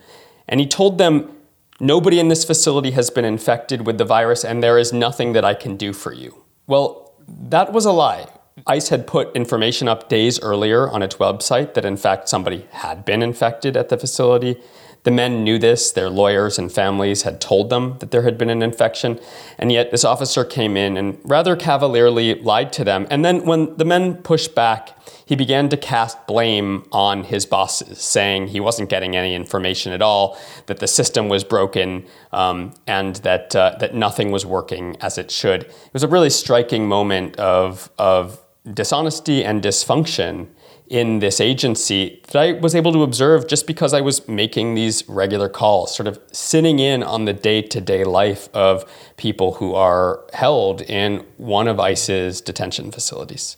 And 0.47 0.61
he 0.61 0.67
told 0.67 0.99
them 0.99 1.35
Nobody 1.81 2.21
in 2.21 2.29
this 2.29 2.45
facility 2.45 2.93
has 2.93 3.11
been 3.11 3.25
infected 3.25 3.85
with 3.87 3.99
the 3.99 4.05
virus, 4.05 4.45
and 4.45 4.63
there 4.63 4.79
is 4.79 4.93
nothing 4.93 5.33
that 5.33 5.45
I 5.45 5.55
can 5.55 5.77
do 5.77 5.93
for 5.93 6.13
you. 6.13 6.45
Well, 6.67 7.13
that 7.27 7.73
was 7.73 7.85
a 7.85 7.93
lie. 7.93 8.29
ICE 8.67 8.89
had 8.89 9.07
put 9.07 9.35
information 9.35 9.89
up 9.89 10.09
days 10.09 10.41
earlier 10.41 10.89
on 10.89 11.03
its 11.03 11.17
website 11.17 11.75
that, 11.75 11.85
in 11.85 11.97
fact, 11.97 12.29
somebody 12.29 12.67
had 12.71 13.05
been 13.05 13.23
infected 13.23 13.77
at 13.77 13.89
the 13.89 13.99
facility. 13.99 14.61
The 15.05 15.11
men 15.11 15.45
knew 15.45 15.59
this, 15.59 15.93
their 15.93 16.09
lawyers 16.09 16.59
and 16.59 16.73
families 16.73 17.23
had 17.23 17.39
told 17.39 17.69
them 17.69 17.97
that 17.99 18.11
there 18.11 18.23
had 18.23 18.39
been 18.39 18.49
an 18.49 18.63
infection, 18.63 19.21
and 19.59 19.71
yet 19.71 19.91
this 19.91 20.03
officer 20.03 20.45
came 20.47 20.79
in 20.79 20.97
and 20.97 21.19
rather 21.25 21.57
cavalierly 21.57 22.35
lied 22.37 22.73
to 22.73 22.85
them. 22.85 23.07
And 23.11 23.23
then, 23.23 23.45
when 23.45 23.77
the 23.77 23.85
men 23.85 24.17
pushed 24.23 24.55
back, 24.55 24.99
he 25.27 25.37
began 25.37 25.69
to 25.69 25.77
cast 25.77 26.27
blame 26.27 26.87
on 26.91 27.25
his 27.25 27.45
bosses, 27.45 28.01
saying 28.01 28.49
he 28.49 28.61
wasn't 28.61 28.89
getting 28.89 29.15
any 29.15 29.35
information 29.35 29.93
at 29.93 30.01
all, 30.01 30.39
that 30.67 30.79
the 30.79 30.89
system 30.89 31.29
was 31.29 31.45
broken, 31.45 32.07
um, 32.33 32.73
and 32.87 33.17
that, 33.17 33.55
uh, 33.55 33.77
that 33.81 33.95
nothing 33.95 34.31
was 34.31 34.47
working 34.47 34.97
as 35.03 35.19
it 35.19 35.31
should. 35.31 35.65
It 35.65 35.93
was 35.93 36.03
a 36.03 36.09
really 36.09 36.31
striking 36.31 36.89
moment 36.89 37.37
of, 37.37 37.91
of 37.99 38.41
dishonesty 38.73 39.45
and 39.45 39.63
dysfunction 39.63 40.49
in 40.89 41.21
this 41.21 41.41
agency 41.41 42.21
that 42.31 42.37
I 42.37 42.53
was 42.53 42.75
able 42.75 42.93
to 42.93 43.03
observe 43.03 43.49
just 43.49 43.67
because 43.67 43.95
I 43.95 44.01
was 44.01 44.29
making 44.29 44.75
these 44.75 45.09
regular 45.09 45.49
calls, 45.49 45.95
sort 45.95 46.07
of 46.07 46.19
sitting 46.31 46.79
in 46.79 47.03
on 47.03 47.25
the 47.25 47.33
day 47.33 47.63
to 47.63 47.81
day 47.81 48.05
life 48.05 48.49
of 48.55 48.85
people 49.17 49.55
who 49.55 49.75
are 49.75 50.23
held 50.35 50.83
in 50.83 51.25
one 51.39 51.69
of 51.69 51.81
ICE's 51.81 52.41
detention 52.41 52.91
facilities. 52.91 53.57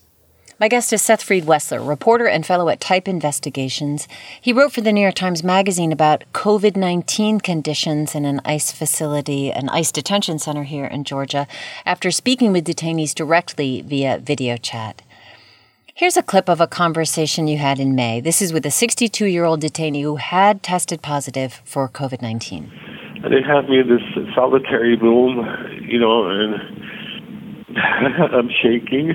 My 0.59 0.69
guest 0.69 0.91
is 0.95 1.03
Seth 1.03 1.23
Freed 1.23 1.45
Wessler, 1.45 1.87
reporter 1.87 2.27
and 2.27 2.47
fellow 2.47 2.71
at 2.71 2.81
Type 2.81 3.07
Investigations. 3.07 4.09
He 4.41 4.55
wrote 4.55 4.73
for 4.73 4.81
the 4.81 4.91
New 4.91 5.03
York 5.03 5.15
Times 5.15 5.45
Magazine 5.45 5.93
about 5.93 6.25
COVID 6.33 6.77
19 6.77 7.41
conditions 7.41 8.15
in 8.15 8.25
an 8.25 8.41
ICE 8.43 8.73
facility, 8.73 9.53
an 9.53 9.69
ICE 9.69 9.93
detention 9.93 10.39
center 10.39 10.63
here 10.63 10.87
in 10.87 11.05
Georgia, 11.05 11.47
after 11.85 12.11
speaking 12.11 12.53
with 12.53 12.67
detainees 12.67 13.15
directly 13.15 13.83
via 13.83 14.19
video 14.19 14.57
chat. 14.57 15.03
Here's 15.99 16.19
a 16.19 16.23
clip 16.23 16.51
of 16.51 16.61
a 16.61 16.67
conversation 16.67 17.49
you 17.49 17.57
had 17.57 17.81
in 17.81 17.95
May. 17.95 18.21
This 18.21 18.43
is 18.43 18.53
with 18.53 18.67
a 18.67 18.71
62 18.71 19.25
year 19.25 19.45
old 19.45 19.63
detainee 19.63 20.03
who 20.03 20.17
had 20.17 20.63
tested 20.63 21.01
positive 21.01 21.63
for 21.65 21.89
COVID 21.89 22.21
19. 22.21 22.71
They 23.23 23.41
have 23.41 23.65
me 23.65 23.81
in 23.81 23.89
this 23.89 24.05
solitary 24.35 24.99
room, 24.99 25.41
you 25.89 25.99
know, 25.99 26.29
and 26.29 26.55
I'm 27.79 28.51
shaking 28.63 29.15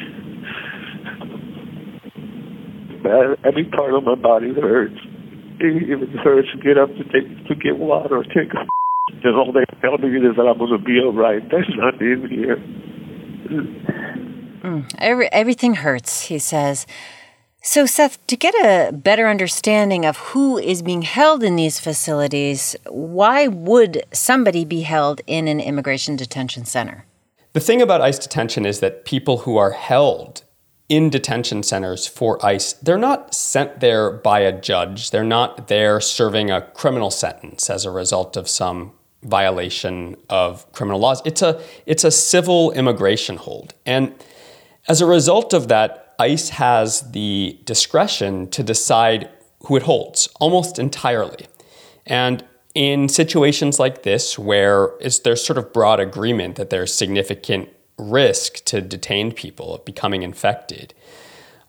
every 3.45 3.65
part 3.65 3.93
of 3.93 4.03
my 4.03 4.15
body 4.15 4.51
hurts. 4.51 4.97
It 5.59 5.83
even 5.83 6.17
hurts 6.23 6.47
to 6.51 6.57
get 6.63 6.79
up 6.79 6.89
to 6.89 7.03
take 7.13 7.47
to 7.47 7.53
get 7.53 7.77
water 7.77 8.17
or 8.17 8.23
take 8.23 8.55
a 8.55 8.65
and 9.23 9.35
all 9.35 9.53
they 9.53 9.65
tell 9.81 9.99
me 9.99 10.17
is 10.17 10.35
that 10.35 10.47
I'm 10.49 10.57
going 10.57 10.71
to 10.71 10.83
be 10.83 10.99
all 10.99 11.13
right. 11.13 11.43
That's 11.43 11.69
not 11.77 12.01
in 12.01 12.27
here. 12.27 12.57
Mm, 14.61 14.93
every, 14.97 15.31
everything 15.31 15.75
hurts, 15.75 16.23
he 16.23 16.39
says. 16.39 16.85
So, 17.63 17.85
Seth, 17.85 18.25
to 18.25 18.35
get 18.35 18.55
a 18.55 18.91
better 18.91 19.27
understanding 19.27 20.05
of 20.05 20.17
who 20.17 20.57
is 20.57 20.81
being 20.81 21.03
held 21.03 21.43
in 21.43 21.55
these 21.55 21.79
facilities, 21.79 22.75
why 22.89 23.47
would 23.47 24.03
somebody 24.11 24.65
be 24.65 24.81
held 24.81 25.21
in 25.27 25.47
an 25.47 25.59
immigration 25.59 26.15
detention 26.15 26.65
center? 26.65 27.05
The 27.53 27.59
thing 27.59 27.81
about 27.81 28.01
ICE 28.01 28.17
detention 28.17 28.65
is 28.65 28.79
that 28.79 29.05
people 29.05 29.39
who 29.39 29.57
are 29.57 29.71
held 29.71 30.43
in 30.89 31.09
detention 31.09 31.63
centers 31.63 32.07
for 32.07 32.43
ICE, 32.45 32.73
they're 32.73 32.97
not 32.97 33.33
sent 33.35 33.79
there 33.79 34.11
by 34.11 34.39
a 34.39 34.51
judge. 34.51 35.11
They're 35.11 35.23
not 35.23 35.67
there 35.67 36.01
serving 36.01 36.49
a 36.49 36.61
criminal 36.61 37.11
sentence 37.11 37.69
as 37.69 37.85
a 37.85 37.91
result 37.91 38.35
of 38.35 38.49
some 38.49 38.93
violation 39.23 40.15
of 40.29 40.69
criminal 40.73 40.99
laws. 40.99 41.21
It's 41.25 41.41
a 41.41 41.61
it's 41.85 42.03
a 42.03 42.11
civil 42.11 42.71
immigration 42.71 43.37
hold. 43.37 43.73
And 43.85 44.15
as 44.87 45.01
a 45.01 45.05
result 45.05 45.53
of 45.53 45.67
that, 45.67 46.15
ICE 46.19 46.49
has 46.49 47.11
the 47.11 47.59
discretion 47.65 48.49
to 48.49 48.63
decide 48.63 49.29
who 49.65 49.75
it 49.75 49.83
holds 49.83 50.27
almost 50.39 50.79
entirely. 50.79 51.47
And 52.05 52.43
in 52.73 53.09
situations 53.09 53.79
like 53.79 54.03
this, 54.03 54.39
where 54.39 54.91
there's 55.23 55.43
sort 55.43 55.57
of 55.57 55.73
broad 55.73 55.99
agreement 55.99 56.55
that 56.55 56.69
there's 56.69 56.93
significant 56.93 57.69
risk 57.97 58.63
to 58.65 58.81
detained 58.81 59.35
people 59.35 59.75
of 59.75 59.85
becoming 59.85 60.23
infected, 60.23 60.93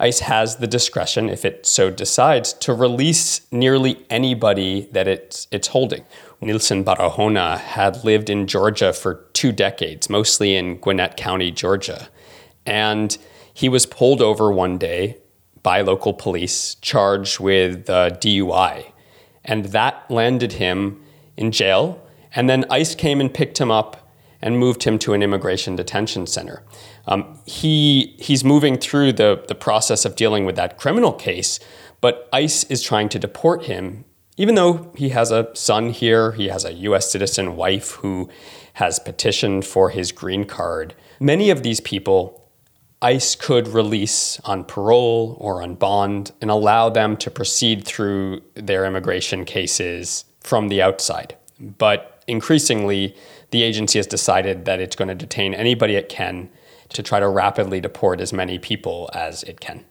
ICE 0.01 0.21
has 0.21 0.57
the 0.57 0.67
discretion, 0.67 1.29
if 1.29 1.45
it 1.45 1.65
so 1.65 1.91
decides, 1.91 2.53
to 2.55 2.75
release 2.75 3.47
nearly 3.53 4.05
anybody 4.11 4.89
that 4.93 5.07
it's, 5.07 5.47
it's 5.53 5.69
holding. 5.69 6.05
Nilson 6.41 6.85
Barahona 6.85 7.57
had 7.59 8.03
lived 8.03 8.29
in 8.29 8.49
Georgia 8.49 8.93
for 8.93 9.27
two 9.33 9.53
decades, 9.53 10.11
mostly 10.11 10.57
in 10.57 10.77
Gwinnett 10.79 11.17
County, 11.17 11.53
Georgia. 11.53 12.09
And 12.67 13.17
he 13.53 13.69
was 13.69 13.87
pulled 13.87 14.23
over 14.23 14.53
one 14.53 14.79
day 14.79 15.19
by 15.63 15.81
local 15.81 16.13
police, 16.13 16.75
charged 16.77 17.39
with 17.39 17.89
uh, 17.89 18.11
DUI. 18.11 18.93
And 19.45 19.67
that 19.67 20.11
landed 20.11 20.55
him 20.55 21.03
in 21.37 21.53
jail. 21.53 22.05
And 22.35 22.49
then 22.49 22.65
ICE 22.71 22.95
came 22.95 23.21
and 23.21 23.33
picked 23.33 23.59
him 23.59 23.71
up 23.71 24.03
and 24.41 24.59
moved 24.59 24.83
him 24.83 24.99
to 24.99 25.15
an 25.15 25.23
immigration 25.23 25.77
detention 25.77 26.27
center. 26.27 26.63
Um, 27.07 27.39
he 27.47 28.17
he's 28.19 28.45
moving 28.45 28.77
through 28.77 29.13
the 29.15 29.45
the 29.47 29.55
process 29.55 30.05
of 30.05 30.17
dealing 30.17 30.45
with 30.45 30.57
that 30.57 30.79
criminal 30.79 31.13
case, 31.13 31.61
but 32.01 32.29
ICE 32.33 32.65
is 32.65 32.83
trying 32.83 33.09
to 33.11 33.19
deport 33.19 33.65
him, 33.65 34.05
even 34.37 34.57
though 34.57 34.93
he 34.97 35.11
has 35.11 35.31
a 35.31 35.51
son 35.55 35.91
here. 35.91 36.33
He 36.33 36.49
has 36.49 36.65
a 36.65 36.73
U.S. 36.73 37.11
citizen 37.11 37.57
wife 37.57 37.93
who 37.93 38.29
has 38.75 38.99
petitioned 38.99 39.65
for 39.65 39.91
his 39.91 40.11
green 40.11 40.45
card. 40.45 40.95
Many 41.21 41.51
of 41.51 41.63
these 41.63 41.81
people. 41.81 42.41
ICE 43.03 43.35
could 43.35 43.67
release 43.67 44.39
on 44.45 44.63
parole 44.63 45.37
or 45.41 45.61
on 45.61 45.75
bond 45.75 46.31
and 46.41 46.51
allow 46.51 46.89
them 46.89 47.17
to 47.17 47.31
proceed 47.31 47.85
through 47.85 48.41
their 48.55 48.87
immigration 48.87 49.45
cases 49.45 50.25
from 50.41 50.69
the 50.69 50.81
outside. 50.81 51.37
But 51.59 52.23
increasingly, 52.29 53.17
the 53.51 53.65
agency 53.65 53.99
has 53.99 54.07
decided 54.07 54.65
that 54.67 54.81
it's 54.81 54.95
going 54.95 55.09
to 55.09 55.17
detain 55.17 55.53
anybody 55.53 55.97
it 55.97 56.09
can 56.09 56.49
to 56.91 57.03
try 57.03 57.19
to 57.19 57.29
rapidly 57.29 57.81
deport 57.81 58.21
as 58.21 58.33
many 58.33 58.59
people 58.59 59.11
as 59.13 59.43
it 59.43 59.59
can. 59.59 59.85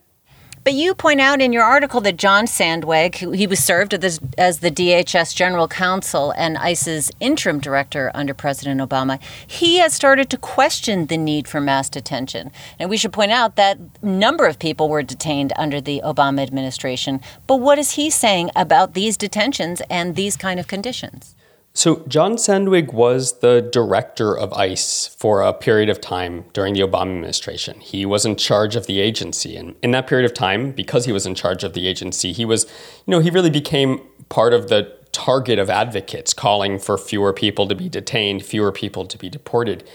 But 0.64 0.74
you 0.74 0.94
point 0.94 1.20
out 1.20 1.42
in 1.42 1.54
your 1.54 1.64
article 1.64 2.02
that 2.02 2.18
John 2.18 2.46
Sandweg, 2.46 3.36
he 3.36 3.48
was 3.48 3.64
served 3.64 3.96
as, 3.96 4.20
as 4.38 4.60
the 4.60 4.70
DHS 4.70 5.34
General 5.36 5.68
Counsel 5.68 6.36
and 6.38 6.56
ICE's 6.56 7.12
interim 7.20 7.60
director 7.60 8.12
under 8.14 8.36
President 8.36 8.80
Obama, 8.80 9.20
he 9.48 9.80
has 9.80 9.92
started 9.92 10.30
to 10.30 10.38
question 10.38 11.08
the 11.08 11.18
need 11.18 11.48
for 11.48 11.60
mass 11.60 11.90
detention. 11.90 12.52
And 12.78 12.92
we 12.92 12.98
should 12.98 13.12
point 13.12 13.32
out 13.32 13.56
that 13.56 13.80
number 14.04 14.46
of 14.46 14.60
people 14.60 14.88
were 14.88 15.02
detained 15.02 15.52
under 15.56 15.82
the 15.82 16.00
Obama 16.06 16.44
administration. 16.44 17.22
But 17.48 17.56
what 17.56 17.80
is 17.80 17.94
he 17.94 18.12
saying 18.12 18.52
about 18.56 18.94
these 18.94 19.18
detentions 19.18 19.82
and 19.90 20.16
these 20.16 20.38
kind 20.38 20.60
of 20.60 20.68
conditions? 20.68 21.34
So, 21.74 22.04
John 22.06 22.34
Sandweg 22.34 22.92
was 22.92 23.40
the 23.40 23.62
director 23.62 24.38
of 24.38 24.52
ICE 24.52 25.08
for 25.18 25.42
a 25.42 25.54
period 25.54 25.88
of 25.88 26.02
time 26.02 26.44
during 26.52 26.74
the 26.74 26.82
Obama 26.82 27.14
administration. 27.14 27.80
He 27.80 28.06
was 28.06 28.26
in 28.26 28.36
charge 28.36 28.76
of 28.76 28.88
the 28.88 29.00
agency. 29.00 29.56
And 29.56 29.76
in 29.82 29.92
that 29.92 30.06
period 30.06 30.26
of 30.26 30.34
time, 30.34 30.72
because 30.72 31.06
he 31.06 31.14
was 31.14 31.26
in 31.26 31.34
charge 31.34 31.64
of 31.64 31.72
the 31.72 31.88
agency, 31.88 32.34
he 32.34 32.44
was, 32.44 32.66
you 33.06 33.12
know, 33.12 33.20
he 33.20 33.30
really 33.30 33.50
became 33.50 34.02
part 34.28 34.54
of 34.54 34.68
the 34.68 34.94
target 35.14 35.60
of 35.60 35.70
advocates 35.70 36.34
calling 36.34 36.78
for 36.78 36.98
fewer 36.98 37.32
people 37.32 37.68
to 37.68 37.76
be 37.76 37.88
detained, 37.88 38.44
fewer 38.44 38.74
people 38.74 39.06
to 39.06 39.18
be 39.18 39.30
deported. 39.30 39.88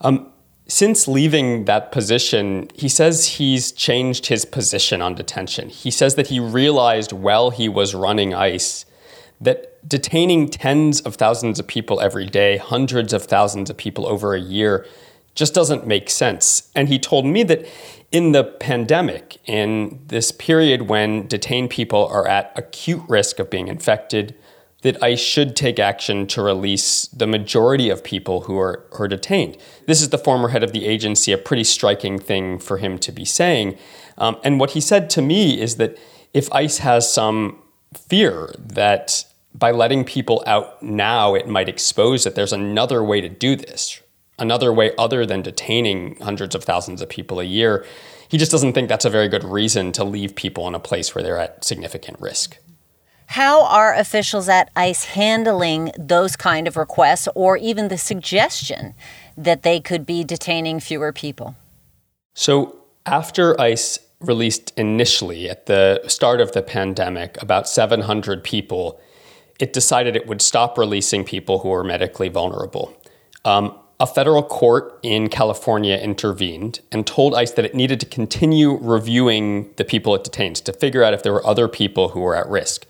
Um, 0.00 0.32
since 0.66 1.06
leaving 1.06 1.66
that 1.66 1.92
position, 1.92 2.68
he 2.74 2.88
says 2.88 3.26
he's 3.26 3.70
changed 3.70 4.26
his 4.26 4.44
position 4.44 5.00
on 5.00 5.14
detention. 5.14 5.68
He 5.68 5.92
says 5.92 6.16
that 6.16 6.26
he 6.26 6.40
realized 6.40 7.12
while 7.12 7.50
he 7.50 7.68
was 7.68 7.94
running 7.94 8.34
ICE 8.34 8.84
that 9.40 9.75
detaining 9.86 10.48
tens 10.48 11.00
of 11.00 11.16
thousands 11.16 11.58
of 11.58 11.66
people 11.66 12.00
every 12.00 12.26
day, 12.26 12.56
hundreds 12.56 13.12
of 13.12 13.24
thousands 13.24 13.70
of 13.70 13.76
people 13.76 14.06
over 14.06 14.34
a 14.34 14.40
year, 14.40 14.86
just 15.34 15.54
doesn't 15.54 15.86
make 15.86 16.08
sense. 16.08 16.70
And 16.74 16.88
he 16.88 16.98
told 16.98 17.26
me 17.26 17.42
that 17.44 17.66
in 18.10 18.32
the 18.32 18.44
pandemic, 18.44 19.38
in 19.44 20.00
this 20.06 20.32
period 20.32 20.82
when 20.82 21.26
detained 21.26 21.70
people 21.70 22.06
are 22.06 22.26
at 22.26 22.52
acute 22.56 23.02
risk 23.08 23.38
of 23.38 23.50
being 23.50 23.68
infected, 23.68 24.34
that 24.82 25.02
ICE 25.02 25.20
should 25.20 25.56
take 25.56 25.78
action 25.78 26.26
to 26.28 26.40
release 26.40 27.06
the 27.08 27.26
majority 27.26 27.90
of 27.90 28.04
people 28.04 28.42
who 28.42 28.58
are, 28.58 28.84
who 28.92 29.04
are 29.04 29.08
detained. 29.08 29.56
This 29.86 30.00
is 30.00 30.10
the 30.10 30.18
former 30.18 30.48
head 30.48 30.62
of 30.62 30.72
the 30.72 30.86
agency, 30.86 31.32
a 31.32 31.38
pretty 31.38 31.64
striking 31.64 32.18
thing 32.18 32.58
for 32.58 32.78
him 32.78 32.98
to 32.98 33.10
be 33.10 33.24
saying. 33.24 33.76
Um, 34.16 34.36
and 34.44 34.60
what 34.60 34.70
he 34.70 34.80
said 34.80 35.10
to 35.10 35.22
me 35.22 35.60
is 35.60 35.76
that 35.76 35.98
if 36.32 36.52
ICE 36.52 36.78
has 36.78 37.12
some 37.12 37.60
fear 37.94 38.54
that 38.58 39.24
by 39.58 39.70
letting 39.70 40.04
people 40.04 40.42
out 40.46 40.82
now, 40.82 41.34
it 41.34 41.48
might 41.48 41.68
expose 41.68 42.24
that 42.24 42.34
there's 42.34 42.52
another 42.52 43.02
way 43.02 43.20
to 43.20 43.28
do 43.28 43.56
this, 43.56 44.00
another 44.38 44.72
way 44.72 44.92
other 44.98 45.24
than 45.24 45.42
detaining 45.42 46.16
hundreds 46.20 46.54
of 46.54 46.64
thousands 46.64 47.00
of 47.00 47.08
people 47.08 47.40
a 47.40 47.44
year. 47.44 47.84
He 48.28 48.38
just 48.38 48.52
doesn't 48.52 48.74
think 48.74 48.88
that's 48.88 49.04
a 49.04 49.10
very 49.10 49.28
good 49.28 49.44
reason 49.44 49.92
to 49.92 50.04
leave 50.04 50.34
people 50.34 50.68
in 50.68 50.74
a 50.74 50.80
place 50.80 51.14
where 51.14 51.22
they're 51.22 51.38
at 51.38 51.64
significant 51.64 52.20
risk. 52.20 52.58
How 53.28 53.64
are 53.64 53.94
officials 53.94 54.48
at 54.48 54.70
ICE 54.76 55.04
handling 55.04 55.90
those 55.98 56.36
kind 56.36 56.68
of 56.68 56.76
requests 56.76 57.26
or 57.34 57.56
even 57.56 57.88
the 57.88 57.98
suggestion 57.98 58.94
that 59.36 59.62
they 59.62 59.80
could 59.80 60.06
be 60.06 60.22
detaining 60.22 60.80
fewer 60.80 61.12
people? 61.12 61.56
So, 62.34 62.76
after 63.04 63.60
ICE 63.60 63.98
released 64.20 64.72
initially 64.76 65.48
at 65.48 65.66
the 65.66 66.02
start 66.06 66.40
of 66.40 66.52
the 66.52 66.62
pandemic 66.62 67.40
about 67.42 67.68
700 67.68 68.44
people, 68.44 69.00
it 69.58 69.72
decided 69.72 70.16
it 70.16 70.26
would 70.26 70.42
stop 70.42 70.76
releasing 70.76 71.24
people 71.24 71.60
who 71.60 71.68
were 71.68 71.84
medically 71.84 72.28
vulnerable. 72.28 72.96
Um, 73.44 73.78
a 73.98 74.06
federal 74.06 74.42
court 74.42 74.98
in 75.02 75.28
California 75.28 75.96
intervened 75.96 76.80
and 76.92 77.06
told 77.06 77.34
ICE 77.34 77.50
that 77.52 77.64
it 77.64 77.74
needed 77.74 77.98
to 78.00 78.06
continue 78.06 78.76
reviewing 78.76 79.72
the 79.76 79.84
people 79.84 80.14
it 80.14 80.22
detains 80.22 80.60
to 80.62 80.72
figure 80.72 81.02
out 81.02 81.14
if 81.14 81.22
there 81.22 81.32
were 81.32 81.46
other 81.46 81.66
people 81.66 82.10
who 82.10 82.20
were 82.20 82.36
at 82.36 82.46
risk. 82.48 82.86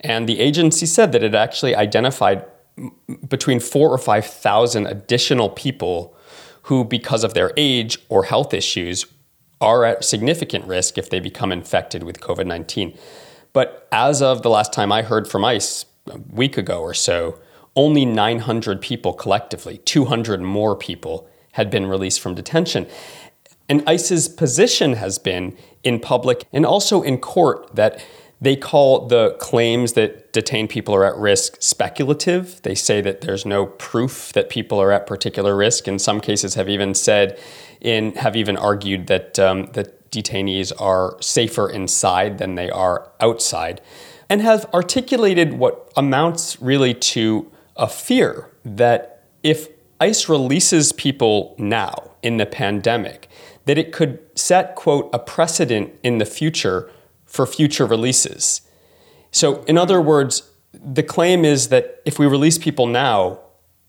And 0.00 0.26
the 0.26 0.40
agency 0.40 0.86
said 0.86 1.12
that 1.12 1.22
it 1.22 1.34
actually 1.34 1.76
identified 1.76 2.46
between 3.28 3.60
four 3.60 3.90
or 3.90 3.98
5,000 3.98 4.86
additional 4.86 5.50
people 5.50 6.16
who, 6.62 6.84
because 6.84 7.22
of 7.22 7.34
their 7.34 7.52
age 7.58 7.98
or 8.08 8.24
health 8.24 8.54
issues, 8.54 9.04
are 9.60 9.84
at 9.84 10.04
significant 10.04 10.64
risk 10.64 10.96
if 10.96 11.10
they 11.10 11.20
become 11.20 11.52
infected 11.52 12.02
with 12.02 12.20
COVID 12.20 12.46
19. 12.46 12.96
But 13.52 13.88
as 13.92 14.22
of 14.22 14.42
the 14.42 14.48
last 14.48 14.72
time 14.72 14.90
I 14.92 15.02
heard 15.02 15.28
from 15.28 15.44
ICE, 15.44 15.84
a 16.10 16.18
week 16.30 16.56
ago 16.56 16.80
or 16.80 16.94
so, 16.94 17.38
only 17.76 18.04
900 18.04 18.80
people 18.80 19.12
collectively, 19.12 19.78
200 19.78 20.40
more 20.40 20.76
people, 20.76 21.28
had 21.52 21.70
been 21.70 21.86
released 21.86 22.20
from 22.20 22.34
detention. 22.34 22.86
And 23.68 23.82
ICE's 23.86 24.28
position 24.28 24.94
has 24.94 25.18
been 25.18 25.56
in 25.82 26.00
public 26.00 26.44
and 26.52 26.66
also 26.66 27.02
in 27.02 27.18
court 27.18 27.74
that 27.76 28.04
they 28.40 28.56
call 28.56 29.06
the 29.06 29.36
claims 29.38 29.92
that 29.92 30.32
detained 30.32 30.70
people 30.70 30.94
are 30.94 31.04
at 31.04 31.16
risk 31.16 31.56
speculative. 31.60 32.60
They 32.62 32.74
say 32.74 33.00
that 33.02 33.20
there's 33.20 33.44
no 33.44 33.66
proof 33.66 34.32
that 34.32 34.48
people 34.48 34.80
are 34.80 34.92
at 34.92 35.06
particular 35.06 35.54
risk. 35.54 35.86
In 35.86 35.98
some 35.98 36.20
cases, 36.20 36.54
have 36.54 36.68
even 36.68 36.94
said, 36.94 37.38
in 37.80 38.14
have 38.14 38.36
even 38.36 38.56
argued 38.56 39.08
that 39.08 39.38
um, 39.38 39.66
that 39.72 40.10
detainees 40.10 40.72
are 40.80 41.16
safer 41.20 41.68
inside 41.68 42.38
than 42.38 42.54
they 42.54 42.70
are 42.70 43.10
outside, 43.20 43.80
and 44.30 44.40
have 44.40 44.64
articulated 44.72 45.54
what 45.54 45.92
amounts 45.96 46.62
really 46.62 46.94
to 46.94 47.50
a 47.76 47.88
fear 47.88 48.48
that 48.64 49.24
if 49.42 49.68
ICE 50.00 50.28
releases 50.28 50.92
people 50.92 51.56
now 51.58 52.12
in 52.22 52.36
the 52.36 52.46
pandemic, 52.46 53.28
that 53.66 53.76
it 53.76 53.92
could 53.92 54.20
set 54.38 54.76
quote 54.76 55.10
a 55.12 55.18
precedent 55.18 55.92
in 56.02 56.18
the 56.18 56.24
future 56.24 56.90
for 57.26 57.44
future 57.44 57.84
releases. 57.84 58.62
So, 59.32 59.62
in 59.64 59.76
other 59.76 60.00
words, 60.00 60.48
the 60.72 61.02
claim 61.02 61.44
is 61.44 61.68
that 61.68 62.00
if 62.04 62.18
we 62.18 62.26
release 62.26 62.56
people 62.56 62.86
now 62.86 63.40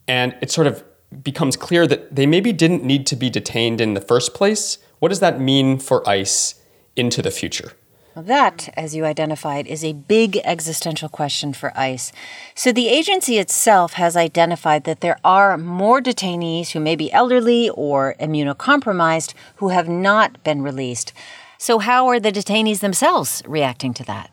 and 0.07 0.35
it 0.41 0.49
sort 0.51 0.67
of 0.67 0.83
becomes 1.23 1.55
clear 1.55 1.85
that 1.85 2.15
they 2.15 2.25
maybe 2.25 2.51
didn't 2.51 2.83
need 2.83 3.05
to 3.07 3.15
be 3.15 3.29
detained 3.29 3.79
in 3.79 3.93
the 3.93 4.01
first 4.01 4.33
place, 4.33 4.79
what 4.99 5.09
does 5.09 5.19
that 5.19 5.39
mean 5.39 5.77
for 5.77 6.07
ICE 6.07 6.55
into 6.95 7.21
the 7.21 7.31
future? 7.31 7.73
That, 8.15 8.73
as 8.75 8.93
you 8.93 9.05
identified, 9.05 9.67
is 9.67 9.85
a 9.85 9.93
big 9.93 10.37
existential 10.43 11.07
question 11.07 11.53
for 11.53 11.71
ICE. 11.77 12.11
So 12.55 12.71
the 12.71 12.89
agency 12.89 13.37
itself 13.37 13.93
has 13.93 14.17
identified 14.17 14.83
that 14.83 14.99
there 14.99 15.17
are 15.23 15.57
more 15.57 16.01
detainees 16.01 16.71
who 16.71 16.81
may 16.81 16.95
be 16.97 17.11
elderly 17.13 17.69
or 17.69 18.15
immunocompromised 18.19 19.33
who 19.55 19.69
have 19.69 19.87
not 19.87 20.43
been 20.43 20.61
released. 20.61 21.13
So, 21.57 21.77
how 21.77 22.07
are 22.07 22.19
the 22.19 22.31
detainees 22.31 22.79
themselves 22.79 23.43
reacting 23.45 23.93
to 23.93 24.03
that? 24.05 24.31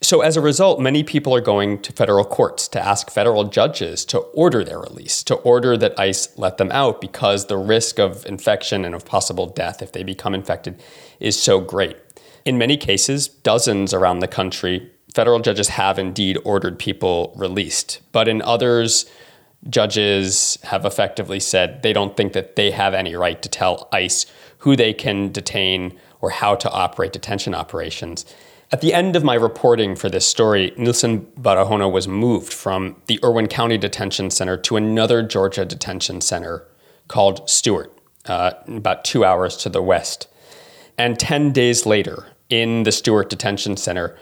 So, 0.00 0.20
as 0.20 0.36
a 0.36 0.40
result, 0.40 0.80
many 0.80 1.02
people 1.02 1.34
are 1.34 1.40
going 1.40 1.80
to 1.82 1.92
federal 1.92 2.24
courts 2.24 2.68
to 2.68 2.80
ask 2.80 3.10
federal 3.10 3.44
judges 3.44 4.04
to 4.06 4.18
order 4.18 4.62
their 4.62 4.78
release, 4.78 5.24
to 5.24 5.34
order 5.36 5.76
that 5.76 5.98
ICE 5.98 6.28
let 6.38 6.58
them 6.58 6.70
out 6.70 7.00
because 7.00 7.46
the 7.46 7.56
risk 7.56 7.98
of 7.98 8.24
infection 8.26 8.84
and 8.84 8.94
of 8.94 9.04
possible 9.04 9.46
death 9.46 9.82
if 9.82 9.90
they 9.92 10.04
become 10.04 10.34
infected 10.34 10.80
is 11.18 11.40
so 11.40 11.58
great. 11.58 11.96
In 12.44 12.58
many 12.58 12.76
cases, 12.76 13.28
dozens 13.28 13.92
around 13.92 14.20
the 14.20 14.28
country, 14.28 14.90
federal 15.14 15.40
judges 15.40 15.68
have 15.68 15.98
indeed 15.98 16.38
ordered 16.44 16.78
people 16.78 17.32
released. 17.36 18.00
But 18.12 18.28
in 18.28 18.42
others, 18.42 19.06
judges 19.68 20.58
have 20.64 20.84
effectively 20.84 21.40
said 21.40 21.82
they 21.82 21.92
don't 21.92 22.16
think 22.16 22.32
that 22.32 22.56
they 22.56 22.70
have 22.70 22.94
any 22.94 23.14
right 23.14 23.40
to 23.42 23.48
tell 23.48 23.88
ICE 23.92 24.26
who 24.58 24.76
they 24.76 24.92
can 24.92 25.32
detain 25.32 25.98
or 26.20 26.30
how 26.30 26.54
to 26.54 26.70
operate 26.70 27.12
detention 27.12 27.54
operations. 27.54 28.24
At 28.70 28.82
the 28.82 28.92
end 28.92 29.16
of 29.16 29.24
my 29.24 29.34
reporting 29.34 29.96
for 29.96 30.10
this 30.10 30.26
story, 30.26 30.74
Nilson 30.76 31.20
Barahona 31.40 31.90
was 31.90 32.06
moved 32.06 32.52
from 32.52 33.00
the 33.06 33.18
Irwin 33.24 33.46
County 33.46 33.78
Detention 33.78 34.30
Center 34.30 34.58
to 34.58 34.76
another 34.76 35.22
Georgia 35.22 35.64
detention 35.64 36.20
center 36.20 36.66
called 37.08 37.48
Stewart, 37.48 37.96
uh, 38.26 38.52
about 38.66 39.04
two 39.04 39.24
hours 39.24 39.56
to 39.58 39.70
the 39.70 39.80
west. 39.80 40.28
And 40.98 41.18
10 41.18 41.52
days 41.52 41.86
later, 41.86 42.26
in 42.50 42.82
the 42.82 42.92
Stewart 42.92 43.30
Detention 43.30 43.76
Center, 43.76 44.18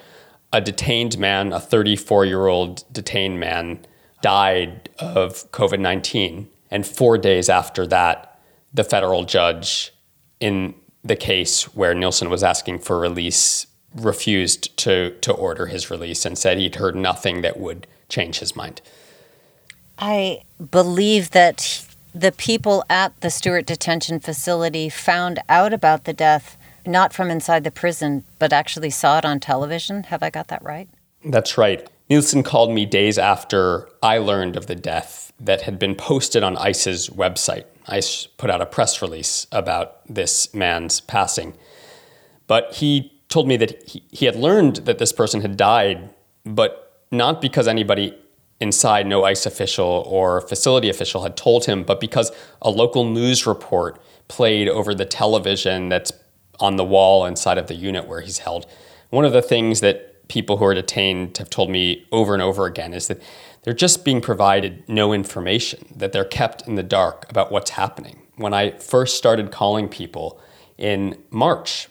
a 0.53 0.61
detained 0.61 1.19
man, 1.19 1.53
a 1.53 1.61
34 1.61 2.27
year 2.27 2.47
old 2.47 2.85
detained 2.93 3.41
man, 3.41 3.85
died 4.23 4.89
of 4.99 5.51
COVID 5.53 5.81
19. 5.81 6.49
And 6.71 6.87
four 6.87 7.17
days 7.19 7.49
after 7.49 7.87
that, 7.87 8.41
the 8.75 8.85
federal 8.85 9.25
judge 9.25 9.93
in 10.41 10.75
the 11.03 11.17
case 11.17 11.75
where 11.75 11.95
Nilson 11.95 12.29
was 12.29 12.43
asking 12.43 12.81
for 12.81 12.99
release 12.99 13.67
refused 13.95 14.77
to, 14.79 15.17
to 15.21 15.33
order 15.33 15.67
his 15.67 15.91
release 15.91 16.27
and 16.27 16.37
said 16.37 16.59
he'd 16.59 16.75
heard 16.75 16.95
nothing 16.95 17.41
that 17.43 17.59
would 17.59 17.87
change 18.09 18.41
his 18.41 18.55
mind. 18.55 18.83
I 19.99 20.43
believe 20.71 21.31
that 21.31 21.87
the 22.15 22.33
people 22.33 22.85
at 22.91 23.19
the 23.21 23.31
Stewart 23.31 23.67
Detention 23.67 24.21
Facility 24.21 24.89
found 24.89 25.39
out 25.49 25.73
about 25.73 26.05
the 26.05 26.13
death 26.13 26.59
not 26.87 27.13
from 27.13 27.31
inside 27.31 27.65
the 27.65 27.71
prison, 27.71 28.25
but 28.39 28.53
actually 28.53 28.91
saw 28.91 29.19
it 29.19 29.25
on 29.25 29.41
television. 29.41 30.05
Have 30.05 30.23
I 30.23 30.31
got 30.31 30.49
that 30.49 30.63
right? 30.63 30.89
That's 31.25 31.59
right. 31.59 31.89
Nilson 32.09 32.43
called 32.43 32.73
me 32.73 32.87
days 32.87 33.19
after 33.19 33.89
I 34.03 34.19
learned 34.19 34.57
of 34.57 34.67
the 34.67 34.77
death 34.77 35.33
that 35.41 35.63
had 35.63 35.79
been 35.79 35.95
posted 35.95 36.43
on 36.43 36.57
ICE's 36.57 37.09
website. 37.11 37.65
ICE 37.89 38.27
put 38.39 38.51
out 38.51 38.61
a 38.61 38.67
press 38.67 39.03
release 39.03 39.47
about 39.51 40.07
this 40.07 40.55
man's 40.55 41.01
passing. 41.01 41.55
But 42.47 42.75
he 42.75 43.13
told 43.29 43.49
me 43.49 43.57
that 43.57 43.89
he, 43.89 44.03
he 44.11 44.27
had 44.27 44.37
learned 44.37 44.77
that 44.77 44.99
this 44.99 45.13
person 45.13 45.41
had 45.41 45.57
died, 45.57 46.11
but 46.45 47.03
not 47.11 47.41
because 47.41 47.67
anybody 47.67 48.17
inside, 48.61 49.07
no 49.07 49.25
ICE 49.25 49.45
official 49.47 50.05
or 50.07 50.41
facility 50.41 50.89
official 50.89 51.23
had 51.23 51.37
told 51.37 51.67
him, 51.67 51.83
but 51.83 52.01
because 52.01 52.33
a 52.63 52.71
local 52.71 53.05
news 53.05 53.47
report 53.47 54.01
played 54.29 54.69
over 54.69 54.95
the 54.95 55.05
television 55.05 55.89
that's 55.89 56.13
on 56.61 56.77
the 56.77 56.85
wall 56.85 57.25
inside 57.25 57.59
of 57.59 57.67
the 57.67 57.75
unit 57.75 58.07
where 58.07 58.21
he's 58.21 58.39
held. 58.39 58.67
One 59.11 59.25
of 59.25 59.33
the 59.33 59.43
things 59.43 59.81
that 59.81 60.29
people 60.29 60.57
who 60.57 60.65
are 60.65 60.75
detained 60.75 61.39
have 61.39 61.51
told 61.51 61.71
me 61.71 62.07
over 62.11 62.35
and 62.35 62.43
over 62.43 62.67
again 62.67 62.93
is 62.93 63.09
that 63.09 63.23
they're 63.63 63.75
just 63.75 64.05
being 64.05 64.21
provided 64.21 64.89
no 64.89 65.13
information, 65.13 65.87
that 65.97 66.13
they're 66.13 66.25
kept 66.25 66.67
in 66.67 66.75
the 66.75 66.83
dark 66.83 67.27
about 67.29 67.51
what's 67.51 67.71
happening. 67.71 68.23
When 68.37 68.55
I 68.55 68.71
first 68.73 69.17
started 69.17 69.51
calling 69.51 69.89
people 69.89 70.41
in 70.79 71.21
March, 71.31 71.89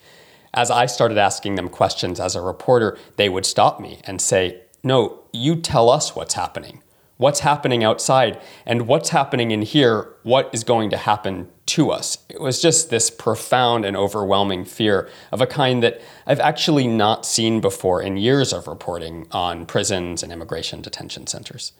as 0.53 0.71
I 0.71 0.85
started 0.85 1.17
asking 1.17 1.55
them 1.55 1.69
questions 1.69 2.19
as 2.19 2.35
a 2.35 2.41
reporter, 2.41 2.97
they 3.17 3.27
would 3.27 3.45
stop 3.45 3.79
me 3.79 3.99
and 4.05 4.21
say, 4.21 4.61
No, 4.83 5.23
you 5.33 5.57
tell 5.57 5.89
us 5.89 6.15
what's 6.15 6.35
happening 6.35 6.81
what's 7.17 7.39
happening 7.41 7.83
outside 7.83 8.41
and 8.65 8.87
what's 8.87 9.09
happening 9.09 9.51
in 9.51 9.61
here, 9.61 10.13
what 10.23 10.49
is 10.53 10.63
going 10.63 10.89
to 10.89 10.97
happen 10.97 11.49
to 11.65 11.91
us. 11.91 12.17
It 12.29 12.41
was 12.41 12.61
just 12.61 12.89
this 12.89 13.09
profound 13.09 13.85
and 13.85 13.95
overwhelming 13.95 14.65
fear 14.65 15.09
of 15.31 15.41
a 15.41 15.47
kind 15.47 15.81
that 15.83 16.01
I've 16.27 16.39
actually 16.39 16.87
not 16.87 17.25
seen 17.25 17.61
before 17.61 18.01
in 18.01 18.17
years 18.17 18.53
of 18.53 18.67
reporting 18.67 19.27
on 19.31 19.65
prisons 19.65 20.23
and 20.23 20.31
immigration 20.31 20.81
detention 20.81 21.27
centers. 21.27 21.71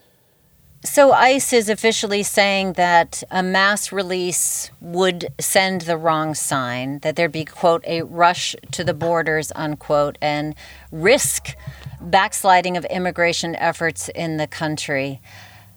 So, 0.84 1.14
ICE 1.14 1.52
is 1.52 1.68
officially 1.68 2.22
saying 2.22 2.74
that 2.74 3.24
a 3.32 3.42
mass 3.42 3.92
release 3.92 4.70
would 4.80 5.30
send 5.40 5.82
the 5.82 5.98
wrong 5.98 6.36
sign, 6.36 7.00
that 7.00 7.16
there'd 7.16 7.32
be, 7.32 7.44
quote, 7.44 7.84
a 7.88 8.04
rush 8.04 8.56
to 8.72 8.84
the 8.84 8.94
borders, 8.94 9.52
unquote, 9.56 10.20
and 10.22 10.54
risk 10.92 11.56
backsliding 12.02 12.78
of 12.78 12.86
immigration 12.86 13.56
efforts 13.56 14.10
in 14.10 14.38
the 14.38 14.48
country. 14.48 15.22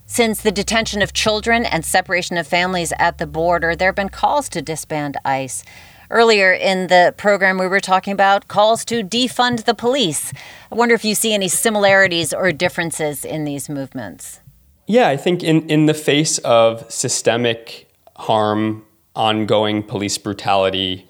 Since 0.06 0.40
the 0.40 0.52
detention 0.52 1.02
of 1.02 1.12
children 1.12 1.64
and 1.64 1.84
separation 1.84 2.38
of 2.38 2.46
families 2.46 2.92
at 2.98 3.18
the 3.18 3.26
border, 3.26 3.76
there 3.76 3.88
have 3.88 3.94
been 3.94 4.08
calls 4.08 4.48
to 4.50 4.62
disband 4.62 5.16
ICE. 5.24 5.62
Earlier 6.10 6.52
in 6.52 6.86
the 6.86 7.12
program, 7.18 7.58
we 7.58 7.66
were 7.66 7.80
talking 7.80 8.14
about 8.14 8.48
calls 8.48 8.84
to 8.86 9.02
defund 9.02 9.64
the 9.64 9.74
police. 9.74 10.32
I 10.72 10.74
wonder 10.74 10.94
if 10.94 11.04
you 11.04 11.14
see 11.14 11.34
any 11.34 11.48
similarities 11.48 12.32
or 12.32 12.50
differences 12.52 13.24
in 13.24 13.44
these 13.44 13.68
movements. 13.68 14.40
Yeah, 14.86 15.08
I 15.08 15.18
think 15.18 15.42
in, 15.42 15.68
in 15.68 15.84
the 15.84 15.92
face 15.92 16.38
of 16.38 16.90
systemic 16.90 17.90
harm, 18.16 18.86
ongoing 19.14 19.82
police 19.82 20.16
brutality, 20.16 21.07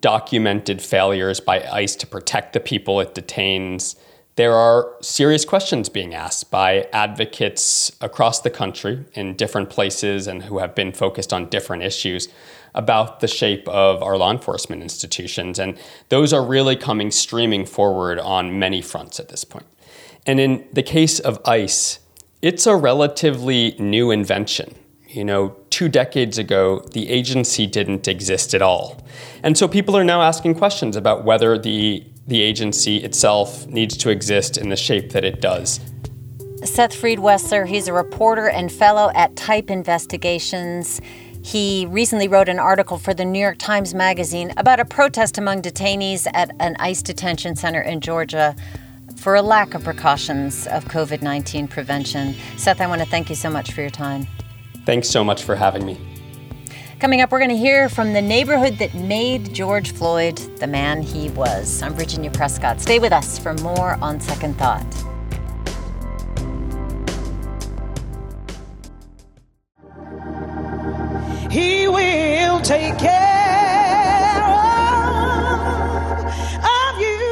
documented 0.00 0.80
failures 0.80 1.40
by 1.40 1.62
ICE 1.62 1.96
to 1.96 2.06
protect 2.06 2.52
the 2.52 2.60
people 2.60 3.00
it 3.00 3.14
detains, 3.14 3.96
there 4.36 4.54
are 4.54 4.94
serious 5.02 5.44
questions 5.44 5.88
being 5.90 6.14
asked 6.14 6.50
by 6.50 6.88
advocates 6.92 7.94
across 8.00 8.40
the 8.40 8.48
country 8.48 9.04
in 9.12 9.36
different 9.36 9.68
places 9.68 10.26
and 10.26 10.44
who 10.44 10.58
have 10.58 10.74
been 10.74 10.92
focused 10.92 11.32
on 11.34 11.50
different 11.50 11.82
issues 11.82 12.28
about 12.74 13.20
the 13.20 13.28
shape 13.28 13.68
of 13.68 14.02
our 14.02 14.16
law 14.16 14.30
enforcement 14.30 14.80
institutions. 14.80 15.58
And 15.58 15.78
those 16.08 16.32
are 16.32 16.42
really 16.42 16.76
coming 16.76 17.10
streaming 17.10 17.66
forward 17.66 18.18
on 18.18 18.58
many 18.58 18.80
fronts 18.80 19.20
at 19.20 19.28
this 19.28 19.44
point. 19.44 19.66
And 20.24 20.40
in 20.40 20.66
the 20.72 20.82
case 20.82 21.18
of 21.18 21.38
ICE, 21.44 21.98
it's 22.40 22.66
a 22.66 22.74
relatively 22.74 23.76
new 23.78 24.10
invention. 24.10 24.74
You 25.12 25.26
know, 25.26 25.54
two 25.68 25.90
decades 25.90 26.38
ago, 26.38 26.80
the 26.92 27.10
agency 27.10 27.66
didn't 27.66 28.08
exist 28.08 28.54
at 28.54 28.62
all. 28.62 29.04
And 29.42 29.58
so 29.58 29.68
people 29.68 29.94
are 29.94 30.04
now 30.04 30.22
asking 30.22 30.54
questions 30.54 30.96
about 30.96 31.26
whether 31.26 31.58
the, 31.58 32.02
the 32.26 32.40
agency 32.40 32.96
itself 32.96 33.66
needs 33.66 33.98
to 33.98 34.08
exist 34.08 34.56
in 34.56 34.70
the 34.70 34.76
shape 34.76 35.12
that 35.12 35.22
it 35.22 35.42
does. 35.42 35.80
Seth 36.64 36.94
Freed 36.94 37.18
Wessler, 37.18 37.66
he's 37.66 37.88
a 37.88 37.92
reporter 37.92 38.48
and 38.48 38.72
fellow 38.72 39.10
at 39.14 39.36
Type 39.36 39.70
Investigations. 39.70 40.98
He 41.44 41.86
recently 41.90 42.28
wrote 42.28 42.48
an 42.48 42.58
article 42.58 42.96
for 42.96 43.12
the 43.12 43.26
New 43.26 43.40
York 43.40 43.58
Times 43.58 43.92
Magazine 43.92 44.54
about 44.56 44.80
a 44.80 44.84
protest 44.86 45.36
among 45.36 45.60
detainees 45.60 46.26
at 46.32 46.52
an 46.58 46.74
ICE 46.78 47.02
detention 47.02 47.54
center 47.54 47.82
in 47.82 48.00
Georgia 48.00 48.56
for 49.16 49.34
a 49.34 49.42
lack 49.42 49.74
of 49.74 49.84
precautions 49.84 50.66
of 50.68 50.86
COVID 50.86 51.20
19 51.20 51.68
prevention. 51.68 52.34
Seth, 52.56 52.80
I 52.80 52.86
want 52.86 53.02
to 53.02 53.06
thank 53.06 53.28
you 53.28 53.36
so 53.36 53.50
much 53.50 53.72
for 53.72 53.82
your 53.82 53.90
time. 53.90 54.26
Thanks 54.84 55.08
so 55.08 55.22
much 55.22 55.44
for 55.44 55.54
having 55.54 55.86
me. 55.86 56.00
Coming 56.98 57.20
up, 57.20 57.32
we're 57.32 57.40
going 57.40 57.50
to 57.50 57.56
hear 57.56 57.88
from 57.88 58.12
the 58.12 58.22
neighborhood 58.22 58.78
that 58.78 58.94
made 58.94 59.52
George 59.52 59.92
Floyd 59.92 60.36
the 60.58 60.68
man 60.68 61.02
he 61.02 61.30
was. 61.30 61.82
I'm 61.82 61.94
Virginia 61.94 62.30
Prescott. 62.30 62.80
Stay 62.80 63.00
with 63.00 63.12
us 63.12 63.38
for 63.40 63.54
more 63.54 63.94
on 64.00 64.20
Second 64.20 64.56
Thought. 64.56 64.86
He 71.50 71.88
will 71.88 72.60
take 72.60 72.96
care 72.98 74.42
of 76.62 77.00
you. 77.00 77.22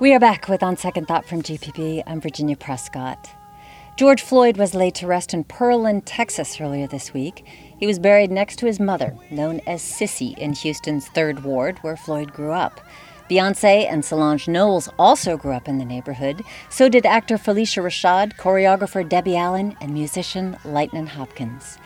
We 0.00 0.12
are 0.12 0.20
back 0.20 0.48
with 0.48 0.62
On 0.62 0.76
Second 0.76 1.06
Thought 1.06 1.24
from 1.24 1.42
GPB. 1.42 2.02
I'm 2.06 2.20
Virginia 2.20 2.56
Prescott. 2.56 3.30
George 3.96 4.20
Floyd 4.20 4.58
was 4.58 4.74
laid 4.74 4.94
to 4.96 5.06
rest 5.06 5.32
in 5.32 5.42
Pearland, 5.42 6.02
Texas 6.04 6.60
earlier 6.60 6.86
this 6.86 7.14
week. 7.14 7.46
He 7.78 7.86
was 7.86 7.98
buried 7.98 8.30
next 8.30 8.56
to 8.56 8.66
his 8.66 8.78
mother, 8.78 9.16
known 9.30 9.62
as 9.66 9.80
Sissy, 9.80 10.36
in 10.36 10.52
Houston's 10.52 11.08
3rd 11.08 11.42
Ward, 11.44 11.78
where 11.78 11.96
Floyd 11.96 12.30
grew 12.30 12.52
up. 12.52 12.82
Beyonce 13.30 13.90
and 13.90 14.04
Solange 14.04 14.48
Knowles 14.48 14.90
also 14.98 15.38
grew 15.38 15.52
up 15.52 15.66
in 15.66 15.78
the 15.78 15.84
neighborhood. 15.86 16.42
So 16.68 16.90
did 16.90 17.06
actor 17.06 17.38
Phylicia 17.38 17.82
Rashad, 17.82 18.36
choreographer 18.36 19.08
Debbie 19.08 19.38
Allen, 19.38 19.74
and 19.80 19.94
musician 19.94 20.58
Lightnin' 20.66 21.06
Hopkins. 21.06 21.78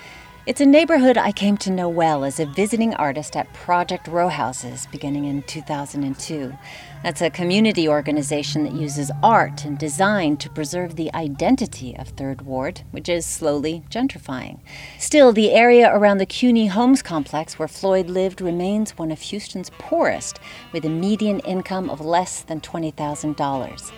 It's 0.47 0.63
a 0.63 0.67
neighborhood 0.67 1.19
I 1.19 1.33
came 1.33 1.59
to 1.59 1.71
know 1.71 1.91
well 1.91 2.25
as 2.25 2.41
a 2.41 2.47
visiting 2.47 2.95
artist 2.95 3.37
at 3.37 3.53
Project 3.53 4.09
Row 4.09 4.29
Houses 4.29 4.89
beginning 4.91 5.27
in 5.27 5.43
2002. 5.43 6.55
That's 7.03 7.21
a 7.21 7.29
community 7.29 7.87
organization 7.87 8.65
that 8.65 8.73
uses 8.73 9.11
art 9.23 9.67
and 9.67 9.79
design 9.79 10.39
to 10.39 10.49
preserve 10.49 10.97
the 10.97 11.13
identity 11.13 11.95
of 11.95 12.09
Third 12.09 12.41
Ward, 12.41 12.81
which 12.91 13.11
is 13.11 13.27
slowly 13.27 13.83
gentrifying. 13.91 14.61
Still, 14.99 15.35
the 15.35 15.53
area 15.53 15.95
around 15.95 16.19
the 16.19 16.27
Cuney 16.27 16.69
Homes 16.69 17.03
complex 17.03 17.59
where 17.59 17.69
Floyd 17.69 18.09
lived 18.09 18.41
remains 18.41 18.97
one 18.97 19.11
of 19.11 19.21
Houston's 19.21 19.71
poorest, 19.79 20.41
with 20.73 20.87
a 20.87 20.91
median 20.91 21.41
income 21.41 21.91
of 21.91 22.01
less 22.01 22.41
than 22.41 22.63
$20,000. 22.63 23.93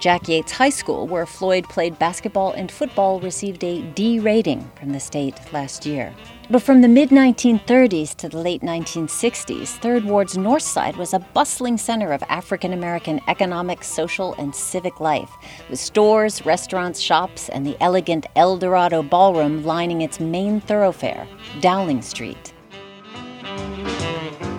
Jack 0.00 0.28
Yates 0.28 0.52
High 0.52 0.70
School, 0.70 1.06
where 1.06 1.26
Floyd 1.26 1.64
played 1.68 1.98
basketball 1.98 2.52
and 2.52 2.70
football, 2.70 3.20
received 3.20 3.64
a 3.64 3.82
D 3.92 4.18
rating 4.18 4.70
from 4.78 4.92
the 4.92 5.00
state 5.00 5.40
last 5.52 5.86
year. 5.86 6.14
But 6.48 6.62
from 6.62 6.80
the 6.80 6.88
mid 6.88 7.10
1930s 7.10 8.14
to 8.16 8.28
the 8.28 8.38
late 8.38 8.62
1960s, 8.62 9.68
Third 9.78 10.04
Ward's 10.04 10.38
north 10.38 10.62
side 10.62 10.96
was 10.96 11.12
a 11.12 11.18
bustling 11.18 11.76
center 11.76 12.12
of 12.12 12.22
African 12.28 12.72
American 12.72 13.20
economic, 13.26 13.82
social, 13.82 14.34
and 14.34 14.54
civic 14.54 15.00
life, 15.00 15.30
with 15.68 15.80
stores, 15.80 16.46
restaurants, 16.46 17.00
shops, 17.00 17.48
and 17.48 17.66
the 17.66 17.76
elegant 17.82 18.26
El 18.36 18.58
Dorado 18.58 19.02
Ballroom 19.02 19.64
lining 19.64 20.02
its 20.02 20.20
main 20.20 20.60
thoroughfare, 20.60 21.26
Dowling 21.60 22.02
Street. 22.02 22.52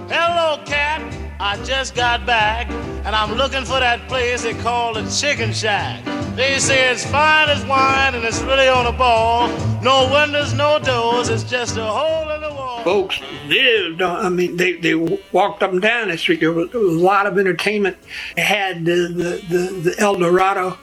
Hello, 0.09 0.61
cat. 0.65 1.01
I 1.39 1.63
just 1.63 1.95
got 1.95 2.25
back, 2.25 2.67
and 3.07 3.15
I'm 3.15 3.35
looking 3.35 3.63
for 3.63 3.79
that 3.79 4.05
place 4.09 4.43
they 4.43 4.53
call 4.53 4.93
the 4.93 5.09
Chicken 5.09 5.53
Shack. 5.53 6.03
They 6.35 6.59
say 6.59 6.91
it's 6.91 7.05
fine 7.05 7.47
as 7.47 7.65
wine, 7.65 8.15
and 8.15 8.25
it's 8.25 8.41
really 8.41 8.67
on 8.67 8.85
a 8.85 8.91
ball. 8.91 9.47
No 9.81 10.11
windows, 10.11 10.53
no 10.53 10.77
doors, 10.77 11.29
it's 11.29 11.45
just 11.45 11.77
a 11.77 11.85
hole 11.85 12.29
in 12.29 12.41
the 12.41 12.49
wall. 12.49 12.83
Folks 12.83 13.21
lived, 13.47 14.01
I 14.01 14.27
mean, 14.27 14.57
they, 14.57 14.73
they 14.73 14.93
walked 15.31 15.63
up 15.63 15.71
and 15.71 15.81
down 15.81 16.09
the 16.09 16.17
street. 16.17 16.41
There 16.41 16.51
was, 16.51 16.69
there 16.71 16.81
was 16.81 16.95
a 16.97 16.99
lot 16.99 17.25
of 17.27 17.39
entertainment. 17.39 17.95
They 18.35 18.41
had 18.41 18.83
the, 18.83 19.07
the, 19.07 19.57
the, 19.57 19.89
the 19.89 19.95
El 19.99 20.15
Dorado. 20.15 20.77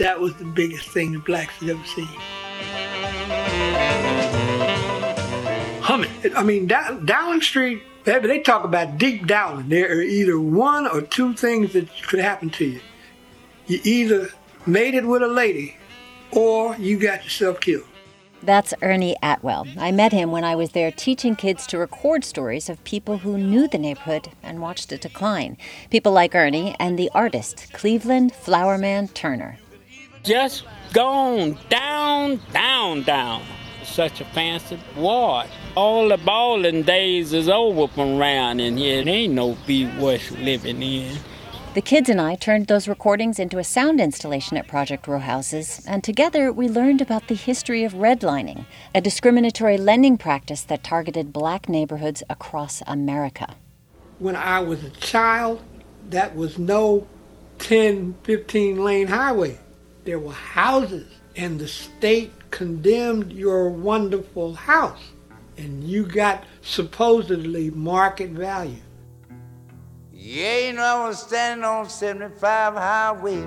That 0.00 0.18
was 0.18 0.34
the 0.34 0.44
biggest 0.44 0.88
thing 0.88 1.12
the 1.12 1.20
blacks 1.20 1.54
had 1.58 1.68
ever 1.68 1.84
seen. 1.84 2.08
Humming. 5.80 6.10
I 6.34 6.42
mean, 6.42 6.66
Dowling 6.66 7.40
Street 7.40 7.84
they 8.04 8.40
talk 8.40 8.64
about 8.64 8.98
deep 8.98 9.26
Dowling. 9.26 9.68
There 9.68 9.90
are 9.90 10.02
either 10.02 10.38
one 10.38 10.86
or 10.86 11.02
two 11.02 11.34
things 11.34 11.72
that 11.72 11.88
could 12.02 12.20
happen 12.20 12.50
to 12.50 12.64
you. 12.64 12.80
You 13.66 13.80
either 13.84 14.30
made 14.66 14.94
it 14.94 15.06
with 15.06 15.22
a 15.22 15.28
lady 15.28 15.76
or 16.32 16.76
you 16.76 16.98
got 16.98 17.24
yourself 17.24 17.60
killed. 17.60 17.86
That's 18.42 18.74
Ernie 18.82 19.16
Atwell. 19.22 19.68
I 19.78 19.92
met 19.92 20.10
him 20.12 20.32
when 20.32 20.42
I 20.42 20.56
was 20.56 20.70
there 20.70 20.90
teaching 20.90 21.36
kids 21.36 21.64
to 21.68 21.78
record 21.78 22.24
stories 22.24 22.68
of 22.68 22.82
people 22.82 23.18
who 23.18 23.38
knew 23.38 23.68
the 23.68 23.78
neighborhood 23.78 24.30
and 24.42 24.60
watched 24.60 24.90
it 24.90 25.00
decline. 25.00 25.56
People 25.90 26.10
like 26.10 26.34
Ernie 26.34 26.74
and 26.80 26.98
the 26.98 27.10
artist, 27.14 27.72
Cleveland 27.72 28.32
Flowerman 28.32 29.14
Turner. 29.14 29.58
Just 30.24 30.64
gone 30.92 31.56
down, 31.68 32.40
down, 32.52 33.02
down 33.04 33.42
such 33.84 34.20
a 34.20 34.24
fancy 34.26 34.78
ward. 34.96 35.48
All 35.76 36.08
the 36.08 36.16
balling 36.16 36.82
days 36.82 37.32
is 37.32 37.48
over 37.48 37.88
from 37.88 38.18
around 38.20 38.60
in 38.60 38.76
here. 38.76 39.04
There 39.04 39.14
ain't 39.14 39.34
no 39.34 39.56
be 39.66 39.86
worth 39.98 40.30
living 40.38 40.82
in. 40.82 41.16
The 41.74 41.80
kids 41.80 42.10
and 42.10 42.20
I 42.20 42.34
turned 42.34 42.66
those 42.66 42.86
recordings 42.86 43.38
into 43.38 43.56
a 43.56 43.64
sound 43.64 43.98
installation 43.98 44.58
at 44.58 44.68
Project 44.68 45.08
Row 45.08 45.18
Houses, 45.18 45.82
and 45.88 46.04
together 46.04 46.52
we 46.52 46.68
learned 46.68 47.00
about 47.00 47.28
the 47.28 47.34
history 47.34 47.82
of 47.82 47.94
redlining, 47.94 48.66
a 48.94 49.00
discriminatory 49.00 49.78
lending 49.78 50.18
practice 50.18 50.60
that 50.64 50.84
targeted 50.84 51.32
black 51.32 51.70
neighborhoods 51.70 52.22
across 52.28 52.82
America. 52.86 53.54
When 54.18 54.36
I 54.36 54.60
was 54.60 54.84
a 54.84 54.90
child, 54.90 55.62
that 56.10 56.36
was 56.36 56.58
no 56.58 57.06
10, 57.60 58.16
15 58.22 58.84
lane 58.84 59.06
highway. 59.06 59.58
There 60.04 60.18
were 60.18 60.32
houses, 60.32 61.08
and 61.36 61.58
the 61.58 61.68
state 61.68 62.32
condemned 62.52 63.32
your 63.32 63.68
wonderful 63.70 64.54
house 64.54 65.10
and 65.56 65.82
you 65.82 66.06
got 66.06 66.44
supposedly 66.60 67.70
market 67.70 68.30
value. 68.30 68.76
Yeah, 70.12 70.58
you 70.58 70.72
know, 70.74 70.82
I 70.82 71.08
was 71.08 71.20
standing 71.20 71.64
on 71.64 71.88
75 71.88 72.74
highway. 72.74 73.44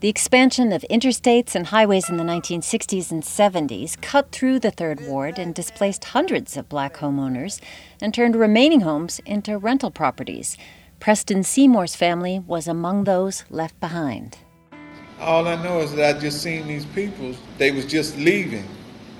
The 0.00 0.08
expansion 0.08 0.72
of 0.72 0.84
interstates 0.90 1.54
and 1.54 1.66
highways 1.66 2.10
in 2.10 2.16
the 2.16 2.24
1960s 2.24 3.10
and 3.10 3.22
70s 3.22 4.00
cut 4.02 4.32
through 4.32 4.58
the 4.58 4.70
Third 4.70 5.06
Ward 5.06 5.38
and 5.38 5.54
displaced 5.54 6.04
hundreds 6.06 6.56
of 6.56 6.68
black 6.68 6.96
homeowners 6.96 7.60
and 8.02 8.12
turned 8.12 8.36
remaining 8.36 8.80
homes 8.80 9.20
into 9.24 9.56
rental 9.56 9.90
properties. 9.90 10.56
Preston 10.98 11.42
Seymour's 11.42 11.94
family 11.94 12.38
was 12.40 12.66
among 12.66 13.04
those 13.04 13.44
left 13.48 13.78
behind. 13.80 14.38
All 15.24 15.48
I 15.48 15.54
know 15.62 15.80
is 15.80 15.94
that 15.94 16.16
I 16.16 16.20
just 16.20 16.42
seen 16.42 16.68
these 16.68 16.84
people, 16.84 17.34
they 17.56 17.70
was 17.70 17.86
just 17.86 18.14
leaving. 18.18 18.68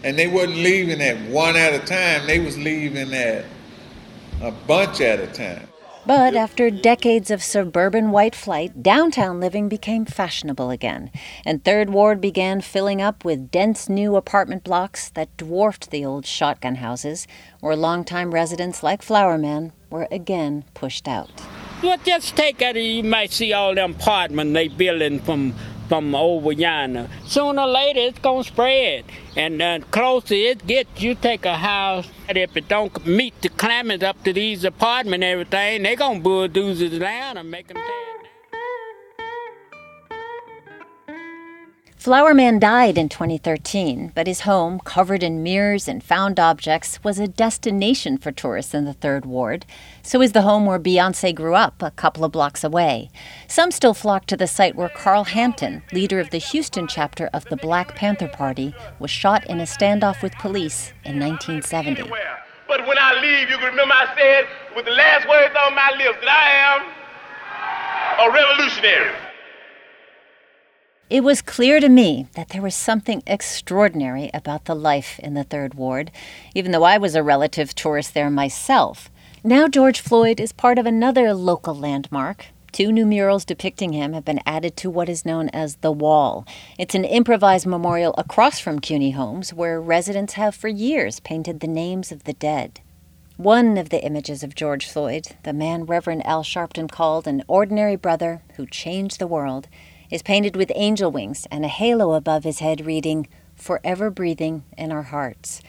And 0.03 0.19
they 0.19 0.27
wasn't 0.27 0.59
leaving 0.59 1.01
at 1.01 1.19
one 1.31 1.57
at 1.57 1.73
a 1.73 1.79
time, 1.79 2.27
they 2.27 2.41
was 2.41 2.59
leaving 2.59 3.15
at 3.15 3.47
a 4.43 4.51
bunch 4.51 5.01
at 5.01 5.19
a 5.19 5.27
time. 5.27 5.67
But 6.07 6.37
after 6.37 6.71
decades 6.71 7.31
of 7.31 7.43
suburban 7.43 8.11
white 8.11 8.35
flight, 8.35 8.83
downtown 8.83 9.41
living 9.41 9.71
became 9.71 10.05
fashionable 10.05 10.69
again, 10.69 11.11
and 11.47 11.65
Third 11.65 11.89
Ward 11.89 12.21
began 12.21 12.61
filling 12.61 13.01
up 13.01 13.25
with 13.25 13.51
dense 13.51 13.89
new 13.89 14.15
apartment 14.15 14.65
blocks 14.65 15.09
that 15.09 15.35
dwarfed 15.39 15.91
the 15.91 16.05
old 16.05 16.27
shotgun 16.27 16.75
houses, 16.75 17.27
where 17.61 17.75
longtime 17.75 18.35
residents 18.35 18.83
like 18.83 19.01
Flowerman 19.01 19.73
were 19.89 20.07
again 20.11 20.65
pushed 20.75 21.09
out. 21.09 21.31
Well, 21.83 21.97
just 22.05 22.37
take 22.37 22.61
it, 22.61 22.77
you 22.77 23.03
might 23.03 23.33
see 23.33 23.55
all 23.55 23.75
them 23.75 23.93
apartments 23.93 24.53
they 24.53 24.69
building 24.69 25.21
from 25.21 25.55
from 25.89 26.15
over 26.15 26.53
yonder. 26.53 27.09
Sooner 27.27 27.63
or 27.63 27.69
later, 27.69 28.01
it's 28.01 28.19
gonna 28.19 28.45
spread, 28.45 29.05
and 29.37 29.61
the 29.61 29.85
closer 29.91 30.35
it 30.35 30.67
gets, 30.67 31.01
you 31.01 31.15
take 31.15 31.45
a 31.45 31.57
house. 31.57 32.09
And 32.29 32.39
if 32.39 32.57
it 32.57 32.69
don't 32.69 33.07
meet 33.07 33.41
the 33.43 33.49
climates 33.51 34.03
up 34.03 34.23
to 34.25 34.33
these 34.33 34.65
apartments 34.65 35.15
and 35.15 35.25
everything, 35.25 35.83
they 35.83 35.97
gonna 35.97 36.21
bulldoze 36.21 36.81
it 36.81 36.99
down 36.99 37.37
and 37.37 37.51
make 37.51 37.69
them 37.69 37.77
tear. 42.05 42.15
Flowerman 42.15 42.61
died 42.61 42.99
in 42.99 43.09
2013, 43.09 44.13
but 44.15 44.27
his 44.27 44.41
home, 44.41 44.81
covered 44.81 45.23
in 45.23 45.43
mirrors 45.43 45.89
and 45.89 46.03
found 46.03 46.39
objects, 46.39 47.03
was 47.03 47.19
a 47.19 47.29
destination 47.29 48.19
for 48.19 48.31
tourists 48.31 48.75
in 48.75 48.85
the 48.85 48.93
Third 48.93 49.25
Ward. 49.25 49.65
So 50.03 50.21
is 50.21 50.33
the 50.33 50.43
home 50.43 50.67
where 50.67 50.79
Beyonce 50.79 51.35
grew 51.35 51.55
up, 51.55 51.83
a 51.83 51.91
couple 51.91 52.25
of 52.25 52.33
blocks 52.33 52.65
away. 52.65 53.11
Some 53.49 53.71
still 53.71 53.95
flock 53.95 54.27
to 54.27 54.37
the 54.37 54.47
site 54.47 54.77
where 54.77 54.91
Carl 54.91 55.25
Hampton, 55.25 55.83
leader 55.93 56.21
of 56.21 56.31
the 56.31 56.39
Houston 56.39 56.87
chapter 56.87 57.31
of 57.33 57.45
the 57.47 57.57
Black 57.57 57.95
Panther 57.95 58.29
Party, 58.29 58.75
was 58.99 59.11
shot 59.11 59.47
in 59.47 59.61
a 59.61 59.65
standoff 59.65 60.23
with 60.23 60.35
police 60.35 60.93
in 61.05 61.19
1970. 61.19 62.03
But 62.67 62.87
when 62.87 62.99
I 62.99 63.21
leave, 63.21 63.51
you 63.51 63.57
can 63.57 63.67
remember 63.67 63.95
I 63.95 64.15
said 64.17 64.47
with 64.77 64.85
the 64.85 64.93
last 64.93 65.29
words 65.29 65.55
on 65.67 65.75
my 65.75 65.91
lips 65.97 66.19
that 66.21 66.29
I 66.29 66.49
am 66.69 68.31
a 68.31 68.35
revolutionary. 68.35 69.24
It 71.11 71.23
was 71.23 71.43
clear 71.43 71.81
to 71.81 71.89
me 71.91 72.29
that 72.35 72.49
there 72.49 72.63
was 72.63 72.75
something 72.75 73.23
extraordinary 73.27 74.31
about 74.33 74.65
the 74.65 74.75
life 74.75 75.19
in 75.19 75.35
the 75.35 75.45
Third 75.45 75.75
Ward, 75.75 76.11
even 76.55 76.73
though 76.73 76.85
I 76.85 76.97
was 76.97 77.15
a 77.15 77.23
relative 77.23 77.75
tourist 77.75 78.15
there 78.15 78.31
myself. 78.31 79.11
Now, 79.45 79.69
George 79.69 80.01
Floyd 80.01 80.41
is 80.41 80.53
part 80.53 80.79
of 80.79 80.87
another 80.87 81.35
local 81.35 81.75
landmark. 81.75 82.47
Two 82.73 82.91
new 82.91 83.05
murals 83.05 83.45
depicting 83.45 83.93
him 83.93 84.15
have 84.15 84.25
been 84.25 84.41
added 84.47 84.79
to 84.79 84.89
what 84.89 85.11
is 85.11 85.27
known 85.27 85.51
as 85.51 85.77
the 85.77 85.93
Wall. 85.93 86.47
It's 86.79 86.95
an 86.95 87.05
improvised 87.05 87.67
memorial 87.67 88.15
across 88.17 88.59
from 88.59 88.81
Cuney 88.81 89.13
Homes 89.13 89.53
where 89.53 89.83
residents 89.83 90.33
have 90.33 90.55
for 90.55 90.69
years 90.69 91.21
painted 91.21 91.61
the 91.61 91.69
names 91.69 92.13
of 92.13 92.25
the 92.25 92.33
dead. 92.33 92.81
One 93.37 93.77
of 93.77 93.91
the 93.91 94.03
images 94.03 94.43
of 94.43 94.55
George 94.55 94.87
Floyd, 94.87 95.37
the 95.43 95.53
man 95.53 95.85
Reverend 95.85 96.25
Al 96.25 96.43
Sharpton 96.43 96.91
called 96.91 97.27
an 97.27 97.45
ordinary 97.47 97.97
brother 97.97 98.43
who 98.57 98.67
changed 98.67 99.19
the 99.19 99.27
world, 99.27 99.69
is 100.15 100.23
painted 100.23 100.55
with 100.55 100.71
angel 100.77 101.11
wings 101.11 101.45
and 101.51 101.65
a 101.65 101.69
halo 101.69 102.13
above 102.13 102.45
his 102.45 102.61
head 102.61 102.87
reading, 102.87 103.27
Forever 103.57 104.11
Breathing 104.11 104.63
in 104.79 104.93
Our 104.93 105.03
Hearts. 105.03 105.61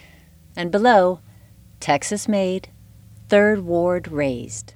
And 0.56 0.72
below, 0.72 1.20
Texas 1.80 2.28
made, 2.28 2.70
Third 3.28 3.66
Ward 3.66 4.08
raised. 4.12 4.76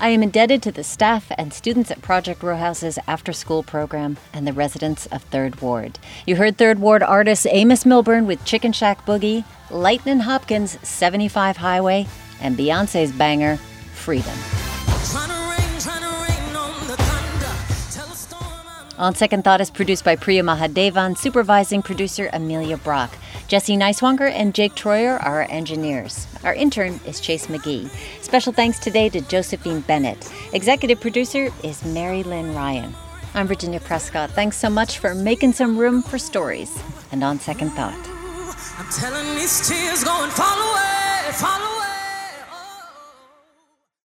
I 0.00 0.10
am 0.10 0.22
indebted 0.22 0.62
to 0.62 0.70
the 0.70 0.84
staff 0.84 1.32
and 1.36 1.52
students 1.52 1.90
at 1.90 2.02
Project 2.02 2.44
Row 2.44 2.56
Houses' 2.56 3.00
after 3.08 3.32
school 3.32 3.64
program 3.64 4.16
and 4.32 4.46
the 4.46 4.52
residents 4.52 5.06
of 5.06 5.24
Third 5.24 5.60
Ward. 5.60 5.98
You 6.24 6.36
heard 6.36 6.56
Third 6.56 6.78
Ward 6.78 7.02
artists 7.02 7.46
Amos 7.50 7.84
Milburn 7.84 8.24
with 8.24 8.44
Chicken 8.44 8.72
Shack 8.72 9.04
Boogie, 9.04 9.44
Lightnin' 9.70 10.20
Hopkins' 10.20 10.78
75 10.86 11.56
Highway, 11.56 12.06
and 12.40 12.56
Beyonce's 12.56 13.10
banger, 13.10 13.56
Freedom. 13.92 14.38
On 18.98 19.14
Second 19.16 19.42
Thought 19.42 19.60
is 19.60 19.70
produced 19.70 20.04
by 20.04 20.14
Priya 20.14 20.44
Mahadevan, 20.44 21.18
supervising 21.18 21.82
producer 21.82 22.30
Amelia 22.32 22.76
Brock. 22.76 23.16
Jesse 23.48 23.78
Neiswanger 23.78 24.30
and 24.30 24.54
Jake 24.54 24.74
Troyer 24.74 25.14
are 25.24 25.40
our 25.40 25.50
engineers. 25.50 26.26
Our 26.44 26.52
intern 26.52 27.00
is 27.06 27.18
Chase 27.18 27.46
McGee. 27.46 27.88
Special 28.22 28.52
thanks 28.52 28.78
today 28.78 29.08
to 29.08 29.22
Josephine 29.22 29.80
Bennett. 29.80 30.30
Executive 30.52 31.00
producer 31.00 31.48
is 31.62 31.82
Mary 31.82 32.22
Lynn 32.22 32.54
Ryan. 32.54 32.94
I'm 33.32 33.46
Virginia 33.46 33.80
Prescott. 33.80 34.32
Thanks 34.32 34.58
so 34.58 34.68
much 34.68 34.98
for 34.98 35.14
making 35.14 35.54
some 35.54 35.78
room 35.78 36.02
for 36.02 36.18
stories. 36.18 36.78
And 37.10 37.24
on 37.24 37.40
second 37.40 37.70
thought. 37.70 37.96
I'm 38.76 38.92
telling 38.92 39.34
these 39.34 39.66
tears 39.66 40.04
going 40.04 40.30
fall 40.30 40.58
away, 40.70 41.32
fall 41.32 41.76
away. 41.76 41.97